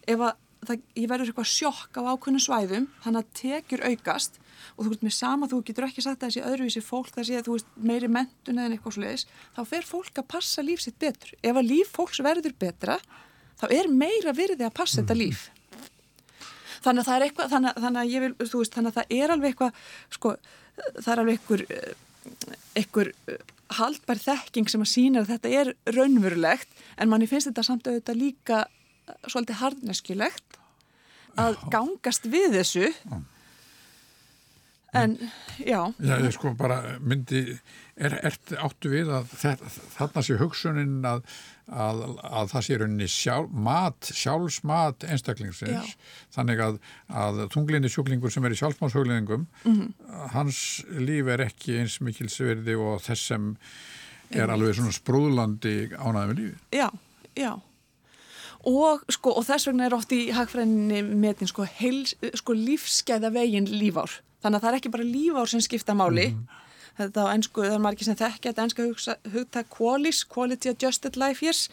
ef 0.09 0.21
að 0.21 0.37
það, 0.67 0.85
ég 0.99 1.09
verður 1.11 1.31
eitthvað 1.31 1.51
sjokk 1.53 1.99
á 1.99 2.03
ákveðnu 2.13 2.43
svæðum, 2.43 2.87
þannig 3.05 3.25
að 3.25 3.35
tekjur 3.41 3.85
aukast 3.87 4.39
og 4.75 4.85
þú 4.85 4.93
veist 4.93 5.05
með 5.07 5.15
sama, 5.17 5.49
þú 5.51 5.61
getur 5.69 5.87
ekki 5.87 6.05
sagt 6.05 6.23
að 6.23 6.33
þessi 6.33 6.45
öðruvísi 6.49 6.83
fólk, 6.85 7.11
það 7.15 7.29
sé 7.29 7.39
að 7.39 7.47
þú 7.47 7.55
veist 7.57 7.71
meiri 7.91 8.11
mentun 8.15 8.59
eða 8.59 8.77
eitthvað 8.77 8.97
sluðis, 8.97 9.25
þá 9.55 9.61
fer 9.71 9.87
fólk 9.87 10.21
að 10.21 10.29
passa 10.35 10.65
líf 10.67 10.83
sitt 10.83 10.99
betur. 11.03 11.33
Ef 11.43 11.61
að 11.61 11.71
líf 11.71 11.93
fólks 11.95 12.23
verður 12.25 12.57
betra, 12.59 12.99
þá 13.61 13.67
er 13.75 13.91
meira 13.91 14.35
virði 14.37 14.67
að 14.67 14.75
passa 14.79 15.01
þetta 15.01 15.19
líf. 15.19 15.47
Þannig 16.83 17.03
að 17.03 17.09
það 17.09 17.17
er 17.17 17.27
eitthvað, 17.27 17.51
þannig, 17.55 17.81
þannig 17.85 18.03
að 18.03 18.13
ég 18.13 18.25
vil, 18.25 18.35
þú 18.45 18.63
veist, 18.63 18.77
þannig 18.77 18.93
að 18.93 18.99
það 18.99 19.17
er 19.19 19.35
alveg 19.35 19.55
eitthvað, 19.55 19.81
sko, 20.15 20.35
það 20.99 21.11
er 21.15 21.23
alveg 21.25 21.39
eitthvað, 21.39 21.97
eitthvað 22.79 23.13
haldbær 23.79 24.21
þekking 24.23 24.71
sem 24.71 24.85
að 24.85 24.93
sína 24.93 25.23
að 25.23 25.33
þetta 25.35 25.55
er 25.61 25.73
raunverulegt 25.93 26.85
en 26.97 27.11
manni 27.11 27.29
finnst 27.29 27.51
þetta 27.51 27.67
samt 27.67 27.89
auðvitað 27.89 28.21
líka 28.23 28.61
svolítið 29.29 29.61
hardneskjulegt 29.63 30.59
að 31.39 31.59
gangast 31.73 32.27
við 32.31 32.57
þessu. 32.59 32.89
En 34.97 35.19
já. 35.61 35.81
Já, 36.01 36.15
ég 36.17 36.33
sko 36.35 36.55
bara 36.57 36.97
myndi 37.05 37.43
er, 37.99 38.15
er, 38.25 38.39
áttu 38.57 38.91
við 38.93 39.13
að 39.13 39.29
þetta, 39.37 39.73
þarna 39.99 40.25
sé 40.25 40.39
hugsunin 40.41 40.97
að, 41.07 41.23
að, 41.69 42.03
að 42.25 42.51
það 42.53 42.65
sé 42.67 42.77
rauninni 42.81 43.09
sjálf, 43.13 43.51
mat, 43.53 44.11
sjálfsmat 44.15 45.05
einstaklingsins 45.09 45.71
Já. 45.71 45.97
þannig 46.39 46.63
að, 46.65 46.79
að 47.13 47.41
tunglinni 47.53 47.91
sjúklingur 47.93 48.33
sem 48.33 48.45
er 48.49 48.55
í 48.57 48.59
sjálfsmátshugliningum 48.63 49.47
Mhm. 49.65 49.93
hans 50.33 50.61
líf 50.99 51.29
er 51.35 51.45
ekki 51.49 51.79
eins 51.81 52.01
mikil 52.01 52.29
sverði 52.33 52.79
og 52.81 53.01
þess 53.05 53.27
sem 53.35 53.57
er 54.31 54.49
alveg 54.53 54.75
svona 54.77 54.93
sprúðlandi 54.93 55.77
ánæðum 55.97 56.33
með 56.33 56.39
lífi. 56.43 56.59
Já, 56.77 56.89
já. 57.37 57.53
Og, 58.69 59.05
sko, 59.15 59.33
og 59.39 59.45
þess 59.47 59.69
vegna 59.71 59.87
er 59.87 59.95
oft 59.97 60.11
í 60.13 60.31
hagfræðinni 60.35 61.03
metin 61.17 61.49
sko, 61.49 61.65
sko 62.37 62.57
lífskeiða 62.59 63.31
veginn 63.33 63.69
lífár. 63.71 64.19
Þannig 64.43 64.59
að 64.59 64.65
það 64.65 64.71
er 64.73 64.79
ekki 64.81 64.91
bara 64.95 65.07
lífár 65.07 65.49
sem 65.49 65.61
skipta 65.65 65.95
máli. 65.97 66.27
Þetta 66.99 67.25
á 67.25 67.27
ennsku, 67.31 67.63
það 67.63 67.77
er 67.77 67.83
margir 67.85 68.09
sem 68.09 68.19
þekkja 68.19 68.51
þetta 68.51 68.65
enska 68.67 68.87
hugtak 69.35 69.69
qualis, 69.71 70.23
quality 70.27 70.73
adjusted 70.73 71.19
life 71.21 71.45
years, 71.45 71.69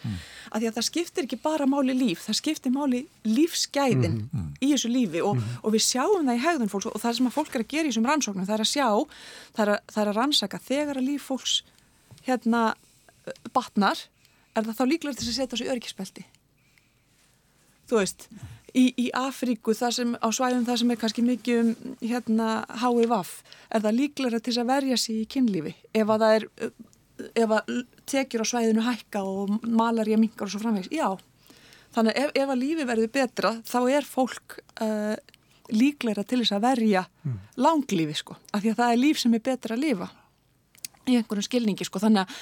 að 0.52 0.62
því 0.62 0.70
að 0.70 0.76
það 0.78 0.86
skiptir 0.88 1.26
ekki 1.26 1.38
bara 1.42 1.66
máli 1.66 1.96
líf, 1.98 2.22
það 2.28 2.38
skiptir 2.40 2.74
máli 2.74 3.02
lífsgæðin 3.26 4.20
í 4.62 4.70
þessu 4.72 4.92
lífi 4.92 5.24
og, 5.26 5.42
og 5.62 5.74
við 5.74 5.84
sjáum 5.88 6.28
það 6.30 6.38
í 6.38 6.44
hegðun 6.46 6.72
fólks 6.72 6.90
og 6.92 7.02
það 7.02 7.18
sem 7.18 7.30
að 7.30 7.36
fólk 7.40 7.54
er 7.58 7.66
að 7.66 7.72
gera 7.74 7.88
í 7.88 7.90
þessum 7.90 8.10
rannsóknum, 8.12 8.46
það 8.46 8.58
er 8.58 8.64
að 8.66 8.72
sjá, 8.72 8.88
það 9.56 9.64
er 9.66 9.74
að, 9.74 9.82
það 9.92 10.02
er 10.04 10.12
að 10.12 10.20
rannsaka. 10.20 10.62
Þegar 10.70 11.02
að 11.02 11.08
líf 11.10 11.26
fólks 11.26 11.56
hérna 12.26 12.62
batnar, 13.50 14.06
er 14.54 14.64
það 14.64 14.78
þá 14.78 14.84
líklega 14.86 15.18
til 15.18 15.26
að 15.26 15.38
setja 15.40 15.58
á 15.58 15.60
sig 15.60 15.74
örgispelti 15.74 16.26
þú 17.90 18.00
veist 18.00 18.28
í, 18.76 18.84
í 19.00 19.06
Afríku 19.16 19.74
sem 19.74 20.14
á 20.20 20.28
svæðum 20.28 20.66
það 20.66 20.80
sem 20.82 20.92
er 20.92 21.00
kannski 21.00 21.24
mikið 21.24 21.62
um 21.62 21.94
hérna 22.02 22.50
HIVAF 22.82 23.32
er 23.70 23.84
það 23.86 23.98
líklega 24.00 24.42
til 24.42 24.56
að 24.60 24.70
verja 24.70 24.98
sig 25.00 25.22
í 25.22 25.30
kynlífi? 25.32 25.74
Ef 25.96 26.12
að 26.12 26.24
það 26.24 26.36
er 26.36 26.48
ef 27.16 27.54
að 27.56 27.72
tekjur 28.08 28.44
á 28.44 28.50
svæðinu 28.50 28.84
hækka 28.84 29.22
og 29.24 29.56
malarja 29.64 30.18
minkar 30.20 30.48
og 30.48 30.52
svo 30.52 30.60
framvegs 30.60 30.92
já, 30.92 31.08
þannig 31.96 32.18
ef, 32.20 32.34
ef 32.36 32.52
að 32.52 32.60
lífi 32.60 32.86
verður 32.88 33.12
betra 33.14 33.54
þá 33.64 33.78
er 33.96 34.08
fólk 34.08 34.58
uh, 34.84 35.16
líklega 35.72 36.26
til 36.28 36.42
þess 36.42 36.56
að 36.58 36.66
verja 36.66 37.06
langlífi 37.56 38.18
sko, 38.20 38.36
af 38.52 38.62
því 38.62 38.74
að 38.74 38.80
það 38.82 38.92
er 38.92 39.02
líf 39.02 39.22
sem 39.22 39.34
er 39.34 39.44
betra 39.48 39.76
að 39.76 39.84
lifa 39.86 40.10
í 41.06 41.16
einhverjum 41.18 41.46
skilningi 41.46 41.86
sko, 41.86 42.00
þannig 42.02 42.24
að, 42.24 42.38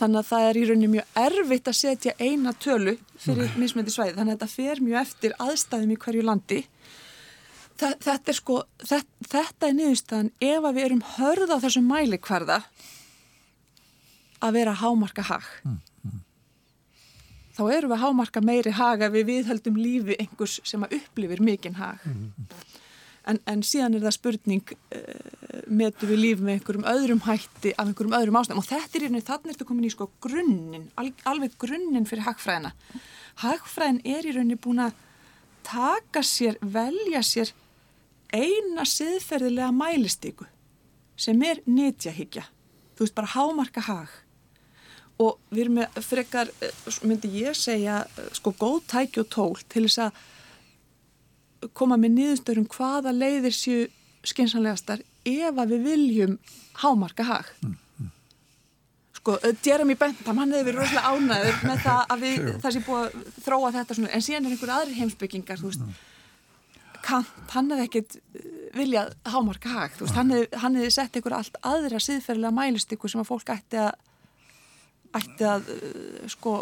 þannig 0.00 0.20
að 0.20 0.28
það 0.28 0.46
er 0.48 0.58
í 0.58 0.64
rauninni 0.68 0.90
mjög 0.94 1.20
erfitt 1.22 1.70
að 1.70 1.78
setja 1.78 2.14
eina 2.18 2.54
tölu 2.58 2.94
fyrir 3.22 3.58
mismöndi 3.60 3.94
svæði, 3.94 4.16
þannig 4.16 4.34
að 4.34 4.38
þetta 4.38 4.50
fer 4.54 4.82
mjög 4.84 5.00
eftir 5.02 5.36
aðstæðum 5.44 5.94
í 5.94 5.98
hverju 6.04 6.24
landi. 6.26 6.60
Þa, 7.78 7.90
þetta 8.02 8.32
er 8.32 8.38
sko 8.38 8.56
þetta, 8.82 9.26
þetta 9.34 9.68
er 9.68 9.76
niðurstaðan 9.78 10.32
ef 10.48 10.64
að 10.64 10.78
við 10.78 10.88
erum 10.88 11.04
hörð 11.14 11.52
á 11.54 11.62
þessum 11.62 11.92
mælikvarða 11.92 12.62
að 14.42 14.58
vera 14.58 14.74
hámarka 14.80 15.26
hag. 15.28 15.46
Þá 17.58 17.62
erum 17.74 17.94
við 17.94 18.02
hámarka 18.02 18.42
meiri 18.42 18.74
hag 18.74 19.02
að 19.02 19.16
við 19.18 19.30
viðhaldum 19.32 19.78
lífi 19.78 20.18
einhvers 20.18 20.58
sem 20.66 20.82
að 20.86 20.98
upplifir 21.00 21.42
mikinn 21.42 21.78
hag 21.78 22.02
en, 23.28 23.40
en 23.50 23.62
síðan 23.66 23.96
er 23.96 24.04
það 24.06 24.16
spurning 24.16 24.72
uh, 24.72 25.62
metu 25.68 26.08
við 26.08 26.22
líf 26.22 26.42
með 26.42 26.58
einhverjum 26.58 26.88
öðrum 26.92 27.22
hætti 27.26 27.74
af 27.76 27.86
einhverjum 27.86 28.16
öðrum 28.18 28.38
ástæðum 28.40 28.62
og 28.62 28.68
þetta 28.68 28.98
er 28.98 29.02
í 29.02 29.04
rauninni, 29.06 29.26
þannig 29.28 29.54
ertu 29.54 29.68
komin 29.68 29.88
í 29.88 29.92
sko 29.92 30.08
grunninn, 30.24 30.86
al, 31.00 31.10
alveg 31.28 31.56
grunninn 31.60 32.08
fyrir 32.08 32.26
hagfræðina. 32.28 32.72
Hagfræðin 33.44 34.00
er 34.08 34.28
í 34.28 34.34
rauninni 34.36 34.60
búin 34.60 34.84
að 34.86 35.02
taka 35.68 36.22
sér, 36.24 36.56
velja 36.62 37.22
sér 37.26 37.52
eina 38.32 38.84
siðferðilega 38.88 39.72
mælistíku 39.74 40.48
sem 41.18 41.40
er 41.44 41.60
netjahyggja. 41.66 42.46
Þú 42.96 43.04
veist 43.04 43.16
bara 43.16 43.32
hámarka 43.34 43.84
hag 43.88 44.16
og 45.18 45.38
við 45.50 45.64
erum 45.64 45.78
með 45.80 46.02
frekar, 46.06 46.50
eh, 46.62 46.74
myndi 47.02 47.30
ég 47.42 47.56
segja, 47.58 48.04
eh, 48.06 48.28
sko 48.32 48.52
góð 48.52 48.82
tæki 48.86 49.20
og 49.20 49.28
tól 49.28 49.56
til 49.68 49.84
þess 49.84 49.98
að 49.98 50.12
koma 51.76 51.98
með 52.00 52.14
niðurstörum 52.16 52.68
hvaða 52.70 53.12
leiðir 53.14 53.54
séu 53.54 53.84
skynsanlegastar 54.26 55.02
ef 55.28 55.60
að 55.60 55.74
við 55.74 55.86
viljum 55.86 56.34
hámarka 56.82 57.26
hag. 57.26 57.52
Sko, 59.18 59.34
Jeremy 59.64 59.96
Bentham, 59.98 60.38
hann 60.38 60.52
hefur 60.54 60.68
verið 60.70 60.82
rosalega 60.82 61.14
ánæður 61.14 61.62
með 61.68 61.80
það 61.86 62.02
að 62.04 62.22
við, 62.24 62.50
það 62.62 62.74
sé 62.74 62.84
búið 62.86 63.00
að 63.00 63.40
þróa 63.46 63.72
þetta 63.78 63.98
svona, 63.98 64.12
en 64.14 64.24
síðan 64.24 64.46
er 64.46 64.54
einhver 64.54 64.74
aðri 64.76 65.00
heimsbyggingar, 65.00 65.62
þú 65.62 65.72
veist, 65.72 66.04
Kant, 67.08 67.28
hann 67.54 67.70
hefði 67.70 67.84
ekkit 67.86 68.16
viljað 68.74 69.12
hámarka 69.32 69.70
hag, 69.72 69.92
þú 69.96 70.04
veist, 70.04 70.16
hann 70.18 70.32
hefði, 70.34 70.48
hefði 70.64 70.90
sett 70.92 71.18
einhver 71.18 71.36
allt 71.38 71.58
aðra 71.66 72.00
siðferðilega 72.02 72.56
mælistíku 72.56 73.10
sem 73.10 73.22
að 73.22 73.30
fólk 73.30 73.52
ætti 73.54 73.80
að 73.80 73.92
ætti 75.16 75.46
að 75.48 75.70
uh, 75.72 76.28
sko 76.28 76.58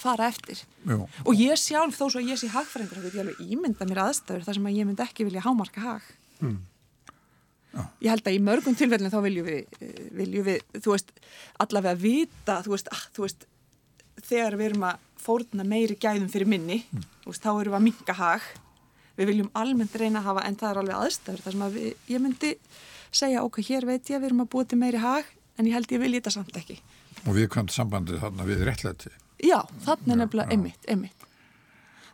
fara 0.00 0.28
eftir. 0.28 0.60
Jú. 0.84 1.06
og 1.24 1.38
ég 1.38 1.58
sjálf 1.60 1.96
þó 1.96 2.06
svo 2.08 2.20
að 2.20 2.30
ég 2.32 2.40
sé 2.40 2.50
hagfræðingur 2.52 2.98
þá 2.98 3.04
veit 3.06 3.16
ég 3.16 3.24
alveg 3.24 3.42
ímynda 3.54 3.88
mér 3.88 4.02
aðstæður 4.08 4.46
þar 4.46 4.58
sem 4.58 4.68
að 4.68 4.78
ég 4.78 4.88
myndi 4.88 5.04
ekki 5.04 5.26
vilja 5.28 5.44
hámarka 5.44 5.84
hag. 5.84 6.08
Ég 8.02 8.10
held 8.12 8.28
að 8.28 8.36
í 8.36 8.42
mörgum 8.44 8.76
tilfellin 8.78 9.10
þá 9.10 9.20
viljum 9.24 9.46
við, 9.48 9.78
eh, 9.82 10.02
viljum 10.14 10.46
við 10.46 10.60
þú 10.78 10.92
veist, 10.92 11.10
allavega 11.58 11.98
vita 11.98 12.60
þú 12.62 12.74
veist, 12.74 12.90
ah, 12.92 13.04
þú 13.14 13.26
veist 13.26 13.46
þegar 14.22 14.58
við 14.60 14.68
erum 14.70 14.86
að 14.90 15.08
fórna 15.24 15.64
meiri 15.66 15.96
gæðum 15.98 16.30
fyrir 16.30 16.50
minni 16.50 16.84
þú 16.92 17.32
veist, 17.32 17.42
þá 17.42 17.50
erum 17.54 17.72
við 17.72 17.78
að 17.80 17.86
minka 17.88 18.18
hag. 18.18 18.42
Við 19.14 19.30
viljum 19.30 19.50
almennt 19.54 19.94
reyna 19.94 20.20
að 20.20 20.28
hafa 20.28 20.46
en 20.46 20.56
það 20.58 20.70
er 20.70 20.80
alveg 20.82 21.00
aðstæður 21.00 21.42
þar 21.42 21.52
sem 21.52 21.64
að 21.66 21.78
við, 21.78 21.90
ég 22.10 22.20
myndi 22.22 22.52
segja 23.14 23.44
ok, 23.46 23.60
hér 23.62 23.86
veit 23.86 24.10
ég 24.10 24.18
að 24.18 24.22
við 24.22 24.30
erum 24.30 24.44
að 24.44 24.50
búa 24.50 24.66
til 24.66 24.78
meiri 24.78 24.98
hag 25.02 25.24
en 25.58 25.66
ég 25.66 25.74
held 25.76 25.92
ég 25.94 26.02
vil 26.02 26.14
þetta 26.16 26.34
samt 26.34 26.56
ekki 26.58 26.80
Og 27.24 27.36
við 27.36 27.50
kvæmt 27.54 27.74
sambandið 27.74 28.22
þarna 28.24 28.48
við 28.48 28.64
réttlæti. 28.68 29.12
Já, 29.44 29.60
þannig 29.84 30.14
er 30.14 30.20
nefnilega 30.22 30.54
einmitt, 30.54 30.88
einmitt. 30.88 31.24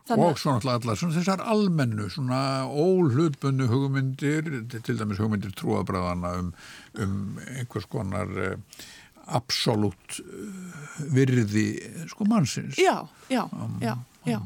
Þannig 0.09 0.25
og 0.25 0.39
svo 0.41 0.55
náttúrulega 0.55 0.81
allar 0.81 0.99
svona 0.99 1.15
þessar 1.15 1.43
almennu, 1.53 2.07
svona 2.11 2.39
óhlutbunnu 2.67 3.67
hugmyndir, 3.69 4.49
til 4.73 4.97
dæmis 4.99 5.21
hugmyndir 5.21 5.53
trúabræðana 5.55 6.33
um, 6.39 6.49
um 6.99 7.19
einhvers 7.45 7.85
konar 7.91 8.31
uh, 8.33 8.55
absolutt 9.37 10.19
uh, 10.23 11.03
virði 11.13 11.67
sko 12.11 12.27
mannsins. 12.27 12.79
Já, 12.81 13.05
já, 13.31 13.45
já, 13.83 13.95
já. 14.27 14.39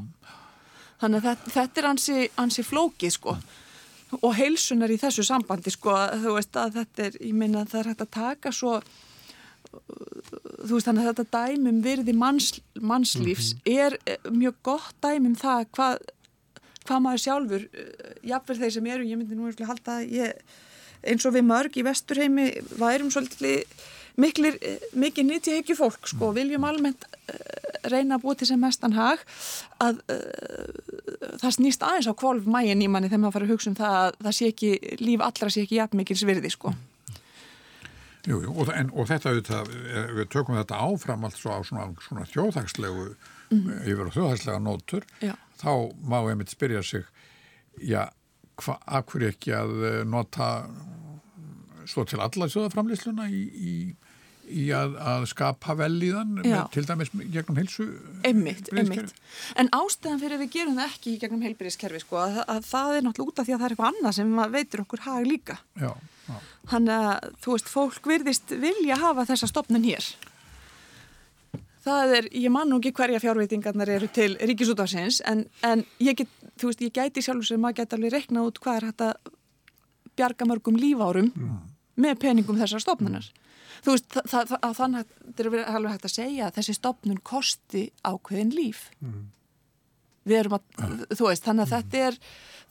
Þannig 1.01 1.21
að 1.21 1.29
þetta, 1.29 1.53
þetta 1.55 1.81
er 1.81 1.89
ansi, 1.91 2.19
ansi 2.41 2.65
flókið 2.65 3.15
sko 3.15 3.37
og 4.21 4.35
heilsunar 4.37 4.91
í 4.93 4.99
þessu 5.01 5.25
sambandi 5.25 5.73
sko 5.73 5.95
þú 6.21 6.35
veist 6.37 6.55
að 6.59 6.79
þetta 6.79 7.07
er, 7.07 7.17
ég 7.25 7.35
meina 7.35 7.65
það 7.67 7.79
er 7.79 7.89
hægt 7.91 8.03
að 8.05 8.11
taka 8.15 8.53
svo 8.53 8.77
þú 10.65 10.71
veist 10.73 10.89
þannig 10.89 11.05
að 11.05 11.09
þetta 11.11 11.39
dæmi 11.39 11.71
um 11.71 11.81
virði 11.85 12.15
manns, 12.17 12.51
mannslífs 12.79 13.53
er 13.67 13.97
eh, 14.05 14.29
mjög 14.31 14.59
gott 14.65 14.95
dæmi 15.03 15.31
um 15.31 15.39
það 15.39 15.67
hvað 15.77 16.05
hvað 16.85 17.01
maður 17.01 17.23
sjálfur, 17.23 17.67
eh, 17.73 18.15
jafnverð 18.29 18.63
þeir 18.63 18.73
sem 18.77 18.87
eru, 18.93 19.09
ég 19.09 19.19
myndi 19.19 19.37
nú 19.37 19.49
að 19.49 19.67
halda 19.71 19.99
ég, 20.05 20.33
eins 21.05 21.25
og 21.25 21.35
við 21.35 21.47
mörg 21.49 21.77
í 21.77 21.85
vesturheimi 21.85 22.47
værum 22.77 23.11
svolítið 23.13 23.65
miklir, 24.21 24.57
eh, 24.61 24.89
mikið 24.93 25.29
nýtti 25.29 25.57
ekki 25.59 25.77
fólk 25.77 26.07
sko, 26.07 26.31
viljum 26.35 26.63
almennt 26.63 27.07
reyna 27.89 28.17
að 28.17 28.25
búa 28.25 28.37
til 28.37 28.47
sem 28.49 28.61
mestan 28.61 28.95
hag 28.95 29.21
að 29.83 30.01
uh, 30.13 31.37
það 31.41 31.55
snýst 31.57 31.85
aðeins 31.85 32.09
á 32.09 32.13
kvolv 32.17 32.47
mægin 32.49 32.83
í 32.85 32.89
manni 32.91 33.09
þegar 33.11 33.23
maður 33.25 33.37
fara 33.37 33.47
að 33.47 33.53
hugsa 33.53 33.71
um 33.71 33.77
það 33.79 33.97
að 34.01 34.19
það 34.27 34.37
sé 34.39 34.51
ekki, 34.53 34.71
líf 35.01 35.25
allra 35.25 35.51
sé 35.53 35.65
ekki 35.65 35.79
jafn 35.79 36.01
mikils 36.01 36.25
virði 36.27 36.53
sko. 36.53 36.73
Jú, 38.25 38.39
jú, 38.41 38.51
og, 38.57 38.69
en, 38.73 38.89
og 38.93 39.07
þetta 39.09 39.31
auðvitað, 39.31 39.71
eh, 39.85 40.11
við 40.17 40.29
tökum 40.33 40.57
þetta 40.57 40.81
áfram 40.81 41.25
allt 41.27 41.37
svo 41.37 41.53
á 41.53 41.59
svona, 41.67 41.87
svona 42.01 42.25
þjóðhagslegu, 42.31 43.07
yfir 43.85 44.07
á 44.09 44.15
þjóðhagslega 44.15 44.61
nótur, 44.65 45.05
Já. 45.21 45.35
þá 45.61 45.71
má 46.01 46.17
einmitt 46.23 46.53
spyrja 46.53 46.81
sig, 46.83 47.05
já, 47.77 48.07
hva, 48.63 48.79
af 48.87 49.05
hverju 49.11 49.29
ekki 49.33 49.53
að 49.53 49.75
eh, 49.91 50.01
nota 50.09 50.49
svo 51.85 52.05
til 52.09 52.17
alla 52.23 52.47
sjóðaframlýsluna 52.49 53.27
í, 53.29 53.43
í, 53.45 53.75
í 54.49 54.65
að, 54.73 54.95
að 54.97 55.27
skapa 55.29 55.75
velíðan 55.77 56.39
Já. 56.41 56.47
með, 56.47 56.63
til 56.73 56.85
dæmis 56.89 57.13
gegnum 57.33 57.59
hilsu 57.61 57.87
Einmitt, 58.25 58.71
einmitt. 58.73 59.13
En 59.59 59.69
ástæðan 59.75 60.21
fyrir 60.23 60.41
við 60.41 60.51
gerum 60.57 60.79
það 60.79 60.95
ekki 60.95 61.13
í 61.13 61.21
gegnum 61.21 61.45
heilbyrðiskerfi 61.45 62.01
sko, 62.01 62.23
að, 62.25 62.41
að 62.49 62.65
það 62.71 62.97
er 62.97 63.05
náttúrulega 63.05 63.35
út 63.35 63.43
af 63.43 63.47
því 63.49 63.55
að 63.55 63.61
það 63.61 63.67
er 63.69 63.75
eitthvað 63.77 63.93
annað 63.93 64.17
sem 64.19 64.35
að 64.45 64.57
veitir 64.57 64.85
okkur 64.85 65.05
hag 65.05 65.29
líka. 65.29 65.59
Já, 65.77 65.91
Þannig 66.69 66.95
að, 66.95 67.27
þú 67.43 67.55
veist, 67.55 67.69
fólk 67.69 68.09
virðist 68.09 68.55
vilja 68.61 68.97
hafa 69.01 69.27
þessa 69.29 69.49
stopnun 69.51 69.85
hér. 69.85 70.07
Það 71.85 72.15
er, 72.17 72.27
ég 72.33 72.49
man 72.49 72.71
nú 72.71 72.79
ekki 72.81 72.95
hverja 72.97 73.21
fjárveitingarnar 73.21 73.91
eru 73.93 74.07
til 74.09 74.31
ríkisútafsins, 74.41 75.19
en, 75.29 75.43
en 75.61 75.83
ég 76.01 76.17
get, 76.17 76.31
þú 76.57 76.71
veist, 76.71 76.81
ég 76.81 76.95
gæti 76.95 77.21
sjálfur 77.21 77.45
sem 77.45 77.61
maður 77.61 77.83
geti 77.83 77.97
alveg 77.99 78.15
reiknað 78.15 78.47
út 78.49 78.61
hvað 78.63 78.79
er 78.79 78.87
hægt 78.89 79.03
að 79.05 79.33
bjarga 80.17 80.47
mörgum 80.49 80.79
lífárum 80.81 81.29
með 82.01 82.17
peningum 82.23 82.57
þessar 82.57 82.81
stopnunar. 82.81 83.27
Þú 83.85 83.93
veist, 83.93 84.09
það, 84.15 84.25
það, 84.31 84.57
það, 84.63 84.75
þannig 84.79 84.99
að 84.99 85.09
þetta 85.27 85.45
er 85.45 85.75
alveg 85.75 85.91
hægt 85.93 86.09
að 86.09 86.15
segja 86.15 86.47
að 86.47 86.55
þessi 86.57 86.75
stopnun 86.79 87.21
kosti 87.21 87.83
ákveðin 88.01 88.55
líf. 88.55 88.89
Við 90.25 90.39
erum 90.39 90.57
að, 90.57 90.63
þú 91.13 91.27
veist, 91.29 91.45
þannig 91.45 91.67
að 91.67 91.73
þetta 91.75 92.03
er, 92.07 92.17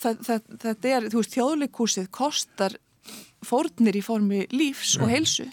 það, 0.03 0.25
það, 0.27 0.49
þetta 0.65 0.95
er, 0.97 1.09
þú 1.13 1.21
veist, 1.23 1.37
þjóðleikúsið 1.37 2.11
kostar 2.11 2.79
fórnir 3.47 3.97
í 3.99 4.03
formi 4.05 4.45
lífs 4.55 4.97
og 5.01 5.13
heilsu. 5.13 5.47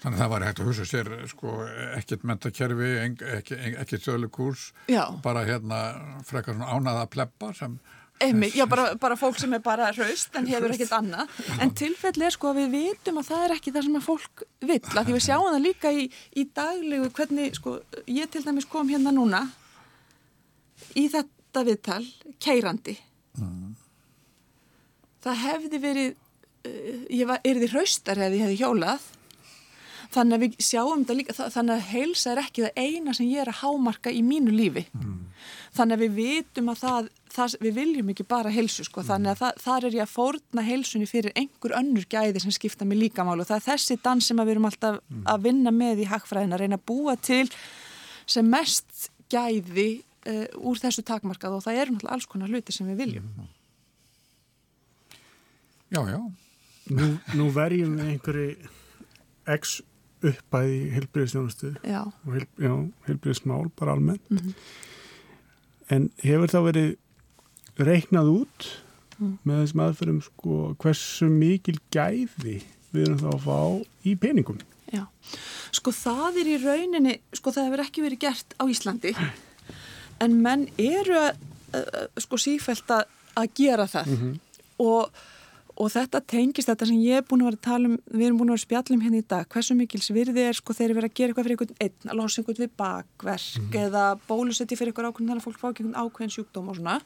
Þannig 0.00 0.16
að 0.16 0.20
það 0.22 0.30
var 0.32 0.44
hægt 0.48 0.60
að 0.62 0.68
hugsa 0.70 0.84
sér 0.88 1.08
sko, 1.28 1.54
ekkert 1.98 2.22
mentakerfi, 2.24 2.90
ekkert 3.04 4.04
þjóðleikurs, 4.06 4.70
Já. 4.88 5.02
bara 5.24 5.42
hérna 5.44 5.80
frekar 6.24 6.56
svona 6.56 6.72
ánaða 6.72 7.08
pleppa 7.12 7.52
sem 7.56 7.78
Einmitt, 8.20 8.52
já, 8.52 8.66
bara, 8.68 8.90
bara 9.00 9.16
fólk 9.16 9.38
sem 9.40 9.52
er 9.56 9.62
bara 9.64 9.86
hraust 9.96 10.34
en 10.36 10.44
hefur 10.44 10.74
ekkert 10.74 10.90
annað. 10.92 11.30
En 11.64 11.70
tilfelli 11.72 12.26
er 12.26 12.34
sko 12.34 12.50
að 12.50 12.58
við 12.60 12.74
vitum 12.74 13.16
að 13.16 13.30
það 13.30 13.44
er 13.46 13.54
ekki 13.54 13.72
það 13.72 13.86
sem 13.86 13.94
að 13.96 14.04
fólk 14.04 14.42
vill. 14.68 14.80
Að 14.92 15.06
því 15.06 15.14
við 15.14 15.22
sjáum 15.24 15.46
það 15.46 15.62
líka 15.64 15.92
í, 15.96 16.02
í 16.36 16.44
daglegu 16.58 17.08
hvernig, 17.16 17.56
sko, 17.56 17.78
ég 18.12 18.28
til 18.28 18.42
dæmis 18.44 18.68
kom 18.68 18.92
hérna 18.92 19.14
núna 19.16 19.40
í 21.00 21.06
þetta 21.08 21.64
viðtal, 21.70 22.02
keirandi. 22.44 22.98
Það 25.24 25.40
hefði 25.46 25.80
verið, 25.86 26.12
ég 26.64 27.26
var, 27.30 27.40
er 27.44 27.56
því 27.60 27.68
hraustar 27.72 28.18
ef 28.20 28.32
ég 28.36 28.44
hefði 28.46 28.60
hjólað. 28.60 29.08
Þannig 30.10 30.34
að 30.34 30.42
við 30.42 30.54
sjáum 30.66 31.04
þetta 31.04 31.14
líka, 31.14 31.34
þa- 31.38 31.50
þannig 31.54 31.74
að 31.76 31.88
heilsa 31.92 32.30
er 32.32 32.38
ekki 32.42 32.62
það 32.64 32.80
eina 32.82 33.12
sem 33.14 33.26
ég 33.30 33.40
er 33.44 33.50
að 33.52 33.60
hámarka 33.62 34.10
í 34.10 34.22
mínu 34.26 34.50
lífi. 34.50 34.82
Þannig 35.76 35.94
að 35.94 36.02
við 36.02 36.16
vitum 36.18 36.68
að 36.72 36.80
það, 36.82 37.08
það 37.30 37.54
við 37.62 37.74
viljum 37.78 38.08
ekki 38.10 38.26
bara 38.26 38.50
heilsu 38.50 38.84
sko, 38.88 39.04
þannig 39.06 39.30
að 39.30 39.38
það, 39.44 39.60
þar 39.62 39.84
er 39.86 39.94
ég 39.94 40.02
að 40.02 40.10
fórna 40.16 40.64
heilsunni 40.66 41.06
fyrir 41.06 41.32
einhver 41.38 41.76
önnur 41.78 42.08
gæði 42.10 42.42
sem 42.42 42.50
skipta 42.56 42.84
mig 42.90 42.98
líka 42.98 43.22
málu 43.22 43.44
og 43.44 43.46
það 43.52 43.60
er 43.60 43.66
þessi 43.68 43.98
dans 44.02 44.26
sem 44.26 44.36
við 44.42 44.50
erum 44.56 44.66
alltaf 44.66 44.98
að 45.30 45.42
vinna 45.46 45.70
með 45.70 46.02
í 46.02 46.08
hagfræðin 46.10 46.52
að 46.58 46.60
reyna 46.64 46.80
að 46.80 46.86
búa 46.90 47.14
til 47.22 47.46
sem 48.26 48.50
mest 48.50 49.10
gæði 49.30 50.02
uh, 50.26 50.46
úr 50.58 50.82
þessu 50.82 51.06
takmarkað. 51.06 51.54
Og 51.54 51.62
það 51.62 51.78
eru 51.84 51.94
náttúrulega 51.94 52.18
alls 52.18 52.26
konar 52.26 52.50
hluti 52.50 52.74
sem 52.74 52.90
við 52.90 52.98
viljum. 53.06 53.30
Já, 55.94 56.02
já, 56.10 56.18
Nú, 56.90 57.08
nú 57.38 57.48
verjum 57.54 57.96
við 57.98 58.12
einhverju 58.14 58.70
x 59.56 59.80
uppæði 60.20 60.80
Já, 61.88 62.02
og 62.04 62.34
heilbyrðismál 63.06 63.70
bara 63.78 63.94
almennt. 63.96 64.26
Mhm. 64.30 64.54
En 65.90 66.10
hefur 66.22 66.52
þá 66.52 66.60
verið 66.68 66.90
reiknað 67.80 68.28
út 68.34 68.70
Mm. 69.20 69.34
með 69.44 69.58
þessum 69.60 69.80
aðferðum 69.84 70.18
sko 70.24 70.58
hversu 70.80 71.26
mikil 71.28 71.74
gæði 71.92 72.54
við 72.90 73.02
erum 73.02 73.18
þá 73.20 73.26
að 73.34 73.42
fá 73.44 73.58
í 74.08 74.14
peningum? 74.16 74.60
já. 74.90 75.02
Sko 75.76 75.92
það 75.92 76.38
er 76.40 76.48
í 76.48 76.56
rauninni, 76.64 77.12
sko 77.36 77.52
það 77.52 77.66
hefur 77.68 77.82
ekki 77.84 78.04
verið 78.06 78.22
gert 78.24 78.54
á 78.56 78.64
Íslandi 78.64 79.12
en 80.24 80.38
menn 80.40 80.64
eru 80.80 81.18
að, 81.20 81.36
uh, 81.76 82.06
sko 82.16 82.40
sífælt 82.40 82.88
að, 82.96 83.04
að 83.36 83.52
gera 83.60 83.86
það 83.92 84.08
og, 84.80 85.12
og 85.80 85.88
þetta 85.94 86.20
tengist 86.28 86.68
þetta 86.68 86.88
sem 86.88 86.98
ég 87.00 87.20
er 87.20 87.26
búin 87.26 87.44
að 87.44 87.50
vera 87.50 87.58
að 87.58 87.66
tala 87.66 87.88
um, 87.88 87.94
við 88.12 88.26
erum 88.26 88.40
búin 88.40 88.50
að 88.50 88.54
vera 88.54 88.60
að 88.60 88.64
spjalla 88.66 88.96
um 88.96 89.04
hérna 89.04 89.20
í 89.20 89.26
dag, 89.32 89.46
hversu 89.54 89.76
mikil 89.78 90.00
svirði 90.04 90.42
er 90.44 90.58
sko 90.58 90.76
þeir 90.76 90.86
eru 90.86 90.96
verið 90.98 91.10
að 91.10 91.14
gera 91.20 91.32
eitthvað 91.32 91.46
fyrir 91.46 91.56
einhvern 91.56 91.78
einn, 91.86 92.10
að 92.10 92.18
losa 92.20 92.40
einhvern 92.42 92.60
við 92.60 92.74
bakverk 92.82 93.78
eða 93.84 94.02
bólusetti 94.26 94.78
fyrir 94.78 94.92
einhver 94.92 95.08
ákveðin 95.08 95.30
þannig 95.30 95.40
að 95.40 95.46
fólk 95.48 95.62
fá 95.62 95.68
ekki 95.70 95.86
einhvern 95.86 96.02
ákveðin 96.04 96.34
sjúkdóm 96.36 96.68
og 96.68 96.78
svona. 96.80 96.96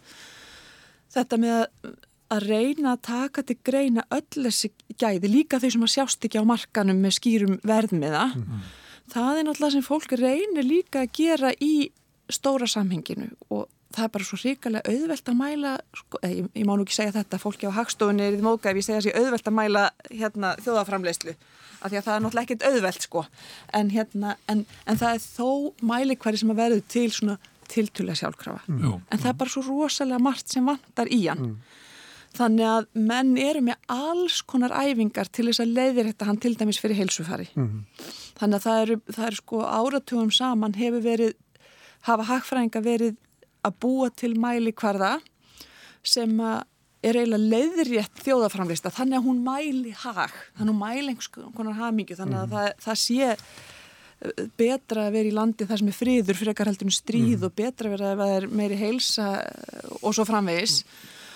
Þetta 1.15 1.41
með 1.45 1.57
að, 1.61 2.49
reyna 2.49 2.95
að 2.97 3.03
taka 3.07 3.45
til 3.47 3.59
greina 3.63 4.07
öll 4.11 4.47
þessi 4.49 4.73
gæði, 4.99 5.31
líka 5.31 5.61
þau 5.63 5.69
sem 5.71 5.87
að 5.87 5.93
sjást 5.93 6.27
ekki 6.27 6.43
á 6.43 6.51
markanum 6.51 6.99
með 7.05 7.19
skýrum 7.21 7.61
verðmiða, 7.63 8.25
það 9.13 9.39
er 9.39 9.47
náttúrulega 9.47 9.77
sem 9.77 9.87
fólk 9.87 10.17
reynir 10.19 10.67
líka 10.67 11.05
að 11.05 11.13
gera 11.21 11.53
í 11.63 11.93
stóra 12.33 12.67
samhenginu 12.67 13.31
og 13.55 13.69
það 13.95 14.05
er 14.07 14.13
bara 14.17 14.27
svo 14.29 14.39
ríkalega 14.43 14.93
auðvelt 14.95 15.31
að 15.31 15.39
mæla, 15.39 15.73
sko, 16.01 16.21
eða, 16.21 16.35
ég, 16.35 16.49
ég 16.59 16.67
má 16.69 16.73
nú 16.75 16.85
ekki 16.87 16.97
segja 16.99 17.15
þetta, 17.19 17.41
fólki 17.43 17.69
á 17.71 17.77
hagstofunni 17.79 18.27
er 18.27 18.39
í 18.39 18.43
móka 18.45 18.71
ef 18.73 18.81
ég 18.81 18.87
segja 18.89 19.01
þessi 19.01 19.15
auðvelt 19.21 19.51
að 19.51 19.57
mæla 19.61 19.85
hérna, 20.11 20.53
þjóðaframleyslu, 20.65 21.35
af 21.85 21.93
því 21.93 22.01
að 22.01 22.07
það 22.09 22.15
er 22.17 22.25
náttúrulega 22.25 22.49
ekkert 22.49 22.67
auðvelt 22.71 23.07
sko, 23.09 23.25
en, 23.81 23.93
hérna, 23.95 24.35
en, 24.51 24.65
en 24.91 25.01
það 25.01 25.17
er 25.19 25.25
þó 25.25 25.49
mælikværi 25.93 26.41
sem 26.43 26.53
að 26.55 26.61
verður 26.65 26.85
til 26.97 27.07
svona 27.15 27.39
tiltulega 27.71 28.19
sjálfkrafa, 28.21 28.61
Jú. 28.69 28.99
en 29.09 29.23
það 29.23 29.31
er 29.31 29.39
bara 29.41 29.55
svo 29.55 29.63
rosalega 29.69 30.21
margt 30.23 30.53
sem 30.53 30.67
vantar 30.69 31.09
í 31.15 31.23
hann. 31.31 31.55
Þannig 32.35 32.67
að 32.67 32.87
menn 32.99 33.37
eru 33.39 33.61
með 33.63 33.77
alls 33.95 34.41
konar 34.43 34.73
æfingar 34.75 35.29
til 35.31 35.45
þess 35.47 35.63
að 35.63 35.75
leiðir 35.77 36.09
þetta 36.11 36.27
hann 36.27 36.41
til 36.43 36.51
dæmis 36.59 36.81
fyrir 36.83 36.99
heilsufari. 36.99 37.47
Þannig 37.55 38.57
að 38.59 38.65
það 38.65 38.81
eru, 38.83 38.97
það 39.15 39.27
eru 39.29 39.39
sko 39.39 39.61
áratugum 39.63 40.33
saman 40.35 40.75
hefur 40.75 41.05
verið, 41.05 41.37
hafa 42.09 42.27
hagfræðinga 42.33 42.83
verið 42.83 43.15
að 43.65 43.81
búa 43.83 44.11
til 44.15 44.35
mæli 44.39 44.75
hverða 44.77 45.17
sem 46.05 46.41
er 47.05 47.19
eiginlega 47.21 47.51
leiðrétt 47.53 48.23
þjóðaframlista 48.25 48.93
þannig 48.95 49.19
að 49.19 49.27
hún 49.29 49.41
mæli 49.45 49.93
hag, 50.05 50.35
þannig 50.57 50.63
að 50.63 50.71
hún 50.71 50.81
mæli 50.81 51.13
einhvers 51.13 51.31
konar 51.57 51.79
hagmyggju, 51.79 52.19
þannig 52.21 52.39
að 52.41 52.55
það, 52.55 52.69
það 52.85 53.01
sé 53.03 53.27
eh, 53.35 54.45
betra 54.61 55.09
að 55.09 55.19
vera 55.19 55.31
í 55.31 55.35
landi 55.37 55.69
þar 55.69 55.83
sem 55.83 55.91
er 55.91 55.99
friður 55.99 56.41
frekar 56.41 56.71
heldur 56.71 56.89
um 56.89 56.95
stríð 56.95 57.45
og 57.49 57.57
betra 57.59 57.91
að 57.91 57.97
vera 57.97 58.15
að 58.15 58.35
er 58.39 58.49
meiri 58.61 58.81
heilsa 58.81 59.29
eh, 59.43 59.93
og 60.01 60.17
svo 60.17 60.27
framvegis. 60.29 60.81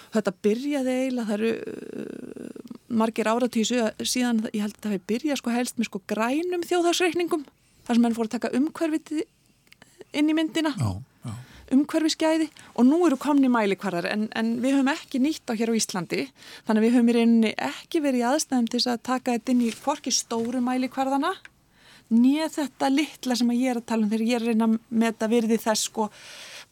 Þetta 0.08 0.32
byrjaði 0.46 0.92
eiginlega, 1.02 1.26
það 1.28 1.34
eru 1.36 1.48
uh, 1.52 2.68
margir 2.96 3.28
áratísu 3.28 3.82
síðan, 4.00 4.38
ég 4.54 4.62
held 4.64 4.78
að 4.78 4.86
það 4.86 4.94
hefði 4.94 5.08
byrjað 5.12 5.40
sko 5.42 5.52
helst 5.52 5.76
með 5.76 5.88
sko 5.90 6.00
grænum 6.08 6.64
þjóðhagsreikningum, 6.64 7.42
þar 7.84 7.98
sem 7.98 8.06
menn 8.06 8.16
fóru 8.16 8.30
að 8.30 8.38
taka 8.38 8.50
umhverfið 8.56 9.10
inn 10.16 10.32
í 10.32 10.36
myndina. 10.38 10.72
Já, 10.80 10.94
já. 11.68 11.74
umhverfiskeiði 11.76 12.48
og 12.74 12.88
nú 12.88 13.00
eru 13.06 13.18
komni 13.20 13.50
mælikvarðar 13.52 14.08
en, 14.12 14.28
en 14.34 14.56
við 14.62 14.78
höfum 14.78 14.92
ekki 14.94 15.20
nýtt 15.22 15.50
á 15.50 15.58
hér 15.58 15.72
á 15.72 15.78
Íslandi 15.78 16.24
þannig 16.66 16.80
að 16.80 16.86
við 16.86 16.96
höfum 16.96 17.12
í 17.12 17.16
rauninni 17.16 17.54
ekki 17.68 18.02
verið 18.04 18.24
í 18.24 18.26
aðstæðum 18.30 18.68
til 18.72 18.82
að 18.86 19.04
taka 19.10 19.36
þetta 19.36 19.54
inn 19.54 19.64
í 19.68 19.72
hvorki 19.76 20.14
stóru 20.14 20.62
mælikvarðana 20.64 21.34
nýja 22.08 22.48
þetta 22.52 22.92
litla 22.92 23.36
sem 23.36 23.50
að 23.52 23.62
ég 23.62 23.72
er 23.72 23.80
að 23.82 23.88
tala 23.90 24.06
um 24.06 24.12
þegar 24.12 24.28
ég 24.28 24.36
er 24.38 24.44
að 24.44 24.52
reyna 24.52 24.70
með 24.72 25.10
þetta 25.10 25.32
virði 25.34 25.58
þess 25.64 25.90
sko 25.90 26.08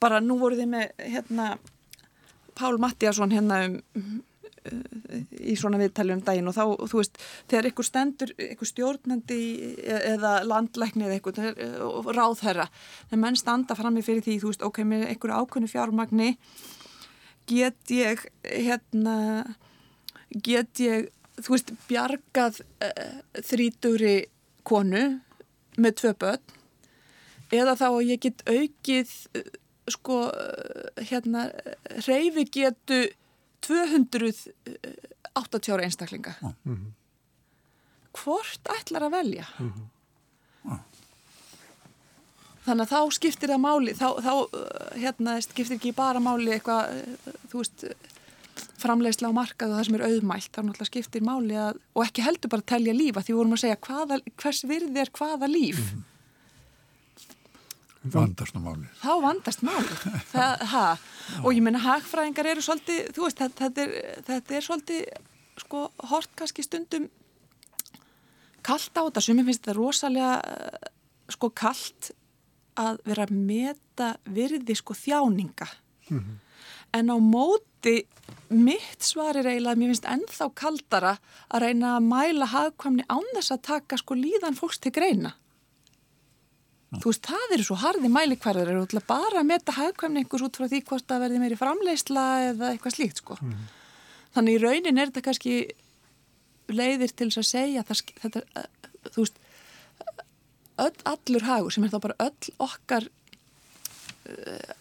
bara 0.01 0.21
nú 0.25 0.39
voru 0.41 0.59
þið 0.61 0.71
með 0.73 1.09
hérna 1.17 1.51
Pál 2.57 2.79
Mattiasson 2.81 3.35
hérna 3.37 3.67
um 3.69 4.23
í 5.41 5.57
svona 5.59 5.81
viðtali 5.81 6.15
um 6.17 6.23
daginn 6.27 6.51
og 6.51 6.57
þá, 6.57 6.65
þú 6.91 7.01
veist, 7.01 7.21
þegar 7.51 7.71
ykkur 7.71 7.89
stendur 7.89 8.33
ykkur 8.47 8.71
stjórnandi 8.73 9.41
eða 10.15 10.39
landlækni 10.47 11.07
eða 11.09 11.21
ykkur 11.21 12.17
ráðherra, 12.17 12.69
þegar 13.11 13.23
menn 13.25 13.39
standa 13.39 13.77
fram 13.79 13.97
með 13.97 14.09
fyrir 14.11 14.27
því, 14.27 14.41
þú 14.43 14.53
veist, 14.53 14.67
ok, 14.67 14.83
með 14.89 15.07
ykkur 15.15 15.37
ákveðnu 15.37 15.71
fjármagni 15.71 16.35
get 17.47 17.95
ég 17.95 18.25
hérna 18.43 19.17
get 20.43 20.81
ég, 20.83 21.11
þú 21.39 21.55
veist, 21.55 21.73
bjargað 21.89 22.61
uh, 22.85 23.21
þríturi 23.47 24.17
konu 24.67 25.05
með 25.79 25.99
tvö 26.01 26.15
börn 26.21 26.55
eða 27.55 27.77
þá 27.79 27.87
að 27.93 28.09
ég 28.11 28.25
get 28.25 28.43
aukið 28.51 29.15
uh, 29.39 29.47
sko, 29.93 30.19
uh, 30.33 31.05
hérna 31.11 31.47
reyfi 32.09 32.47
getu 32.59 33.05
280 33.67 35.75
ára 35.75 35.87
einstaklinga. 35.87 36.33
Hvort 38.17 38.65
ætlar 38.79 39.03
að 39.07 39.15
velja? 39.19 39.47
Þannig 42.67 42.83
að 42.83 42.91
þá 42.91 43.01
skiptir 43.15 43.53
það 43.53 43.61
máli, 43.63 43.93
þá, 43.95 44.09
þá 44.25 44.33
hérna, 44.99 45.37
skiptir 45.45 45.77
ekki 45.77 45.93
bara 45.95 46.21
máli 46.23 46.51
eitthvað, 46.57 46.83
þú 47.53 47.57
veist, 47.61 47.85
framleiðsla 48.83 49.31
á 49.31 49.33
markað 49.37 49.71
og 49.71 49.77
það 49.79 49.87
sem 49.87 49.99
er 49.99 50.07
auðmælt, 50.09 50.51
þá 50.51 50.61
náttúrulega 50.63 50.91
skiptir 50.91 51.23
máli 51.27 51.57
að, 51.61 51.75
og 51.95 52.03
ekki 52.07 52.27
heldur 52.27 52.53
bara 52.53 52.63
að 52.65 52.73
telja 52.73 52.95
lífa 52.97 53.23
því 53.23 53.33
vorum 53.39 53.57
að 53.57 53.63
segja 53.63 53.83
hvaða, 53.87 54.15
hvers 54.43 54.61
virði 54.67 54.99
er 55.03 55.11
hvaða 55.15 55.47
líf. 55.51 55.79
Mm 55.79 55.87
-hmm. 55.93 56.03
Vandast 58.13 58.59
máli 58.59 58.89
þá 59.01 59.13
vandast 59.23 59.63
máli 59.67 59.97
og 61.43 61.51
ég 61.53 61.63
menna 61.65 61.83
hagfræðingar 61.85 62.51
eru 62.53 62.65
svolítið, 62.65 63.13
þú 63.17 63.27
veist, 63.27 63.43
þetta, 63.43 63.87
er, 63.87 64.21
þetta 64.27 64.57
er 64.59 64.67
svolítið 64.67 65.03
sko 65.63 65.87
hort 66.11 66.33
kannski 66.39 66.65
stundum 66.67 67.09
kallt 68.67 68.99
á 68.99 69.03
þetta, 69.07 69.23
sem 69.23 69.39
ég 69.41 69.49
finnst 69.49 69.65
þetta 69.65 69.77
rosalega 69.79 70.33
uh, 70.43 70.91
sko 71.33 71.51
kallt 71.55 72.11
að 72.77 73.01
vera 73.07 73.27
að 73.27 73.37
meta 73.39 74.11
virði 74.29 74.77
sko 74.77 74.95
þjáninga 74.95 75.69
mm 76.11 76.19
-hmm. 76.19 76.37
en 76.99 77.11
á 77.11 77.17
móti 77.17 77.97
mitt 78.49 79.03
svar 79.03 79.37
er 79.37 79.47
eiginlega 79.47 79.75
að 79.75 79.81
mér 79.81 79.93
finnst 79.93 80.11
ennþá 80.11 80.49
kaldara 80.55 81.17
að 81.49 81.63
reyna 81.63 81.97
að 81.97 82.07
mæla 82.11 82.47
hagkvæmni 82.53 83.07
án 83.09 83.27
þess 83.35 83.55
að 83.55 83.63
taka 83.63 83.99
sko 84.01 84.15
líðan 84.15 84.59
fólks 84.59 84.79
til 84.79 84.93
greina. 84.93 85.35
Þú 86.95 87.11
veist, 87.11 87.27
það 87.27 87.55
eru 87.57 87.67
svo 87.67 87.79
harði 87.81 88.11
mælikvarðar 88.13 88.71
eru 88.73 89.01
bara 89.09 89.41
að 89.41 89.49
meta 89.49 89.75
hagkvæmni 89.75 90.23
einhvers 90.23 90.45
út 90.47 90.59
frá 90.59 90.69
því 90.71 90.83
hvort 90.87 91.09
það 91.09 91.25
verði 91.25 91.41
meiri 91.43 91.59
framleysla 91.59 92.27
eða 92.53 92.71
eitthvað 92.73 92.97
slíkt 92.97 93.23
sko 93.23 93.39
mm. 93.41 93.67
þannig 94.37 94.59
í 94.59 94.63
raunin 94.63 95.01
er 95.03 95.11
þetta 95.11 95.25
kannski 95.27 95.57
leiðir 96.71 97.13
til 97.15 97.29
þess 97.31 97.43
að 97.43 97.49
segja 97.51 97.85
það, 97.87 98.03
þetta, 98.23 98.65
þú 99.11 99.25
veist 99.25 99.41
öll, 100.87 100.97
allur 101.13 101.47
hagur 101.47 101.75
sem 101.75 101.87
er 101.87 101.95
þá 101.95 102.01
bara 102.07 102.19
öll 102.27 102.53
okkar 102.67 103.09
eh, 104.31 104.75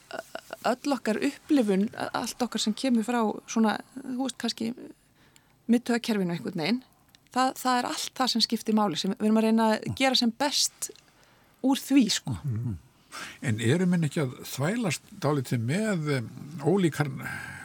öll 0.65 0.95
okkar 0.97 1.21
upplifun 1.29 1.87
allt 2.11 2.45
okkar 2.45 2.61
sem 2.61 2.75
kemur 2.77 3.05
frá 3.07 3.21
svona, 3.49 3.79
þú 4.01 4.19
veist, 4.23 4.37
kannski 4.41 4.69
mittöðakerfinu 5.71 6.35
einhvern 6.35 6.61
veginn 6.61 6.83
það, 7.33 7.55
það 7.61 7.79
er 7.79 7.89
allt 7.89 8.13
það 8.19 8.31
sem 8.33 8.45
skiptir 8.45 8.77
máli 8.77 8.99
sem 8.99 9.15
við 9.15 9.27
erum 9.27 9.41
að 9.41 9.47
reyna 9.49 9.71
að 9.73 9.89
gera 9.97 10.19
sem 10.19 10.33
best 10.45 10.91
úr 11.63 11.79
því, 11.79 12.09
sko 12.09 12.35
mm. 12.43 12.81
En 13.47 13.61
erum 13.63 13.93
við 13.95 14.09
ekki 14.09 14.19
að 14.25 14.31
þvælast 14.43 15.05
dálítið 15.23 15.61
með 15.63 16.09
ólíkar 16.67 17.07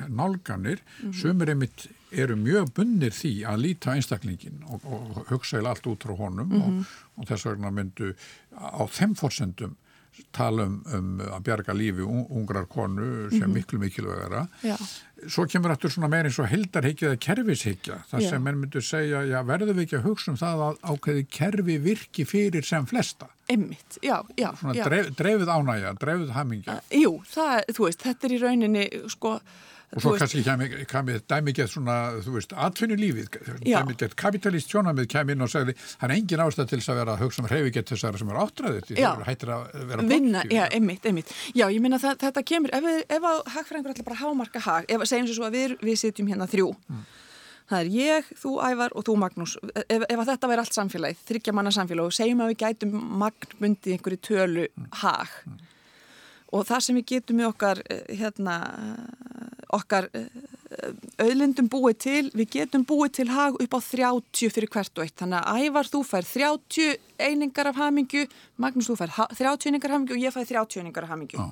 nálganir 0.07 0.79
mm 1.03 1.17
sem 1.19 1.43
er 1.43 1.51
einmitt 1.51 1.89
eru 2.11 2.37
mjög 2.39 2.73
bunnir 2.75 3.15
því 3.15 3.33
að 3.51 3.63
líta 3.65 3.95
einstaklingin 3.95 4.65
og, 4.67 4.85
og 4.87 5.21
hugsa 5.31 5.59
allt 5.63 5.87
út 5.91 6.07
frá 6.07 6.15
honum 6.19 6.49
mm 6.49 6.55
-hmm. 6.55 6.63
og, 6.63 6.71
mhm. 6.71 6.85
og 7.17 7.29
þess 7.29 7.47
vegna 7.47 7.71
myndu 7.71 8.15
á 8.55 8.83
þeim 8.87 9.15
fórsendum 9.15 9.77
tala 10.35 10.67
um, 10.69 10.81
um 10.95 11.23
að 11.25 11.45
bjarga 11.47 11.75
lífi 11.77 12.05
ungrar 12.07 12.67
konu 12.71 13.29
sem 13.31 13.39
mm 13.39 13.45
-hmm. 13.45 13.55
miklu 13.55 13.79
mikilvægara 13.79 14.47
já. 14.63 14.77
svo 15.29 15.47
kemur 15.47 15.71
þetta 15.75 15.91
svona 15.91 16.09
meirins 16.09 16.39
og 16.39 16.49
heldarhyggja 16.49 17.09
eða 17.09 17.21
kerfishyggja 17.27 17.97
þar 18.11 18.29
sem 18.29 18.43
menn 18.43 18.61
myndu 18.61 18.81
segja, 18.81 19.23
já 19.25 19.43
verður 19.47 19.75
við 19.75 19.83
ekki 19.83 19.97
að 19.97 20.07
hugsa 20.09 20.31
um 20.31 20.37
það 20.37 20.63
að 20.67 20.77
ákveði 20.83 21.27
kerfi 21.31 21.79
virki 21.79 22.25
fyrir 22.25 22.65
sem 22.65 22.87
flesta 22.87 23.27
Emmitt, 23.49 23.99
já, 24.03 24.23
já, 24.37 24.55
svona 24.57 24.75
já. 24.75 24.85
Dref, 24.85 25.11
drefið 25.17 25.49
ánægja, 25.49 25.95
drefið 25.99 26.31
hamingja 26.31 26.73
uh, 26.73 26.81
Jú, 27.03 27.23
það, 27.27 27.65
þú 27.75 27.85
veist, 27.85 28.03
þetta 28.03 28.27
er 28.27 28.33
í 28.33 28.43
rauninni 28.43 28.89
sko 29.09 29.41
og 29.91 30.03
svo 30.05 30.13
kannski 30.15 30.45
kemur 30.87 31.23
dæmigett 31.27 31.71
svona, 31.71 31.97
þú 32.23 32.35
veist, 32.37 32.53
atvinnulífið. 32.55 33.39
Dæmigett 33.65 34.15
kapitalist 34.19 34.71
sjónamið 34.71 35.09
kemur 35.11 35.35
inn 35.35 35.43
og 35.43 35.51
segði, 35.51 35.75
hann 35.99 36.13
er 36.13 36.21
engin 36.21 36.43
ástæð 36.45 36.69
til 36.71 36.79
þess 36.79 36.93
að 36.93 37.01
vera 37.01 37.15
að 37.17 37.25
hugsa 37.25 37.43
um 37.43 37.49
reyfigett 37.51 37.91
þessara 37.91 38.21
sem 38.21 38.31
er 38.31 38.39
áttræðið 38.45 38.93
það 39.01 39.25
hættir 39.27 39.51
að 39.55 39.65
vera 39.91 40.05
vinna, 40.13 40.45
já, 40.47 40.63
einmitt, 40.69 41.09
einmitt. 41.11 41.33
Já, 41.57 41.65
ég 41.67 41.81
minna 41.83 41.99
þetta 41.99 42.45
kemur, 42.47 42.75
ef, 42.77 42.87
ef 43.03 43.27
að 43.33 43.41
hagfræðingur 43.57 43.95
ætla 43.95 44.07
bara 44.07 44.21
hámarka 44.21 44.63
hag, 44.63 44.87
ef, 44.87 45.07
segjum 45.11 45.33
svo 45.33 45.49
að 45.49 45.59
við, 45.59 45.75
við 45.83 45.99
sitjum 46.05 46.31
hérna 46.31 46.47
þrjú. 46.51 46.71
Mm. 46.91 47.09
það 47.71 47.81
er 47.81 47.91
ég, 47.95 48.31
þú 48.45 48.53
Ævar 48.67 48.95
og 48.99 49.07
þú 49.07 49.17
Magnús. 49.25 49.57
Ef, 49.87 50.05
ef 50.07 50.15
að 50.19 50.31
þetta 50.33 50.53
væri 50.53 50.65
allt 50.65 50.79
samfélagið, 50.79 51.25
þryggja 51.29 51.55
manna 51.55 51.75
samfélag 51.75 52.11
og 52.11 52.15
segjum 52.15 52.45
að 52.45 52.51
við 52.51 52.63
gætum 52.63 52.95
magnbundi 53.25 53.95
einhverju 53.97 54.23
tölu 54.27 54.69
mm. 54.71 54.89
hag. 55.03 55.35
Mm. 55.47 55.67
og 56.51 56.65
það 56.67 56.81
sem 56.83 56.97
við 56.99 57.05
getum 57.13 57.39
með 57.39 57.53
okkar 57.53 57.83
eh, 57.87 58.09
hérna 58.19 58.57
okkar 59.77 60.09
eh, 60.17 60.27
auðlindum 61.21 61.69
búið 61.71 61.97
til, 62.05 62.23
við 62.37 62.51
getum 62.57 62.85
búið 62.87 63.15
til 63.21 63.27
hag 63.31 63.59
upp 63.61 63.77
á 63.77 63.81
30 63.81 64.53
fyrir 64.55 64.71
hvert 64.73 64.99
og 64.99 65.07
eitt. 65.07 65.17
Þannig 65.21 65.41
að 65.41 65.65
ævar 65.67 65.91
þú 65.91 66.03
fær 66.07 66.29
30 66.29 66.95
einingar 67.21 67.71
af 67.71 67.81
hamingu, 67.81 68.27
Magnús 68.61 68.91
þú 68.91 68.97
fær 69.01 69.15
30 69.17 69.71
einingar 69.71 69.93
af 69.93 69.99
hamingu 69.99 70.17
og 70.17 70.23
ég 70.23 70.35
fær 70.35 70.49
30 70.49 70.83
einingar 70.83 71.07
af 71.09 71.15
hamingu 71.15 71.43
ah. 71.43 71.51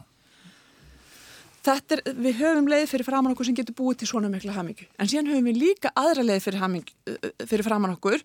Þetta 1.68 1.98
er, 1.98 2.02
við 2.16 2.38
höfum 2.38 2.68
leið 2.70 2.86
fyrir 2.88 3.04
framann 3.04 3.34
okkur 3.34 3.48
sem 3.48 3.56
getur 3.58 3.76
búið 3.76 4.00
til 4.00 4.08
svona 4.12 4.30
mikla 4.32 4.54
hamingu 4.56 4.86
en 4.96 5.10
síðan 5.10 5.28
höfum 5.32 5.50
við 5.50 5.58
líka 5.60 5.90
aðra 5.98 6.24
leið 6.24 6.44
fyrir, 6.46 6.62
hamingu, 6.62 6.94
eh, 7.10 7.32
fyrir 7.44 7.66
framann 7.66 7.96
okkur 7.98 8.22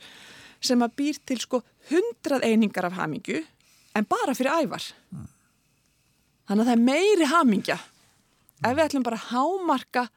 sem 0.64 0.86
að 0.86 0.94
býr 1.02 1.20
til 1.28 1.42
sko 1.42 1.60
100 1.90 2.46
einingar 2.46 2.88
af 2.88 2.96
hamingu 3.02 3.42
en 3.94 4.08
bara 4.10 4.38
fyrir 4.38 4.54
ævar. 4.64 4.86
Mm. 5.12 5.28
þannig 6.48 6.64
að 6.64 6.70
það 6.70 6.76
er 6.76 6.86
meiri 6.88 7.28
hamingja 7.32 7.78
ef 8.64 8.74
við 8.74 8.84
ætlum 8.88 9.06
bara 9.06 9.20
að 9.20 9.30
hámarka 9.34 10.08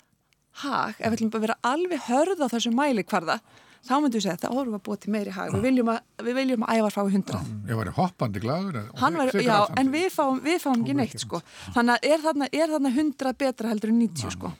hag, 0.62 0.98
ef 0.98 1.06
við 1.06 1.18
ætlum 1.18 1.30
bara 1.34 1.42
að 1.42 1.46
vera 1.46 1.60
alveg 1.74 2.04
hörð 2.08 2.44
á 2.44 2.46
þessu 2.54 2.72
mæli 2.74 3.04
hvarða 3.06 3.40
þá 3.86 3.94
myndum 4.02 4.16
við 4.16 4.24
segja 4.24 4.34
að 4.34 4.42
það 4.42 4.60
orður 4.60 4.76
að 4.76 4.82
búa 4.86 4.98
til 4.98 5.12
meiri 5.14 5.32
hag. 5.34 5.52
Við 5.54 5.64
viljum 5.66 5.90
að, 5.92 5.98
við 6.26 6.36
viljum 6.40 6.64
að 6.66 6.78
ævar 6.80 6.94
fái 6.94 7.02
hundra 7.14 7.40
Ég 7.68 7.78
var 7.78 7.90
hoppandi 7.96 8.42
gladur 8.42 8.78
var, 9.00 9.32
Já, 9.46 9.58
en 9.80 9.92
við 9.92 10.06
fáum, 10.14 10.40
við 10.42 10.58
fáum 10.64 10.82
ekki 10.82 10.96
neitt 10.98 11.22
sko. 11.22 11.40
þannig 11.76 11.92
að 11.94 12.08
er 12.10 12.24
þarna, 12.24 12.48
er 12.50 12.72
þarna 12.74 12.92
hundra 12.96 13.32
betra 13.44 13.70
heldur 13.70 13.92
en 13.92 14.00
90 14.02 14.34
sko. 14.34 14.52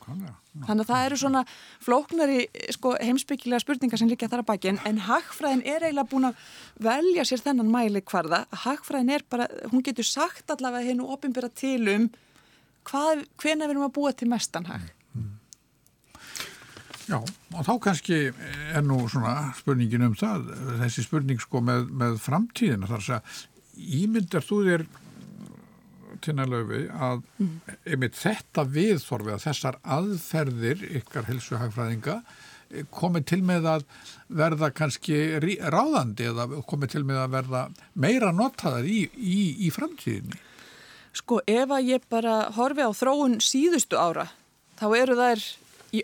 þannig 0.67 0.83
að 0.85 0.91
það 0.91 1.07
eru 1.07 1.19
svona 1.23 1.43
flóknari 1.83 2.45
sko, 2.75 2.93
heimsbyggilega 3.03 3.63
spurningar 3.65 4.01
sem 4.01 4.11
líka 4.11 4.29
þar 4.31 4.45
að 4.45 4.49
baki 4.51 4.71
en, 4.71 4.79
en 4.89 5.01
hagfræðin 5.07 5.65
er 5.65 5.87
eiginlega 5.87 6.11
búin 6.13 6.29
að 6.31 6.45
velja 6.87 7.27
sér 7.27 7.43
þennan 7.49 7.73
mæli 7.73 8.03
hvarða 8.07 8.45
hagfræðin 8.63 9.13
er 9.17 9.27
bara, 9.29 9.49
hún 9.73 9.83
getur 9.85 10.07
sagt 10.07 10.55
allavega 10.55 10.87
hennu 10.87 11.09
ofinbyrra 11.13 11.51
til 11.51 11.83
um 11.93 12.07
hvað, 12.87 13.25
hvena 13.41 13.67
verðum 13.67 13.89
að 13.89 13.95
búa 13.97 14.13
til 14.15 14.29
mestanhag? 14.31 14.85
Já, 17.07 17.21
og 17.21 17.61
þá 17.63 17.73
kannski 17.85 18.17
er 18.75 18.83
nú 18.83 18.99
svona 19.07 19.53
spurningin 19.55 20.09
um 20.09 20.15
það, 20.19 20.49
þessi 20.81 21.05
spurning 21.05 21.39
sko 21.39 21.61
með, 21.63 21.85
með 21.95 22.17
framtíðina 22.19 22.89
þar 22.89 23.05
að 23.19 23.37
ímyndar 23.77 24.43
þú 24.43 24.57
þér 24.65 24.83
til 26.25 26.35
næglaöfi 26.35 26.81
að 26.91 27.21
mm. 27.37 27.53
einmitt 27.93 28.17
þetta 28.19 28.65
viðþorfi 28.73 29.33
að 29.35 29.45
þessar 29.45 29.79
aðferðir 29.97 30.83
ykkar 30.99 31.29
helsuhagfræðinga 31.29 32.17
komið 32.91 33.27
til 33.31 33.39
með 33.47 33.69
að 33.71 33.85
verða 34.41 34.71
kannski 34.75 35.21
ráðandi 35.71 36.27
eða 36.27 36.49
komið 36.67 36.95
til 36.95 37.03
með 37.07 37.21
að 37.21 37.35
verða 37.37 37.63
meira 37.95 38.33
notaðar 38.35 38.89
í, 38.89 39.05
í, 39.15 39.39
í 39.67 39.71
framtíðinni? 39.71 40.41
Sko 41.17 41.39
ef 41.49 41.71
að 41.73 41.91
ég 41.93 42.05
bara 42.11 42.39
horfi 42.57 42.85
á 42.85 42.91
þróun 42.93 43.39
síðustu 43.43 43.97
ára 43.97 44.27
þá 44.77 44.87
eru 44.99 45.17
þær 45.17 45.43
í, 45.97 46.03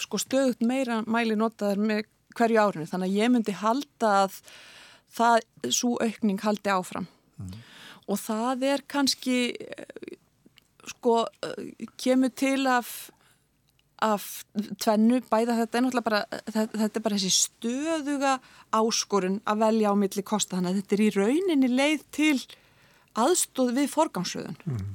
sko, 0.00 0.18
stöðut 0.18 0.64
meira 0.66 1.02
mæli 1.06 1.36
notaðar 1.38 1.78
með 1.78 2.06
hverju 2.36 2.62
árinu. 2.62 2.88
Þannig 2.88 3.10
að 3.10 3.18
ég 3.20 3.32
myndi 3.32 3.54
halda 3.60 4.12
að 4.24 4.38
það, 5.12 5.44
svo 5.68 5.96
aukning 6.00 6.40
haldi 6.42 6.72
áfram. 6.72 7.08
Mm. 7.40 7.60
og 8.12 8.18
það 8.20 8.64
er 8.68 8.82
kannski 8.92 9.36
sko 10.92 11.22
kemur 12.00 12.32
til 12.36 12.66
af 12.68 13.10
af 14.02 14.24
tvennu, 14.82 15.20
bæða 15.30 15.54
þetta 15.60 15.78
er 15.78 15.84
náttúrulega 15.84 16.08
bara 16.08 16.20
þetta 16.74 16.98
er 16.98 17.04
bara 17.04 17.18
þessi 17.20 17.30
stöðuga 17.36 18.32
áskorun 18.74 19.38
að 19.46 19.62
velja 19.62 19.92
á 19.92 19.94
milli 19.94 20.24
kosta. 20.26 20.56
Þannig 20.56 20.72
að 20.72 20.80
þetta 20.80 20.96
er 20.96 21.02
í 21.04 21.12
rauninni 21.14 21.70
leið 21.70 22.02
til 22.10 22.40
aðstóð 23.18 23.74
við 23.76 23.90
forgangsröðun 23.92 24.58
mm. 24.64 24.90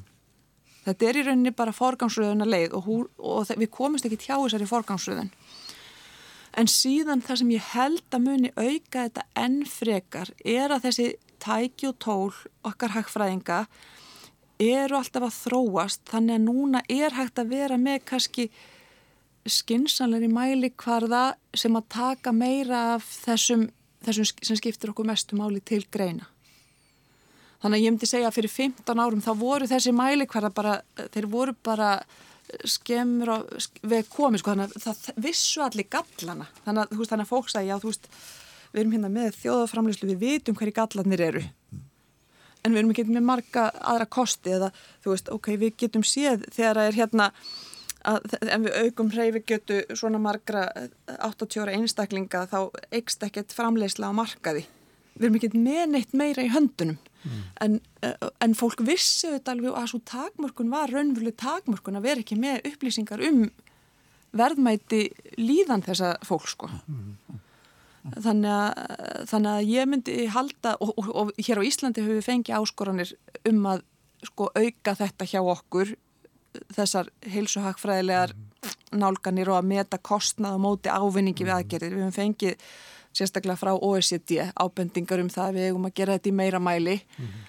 þetta 0.88 1.10
er 1.10 1.20
í 1.20 1.26
rauninni 1.28 1.54
bara 1.56 1.76
forgangsröðuna 1.76 2.48
leið 2.48 2.78
og, 2.78 2.88
hú, 2.88 2.98
og 3.18 3.52
við 3.54 3.72
komumst 3.74 4.08
ekki 4.08 4.22
tjá 4.26 4.36
þessari 4.36 4.70
forgangsröðun 4.70 5.32
en 6.58 6.72
síðan 6.72 7.22
það 7.26 7.42
sem 7.42 7.54
ég 7.54 7.70
held 7.74 8.18
að 8.18 8.26
muni 8.26 8.54
auka 8.56 9.06
þetta 9.06 9.28
enn 9.38 9.60
frekar 9.70 10.32
er 10.44 10.74
að 10.74 10.88
þessi 10.88 11.12
tæki 11.44 11.92
og 11.92 12.00
tól 12.02 12.34
okkar 12.66 12.96
hagfræðinga 12.96 13.66
eru 14.64 14.98
alltaf 14.98 15.28
að 15.28 15.38
þróast 15.38 16.02
þannig 16.10 16.40
að 16.40 16.48
núna 16.48 16.82
er 16.90 17.14
hægt 17.14 17.38
að 17.42 17.54
vera 17.54 17.78
með 17.78 18.02
kannski 18.10 18.48
skinsanleiri 19.48 20.30
mæli 20.32 20.72
hvarða 20.76 21.38
sem 21.56 21.76
að 21.78 21.92
taka 21.94 22.34
meira 22.36 22.82
af 22.96 23.06
þessum, 23.26 23.68
þessum 24.04 24.28
sem 24.50 24.60
skiptir 24.60 24.92
okkur 24.92 25.08
mestu 25.08 25.38
máli 25.40 25.62
til 25.62 25.84
greina 25.94 26.28
Þannig 27.58 27.80
að 27.80 27.84
ég 27.84 27.94
myndi 27.94 28.10
segja 28.10 28.30
að 28.30 28.38
fyrir 28.38 28.54
15 28.54 29.02
árum 29.02 29.22
þá 29.26 29.32
voru 29.40 29.68
þessi 29.70 29.94
mælikvarða 29.96 30.52
bara, 30.54 30.74
þeir 31.14 31.30
voru 31.32 31.56
bara 31.66 31.92
skemmur 32.68 33.32
á 33.34 33.38
við 33.82 34.10
komið 34.12 34.42
sko, 34.42 34.54
þannig 34.54 34.76
að 34.78 34.84
það 34.86 35.24
vissu 35.26 35.64
allir 35.66 35.88
gallana. 35.92 36.48
Þannig 36.66 36.84
að, 36.84 37.00
veist, 37.00 37.12
þannig 37.12 37.26
að 37.26 37.32
fólk 37.32 37.50
sagði, 37.52 37.72
já 37.72 37.80
þú 37.82 37.92
veist, 37.92 38.10
við 38.72 38.82
erum 38.82 38.94
hérna 38.96 39.12
með 39.14 39.40
þjóðaframlýslu, 39.42 40.10
við 40.12 40.22
vitum 40.24 40.60
hverju 40.60 40.76
gallanir 40.78 41.24
eru. 41.28 41.44
En 42.64 42.74
við 42.74 42.82
erum 42.82 42.94
ekki 42.94 43.08
með 43.10 43.28
marga 43.28 43.66
aðra 43.82 44.08
kosti 44.18 44.54
eða 44.58 44.72
þú 45.04 45.16
veist, 45.16 45.34
ok, 45.34 45.52
við 45.60 45.76
getum 45.84 46.06
séð 46.06 46.46
þegar 46.56 46.80
það 46.80 46.92
er 46.92 47.00
hérna, 47.02 47.28
að, 48.14 48.32
en 48.46 48.66
við 48.68 48.80
aukum 48.86 49.12
hreyfi 49.14 49.44
getu 49.54 49.82
svona 49.98 50.22
margra 50.22 50.66
80 51.18 51.64
ára 51.64 51.78
einstaklinga 51.78 52.48
þá 52.52 52.60
eikst 52.92 53.24
ekkert 53.28 53.56
framleysla 53.56 54.12
á 54.12 54.14
markaði. 54.16 54.68
Við 55.18 55.28
erum 55.28 55.38
ekki 55.40 55.52
með 55.58 55.84
neitt 55.94 56.14
meira 56.18 56.46
í 56.46 56.52
höndunum 56.54 56.98
mm. 56.98 57.44
en, 57.66 57.80
eh, 58.06 58.28
en 58.44 58.56
fólk 58.58 58.84
vissi 58.86 59.32
þetta 59.34 59.56
alveg 59.56 59.78
að 59.78 59.90
svo 59.92 60.02
takmörkun 60.08 60.72
var 60.74 60.94
raunveruleg 60.94 61.38
takmörkun 61.42 62.00
að 62.00 62.08
vera 62.10 62.24
ekki 62.24 62.38
með 62.40 62.70
upplýsingar 62.72 63.24
um 63.28 63.48
verðmæti 64.38 65.08
líðan 65.40 65.86
þessa 65.86 66.16
fólk 66.28 66.50
sko. 66.52 66.70
Mm. 66.88 67.44
þannig 68.24 68.52
að, 68.54 68.74
þannig 69.32 69.52
að 69.52 69.70
ég 69.74 69.88
myndi 69.90 70.18
halda 70.32 70.76
og, 70.84 70.94
og, 70.96 71.08
og 71.22 71.32
hér 71.44 71.60
á 71.60 71.68
Íslandi 71.68 72.04
höfum 72.04 72.20
við 72.20 72.28
fengið 72.28 72.60
áskoranir 72.60 73.16
um 73.50 73.66
að 73.74 73.82
sko 74.28 74.52
auka 74.56 74.94
þetta 74.98 75.28
hjá 75.28 75.42
okkur 75.44 75.96
þessar 76.74 77.10
heilsuhagfræðilegar 77.28 78.34
nálganir 78.96 79.52
og 79.52 79.60
að 79.60 79.70
meta 79.74 80.00
kostnað 80.00 80.58
og 80.58 80.64
móti 80.64 80.92
ávinningi 80.92 81.46
við 81.46 81.56
aðgerðir. 81.58 81.96
Við 81.96 82.06
höfum 82.06 82.16
fengið 82.16 82.72
sérstaklega 83.18 83.60
frá 83.60 83.74
OECD 83.76 84.48
ábendingar 84.54 85.22
um 85.24 85.30
það 85.34 85.46
að 85.48 85.58
við 85.58 85.70
hefum 85.70 85.90
að 85.90 85.96
gera 86.00 86.18
þetta 86.18 86.30
í 86.30 86.38
meira 86.40 86.60
mæli. 86.64 86.98
Mm 87.18 87.26
-hmm. 87.26 87.46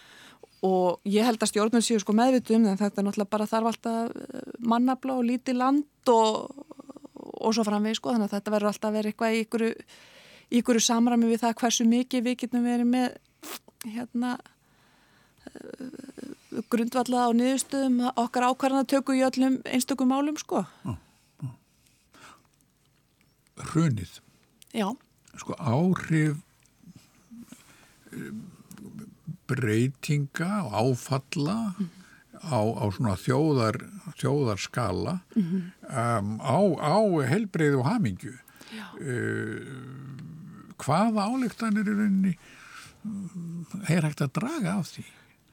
og 0.68 1.00
ég 1.04 1.24
held 1.24 1.42
að 1.42 1.50
stjórnum 1.52 1.82
séu 1.82 2.00
sko 2.00 2.12
meðvitu 2.12 2.56
um 2.56 2.64
það 2.64 2.80
þetta 2.82 3.00
er 3.00 3.06
náttúrulega 3.06 3.30
bara 3.30 3.46
þarf 3.46 3.66
alltaf 3.66 4.12
mannabla 4.58 5.14
og 5.14 5.24
lítið 5.24 5.54
land 5.54 6.08
og, 6.08 6.50
og 7.14 7.54
svo 7.54 7.64
framveg 7.64 7.94
sko 7.94 8.12
þannig 8.12 8.26
að 8.26 8.34
þetta 8.36 8.50
verður 8.50 8.70
alltaf 8.72 8.88
að 8.88 8.96
vera 8.96 9.08
eitthvað 9.08 9.34
í 9.34 9.40
ykkur, 9.44 9.64
ykkur 10.50 10.80
samræmi 10.80 11.30
við 11.30 11.40
það 11.44 11.58
hversu 11.60 11.84
mikið 11.84 12.24
við 12.24 12.38
getum 12.42 12.64
verið 12.64 12.86
með 12.86 13.08
hérna 13.86 14.38
grundvallað 16.70 17.30
á 17.30 17.30
niðurstöðum 17.38 18.00
okkar 18.18 18.48
ákvarðan 18.50 18.84
að 18.84 18.90
tökja 18.92 19.18
í 19.18 19.26
öllum 19.28 19.58
einstökum 19.68 20.10
málum 20.10 20.38
sko. 20.40 20.64
Hrunið. 23.70 24.18
Já 24.74 24.88
Sko 25.38 25.54
áhrif 25.58 26.36
eh, 28.12 28.32
breytinga 29.48 30.62
og 30.66 30.72
áfalla 30.82 31.58
mm 31.70 31.74
-hmm. 31.78 31.88
á, 32.52 32.60
á 32.82 32.84
svona 32.92 33.16
þjóðar 33.16 33.76
þjóðarskala 34.18 35.20
mm 35.36 35.42
-hmm. 35.42 35.62
um, 36.18 36.40
á, 36.40 36.58
á 36.76 36.98
helbreyð 37.28 37.74
og 37.78 37.84
hamingju 37.84 38.34
uh, 38.34 39.60
hvaða 40.76 41.20
álektanir 41.30 41.88
er 41.88 41.96
rauninni 41.96 42.34
er 43.88 44.04
hægt 44.04 44.20
að 44.20 44.34
draga 44.40 44.74
af 44.78 44.90
því? 44.92 45.04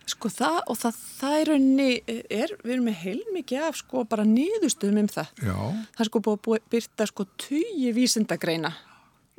Sko 0.05 0.29
það 0.29 0.59
og 0.69 0.77
það, 0.77 0.97
það 1.17 1.35
er 1.39 1.49
raunni, 1.49 1.89
er, 2.29 2.51
við 2.61 2.73
erum 2.75 2.89
með 2.89 2.97
heilmikið 3.01 3.63
af 3.65 3.79
sko 3.79 4.03
bara 4.09 4.25
nýðustöðum 4.29 4.99
um 5.01 5.07
það. 5.09 5.31
Já. 5.41 5.57
Það 5.95 6.03
er 6.03 6.09
sko 6.09 6.21
búið 6.27 6.59
að 6.59 6.67
byrta 6.75 7.07
sko 7.09 7.25
tugi 7.41 7.93
vísindagreina 7.95 8.73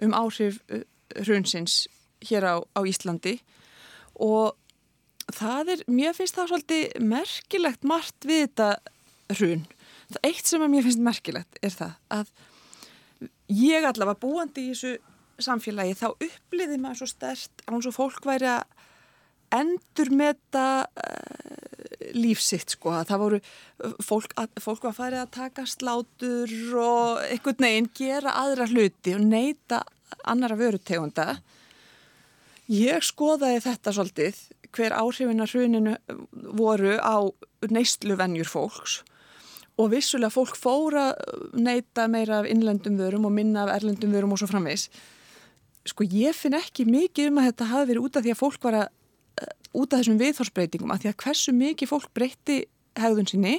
um 0.04 0.14
áhrif 0.16 0.60
hrunsins 1.16 1.86
hér 2.26 2.46
á, 2.48 2.54
á 2.60 2.80
Íslandi 2.86 3.38
og 4.20 4.56
það 5.34 5.72
er, 5.74 5.84
mér 5.90 6.14
finnst 6.16 6.36
það 6.38 6.52
svolítið 6.52 7.00
merkilegt 7.02 7.86
margt 7.86 8.26
við 8.28 8.46
þetta 8.46 8.68
hrun. 9.36 9.66
Það 10.12 10.28
eitt 10.28 10.46
sem 10.46 10.62
að 10.62 10.72
mér 10.72 10.86
finnst 10.86 11.02
merkilegt 11.02 11.60
er 11.66 11.74
það 11.74 11.96
að 12.14 12.32
ég 13.50 13.86
allavega 13.86 14.22
búandi 14.22 14.68
í 14.68 14.72
þessu 14.72 14.96
samfélagi 15.42 15.96
þá 15.98 16.08
uppliði 16.14 16.78
maður 16.80 17.02
svo 17.02 17.10
stert 17.10 17.64
án 17.66 17.82
svo 17.84 17.92
fólk 17.94 18.24
væri 18.26 18.48
að 18.54 18.64
endur 19.56 20.10
meta 20.16 20.66
uh, 20.86 21.75
lífsitt 22.14 22.76
sko 22.76 22.92
að 22.94 23.10
það 23.10 23.22
voru 23.22 23.40
fólk, 24.04 24.34
að, 24.38 24.50
fólk 24.62 24.86
var 24.88 24.96
farið 24.96 25.22
að 25.22 25.32
taka 25.36 25.66
slátur 25.70 26.54
og 26.82 27.24
einhvern 27.26 27.66
veginn 27.66 27.90
gera 27.96 28.36
aðra 28.42 28.68
hluti 28.70 29.16
og 29.16 29.24
neyta 29.26 29.82
annara 30.26 30.58
vörutegunda. 30.58 31.40
Ég 32.70 33.02
skoðaði 33.06 33.64
þetta 33.66 33.94
svolítið 33.94 34.40
hver 34.76 34.94
áhrifina 34.98 35.46
hruninu 35.48 35.96
voru 36.58 36.96
á 36.98 37.22
neysluvenjur 37.70 38.48
fólks. 38.50 39.00
Og 39.76 39.90
vissulega 39.92 40.32
fólk 40.32 40.56
fóra 40.56 41.10
neyta 41.52 42.06
meira 42.08 42.40
af 42.40 42.48
innlendum 42.48 42.96
vörum 42.98 43.28
og 43.28 43.34
minna 43.36 43.66
af 43.66 43.76
erlendum 43.76 44.14
vörum 44.14 44.32
og 44.32 44.40
svo 44.40 44.48
framvegs 44.50 44.88
sko 45.86 46.06
ég 46.10 46.34
finn 46.36 46.56
ekki 46.58 46.86
mikið 46.88 47.30
um 47.30 47.40
að 47.40 47.50
þetta 47.50 47.70
hafi 47.70 47.90
verið 47.90 48.06
út 48.06 48.18
af 48.18 48.24
því 48.24 48.32
að 48.34 48.40
fólk 48.40 48.66
var 48.66 48.78
að 48.80 48.88
út 49.72 49.92
af 49.92 50.02
þessum 50.02 50.18
viðhorsbreytingum 50.20 50.92
að 50.94 51.04
því 51.04 51.12
að 51.12 51.18
hversu 51.24 51.54
mikið 51.56 51.90
fólk 51.92 52.10
breytti 52.16 52.58
hegðun 52.98 53.30
sinni 53.30 53.54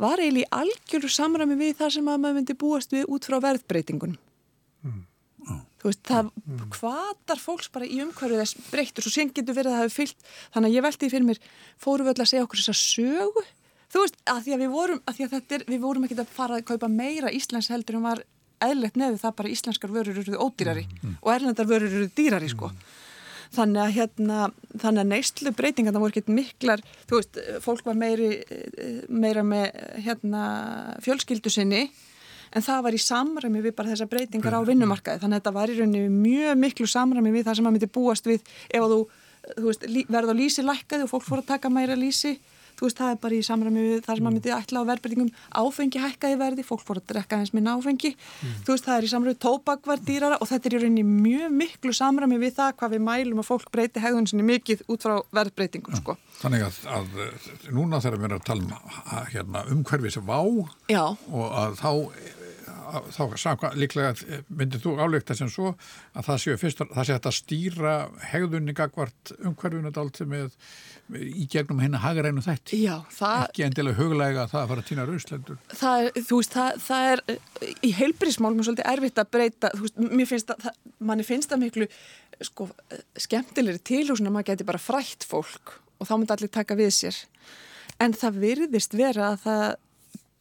var 0.00 0.20
eiginlega 0.20 0.46
í 0.46 0.52
algjörðu 0.58 1.10
samræmi 1.12 1.56
við 1.60 1.78
það 1.80 1.94
sem 1.96 2.10
að 2.10 2.20
maður 2.22 2.38
myndi 2.38 2.58
búast 2.58 2.94
við 2.94 3.08
út 3.12 3.28
frá 3.28 3.38
verðbreytingun 3.44 4.14
mm. 4.16 5.00
oh. 5.46 5.62
þú 5.82 5.90
veist, 5.90 6.02
það 6.08 6.30
mm. 6.30 6.62
hvaðar 6.76 7.42
fólks 7.42 7.72
bara 7.74 7.88
í 7.88 8.00
umhverju 8.04 8.40
þess 8.40 8.68
breyttur 8.70 9.06
svo 9.06 9.14
sen 9.14 9.32
getur 9.34 9.58
verið 9.58 9.72
að 9.72 9.78
það 9.78 9.86
hefur 9.86 9.98
fyllt 10.00 10.30
þannig 10.54 10.70
að 10.70 10.76
ég 10.76 10.86
veldi 10.88 11.12
fyrir 11.12 11.28
mér, 11.28 11.42
fóru 11.80 12.06
við 12.06 12.14
öll 12.14 12.24
að 12.24 12.32
segja 12.32 12.46
okkur 12.46 12.62
þess 12.62 12.72
að 12.72 12.80
sögu, 12.82 13.46
þú 13.92 14.04
veist, 14.04 14.20
að 14.34 14.44
því 14.46 14.56
að 14.56 14.64
við 14.64 14.74
vorum 14.76 15.02
að 15.04 15.18
því 15.18 15.26
að 15.26 15.34
þetta 15.36 15.58
er, 15.58 15.66
við 15.68 15.82
vorum 15.86 16.08
ekki 16.08 16.18
að 16.18 16.36
fara 16.38 16.58
að 16.58 16.68
kaupa 16.72 16.92
meira 16.92 17.34
Íslands 17.34 17.70
heldur 17.72 18.00
en 18.00 18.08
var 18.08 18.24
eðlert 18.62 18.98
nefið 18.98 19.22
það 19.22 19.38
bara 19.40 19.52
íslenskar 19.52 19.92
vörur 19.92 20.18
eruðu 20.22 20.38
ódýrari 20.38 20.84
mm. 20.86 21.14
og 21.20 21.30
erlendar 21.34 21.68
vörur 21.68 21.90
eruðu 21.90 22.10
dýrari 22.16 22.50
sko 22.52 22.70
þannig 23.52 23.82
að 23.82 23.94
hérna, 23.96 24.38
þannig 24.80 25.02
að 25.02 25.10
neyslu 25.10 25.52
breytinga 25.56 25.92
það 25.92 26.04
voru 26.04 26.14
ekkert 26.14 26.32
miklar, 26.32 26.82
þú 27.08 27.18
veist 27.18 27.40
fólk 27.64 27.84
var 27.88 27.98
meiri, 28.00 28.30
meira 29.08 29.44
með 29.46 29.66
hérna 30.06 30.44
fjölskyldu 31.04 31.52
sinni 31.52 31.82
en 32.52 32.64
það 32.64 32.86
var 32.86 32.96
í 32.96 33.00
samræmi 33.00 33.64
við 33.64 33.76
bara 33.76 33.92
þessar 33.92 34.10
breytingar 34.12 34.56
á 34.56 34.60
vinnumarkaði, 34.68 35.22
þannig 35.22 35.38
að 35.38 35.42
þetta 35.42 35.56
var 35.56 35.72
í 35.72 35.76
rauninni 35.78 36.22
mjög 36.22 36.58
miklu 36.60 36.88
samræmi 36.90 37.32
við 37.32 37.46
það 37.48 37.58
sem 37.58 37.68
maður 37.68 37.78
myndi 37.78 37.92
búast 37.92 38.28
við 38.28 38.40
ef 38.68 38.88
þú, 38.92 38.98
þú 39.56 39.68
veist, 39.68 39.86
verða 40.12 40.36
á 40.36 40.40
lísi 40.40 40.64
lækkaði 40.66 41.06
og 41.06 41.12
fólk 41.12 41.28
fór 41.28 41.42
að 41.42 41.50
taka 41.54 41.72
meira 41.72 41.96
lísi 41.96 42.36
þú 42.78 42.88
veist, 42.88 42.98
það 42.98 43.14
er 43.14 43.20
bara 43.22 43.36
í 43.36 43.46
samræmi 43.46 43.84
við 43.86 44.02
það 44.06 44.18
sem 44.18 44.26
maður 44.26 44.36
myndi 44.38 44.54
ætla 44.56 44.82
á 44.82 44.88
verðbreytingum, 44.90 45.30
áfengi 45.62 46.02
hækkaði 46.02 46.38
verði 46.42 46.66
fólk 46.66 46.84
fór 46.86 47.00
að 47.00 47.08
drekka 47.12 47.40
eins 47.40 47.54
minna 47.56 47.76
áfengi 47.76 48.12
mm. 48.16 48.58
þú 48.66 48.74
veist, 48.74 48.88
það 48.88 48.98
er 48.98 49.06
í 49.06 49.12
samræmi, 49.12 49.38
tóbak 49.46 49.88
var 49.90 50.02
dýrara 50.02 50.40
og 50.40 50.50
þetta 50.50 50.70
er 50.70 50.76
í 50.76 50.82
rauninni 50.82 51.06
mjög 51.06 51.56
miklu 51.62 51.96
samræmi 51.96 52.40
við 52.42 52.56
það 52.58 52.76
hvað 52.80 52.96
við 52.96 53.06
mælum 53.08 53.42
að 53.42 53.48
fólk 53.48 53.72
breyti 53.74 54.02
hegðun 54.02 54.28
sinni 54.30 54.46
mikið 54.48 54.84
út 54.92 55.06
frá 55.06 55.16
verðbreytingum 55.34 55.98
sko. 56.00 56.18
Þannig 56.42 56.66
að, 56.66 56.78
að 56.98 57.72
núna 57.72 58.02
þegar 58.02 58.22
við 58.22 58.36
að 58.38 58.46
tala 58.48 58.62
um 58.62 59.26
hérna, 59.32 59.66
umhverfið 59.72 60.16
sem 60.16 60.28
vá 60.28 60.40
Já. 60.90 61.04
og 61.12 61.58
að 61.62 61.76
þá 61.82 61.92
þá 63.12 63.36
samkvæm, 63.40 63.76
líklega 63.80 64.40
myndir 64.52 64.80
þú 64.82 64.94
áleikta 65.00 65.36
sem 65.36 65.50
svo 65.50 65.72
að 66.16 66.26
það 66.28 66.40
séu 66.44 66.58
fyrst 66.60 66.82
það 66.82 67.08
sé 67.08 67.16
að 67.16 67.36
stýra 67.36 67.94
hegðunni 68.32 68.74
gagvart 68.76 69.32
umhverfunu 69.38 69.92
dalti 69.94 70.26
með 70.28 70.56
í 71.18 71.46
gegnum 71.50 71.82
henni 71.82 72.00
hagarænu 72.00 72.42
þætti. 72.44 72.80
Já, 72.84 72.94
það, 73.12 73.44
ekki 73.48 73.66
endilega 73.66 73.98
huglega 73.98 74.44
að 74.44 74.54
það 74.54 74.62
að 74.62 74.72
fara 74.72 74.84
að 74.84 74.88
týna 74.90 75.06
rauslendur 75.08 75.60
það, 75.82 76.08
það, 76.54 76.80
það 76.86 77.10
er 77.12 77.22
í 77.82 77.92
heilbrísmálum 77.98 78.64
svolítið 78.66 78.90
erfitt 78.94 79.22
að 79.22 79.30
breyta 79.36 79.72
veist, 79.78 80.02
mér 80.02 80.30
finnst 80.30 80.52
það, 80.52 80.80
manni 81.10 81.26
finnst 81.26 81.52
það 81.52 81.62
miklu 81.66 81.88
sko, 82.42 82.68
skemmtilegri 83.20 83.82
tilhúsin 83.92 84.30
að 84.30 84.36
maður 84.36 84.50
geti 84.52 84.68
bara 84.68 84.82
frætt 84.82 85.26
fólk 85.28 85.76
og 85.98 86.08
þá 86.08 86.16
myndi 86.16 86.34
allir 86.34 86.52
taka 86.52 86.76
við 86.78 86.92
sér. 86.96 87.18
En 88.02 88.14
það 88.16 88.40
virðist 88.42 88.96
vera 88.98 89.32
að 89.32 89.42
það 89.44 89.66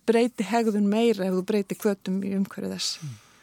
breyti 0.10 0.48
hegðun 0.50 0.90
meira 0.90 1.28
ef 1.28 1.36
þú 1.38 1.46
breyti 1.52 1.78
kvötum 1.78 2.22
í 2.26 2.34
umhverju 2.38 2.72
þess. 2.74 3.02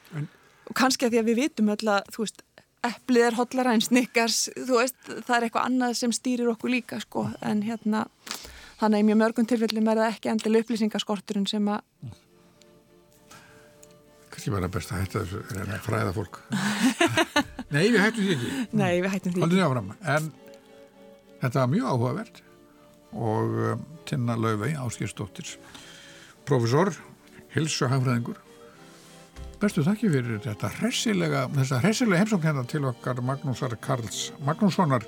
Mm. 0.08 0.26
og 0.68 0.76
kannski 0.76 1.06
að 1.06 1.14
því 1.14 1.20
að 1.20 1.28
við 1.28 1.40
vitum 1.42 1.70
öll 1.74 1.90
að, 1.92 2.06
þú 2.14 2.24
veist, 2.24 2.42
eplið 2.86 3.26
er 3.28 3.36
hotlara 3.38 3.74
en 3.74 3.82
snikkars, 3.82 4.46
þú 4.54 4.78
veist, 4.80 4.98
það 5.26 5.34
er 5.36 5.46
eitthvað 5.48 5.68
annað 5.68 5.98
sem 5.98 6.14
stýrir 6.14 6.50
okkur 6.52 6.72
líka 6.72 7.00
sko 7.02 7.26
en 7.44 7.64
hérna, 7.66 8.06
þannig 8.78 8.98
að 8.98 9.02
í 9.02 9.06
mjög 9.08 9.20
mörgum 9.24 9.48
tilfellum 9.50 9.90
er 9.90 10.02
það 10.02 10.14
ekki 10.14 10.32
endilega 10.32 10.66
upplýsingaskorturinn 10.66 11.48
sem 11.50 11.70
að 11.74 11.84
Kannski 14.38 14.52
verða 14.54 14.68
best 14.70 14.92
að 14.94 15.00
hætta 15.02 15.20
þessu 15.24 15.62
að 15.64 15.80
fræða 15.82 16.10
fólk. 16.14 16.36
Nei, 17.74 17.88
við 17.90 17.96
hættum 17.98 18.22
því 18.22 18.34
ekki. 18.36 18.50
Nei, 18.78 18.92
við 19.02 19.08
hættum 19.10 19.32
því 19.34 19.42
ekki. 19.48 19.96
En 20.14 20.28
þetta 21.40 21.56
var 21.58 21.72
mjög 21.72 21.88
áhugavert 21.88 22.38
og 23.18 23.56
um, 23.72 23.82
Tinna 24.06 24.36
Lauvei, 24.38 24.76
Áskýrstóttir 24.78 25.56
profesor, 26.46 26.92
hilsuhagfræðingur 27.56 28.38
bestu 29.62 29.82
þakki 29.86 30.10
fyrir 30.12 30.42
þetta 30.44 30.70
hressilega, 30.78 31.46
þessa 31.56 31.80
hressilega 31.82 32.22
heimsóknenda 32.22 32.64
til 32.70 32.84
okkar 32.88 33.22
Magnúsar 33.26 33.74
Karls 33.82 34.28
Magnússonar 34.46 35.06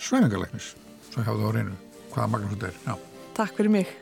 Sveiningalegnis 0.00 0.74
svo 1.10 1.24
hjáðu 1.24 1.48
á 1.48 1.50
reynu 1.56 1.74
hvaða 2.12 2.30
Magnús 2.34 2.54
þetta 2.56 2.70
er. 2.70 2.78
Já. 2.86 2.94
Takk 3.40 3.56
fyrir 3.56 3.76
mig 3.78 3.98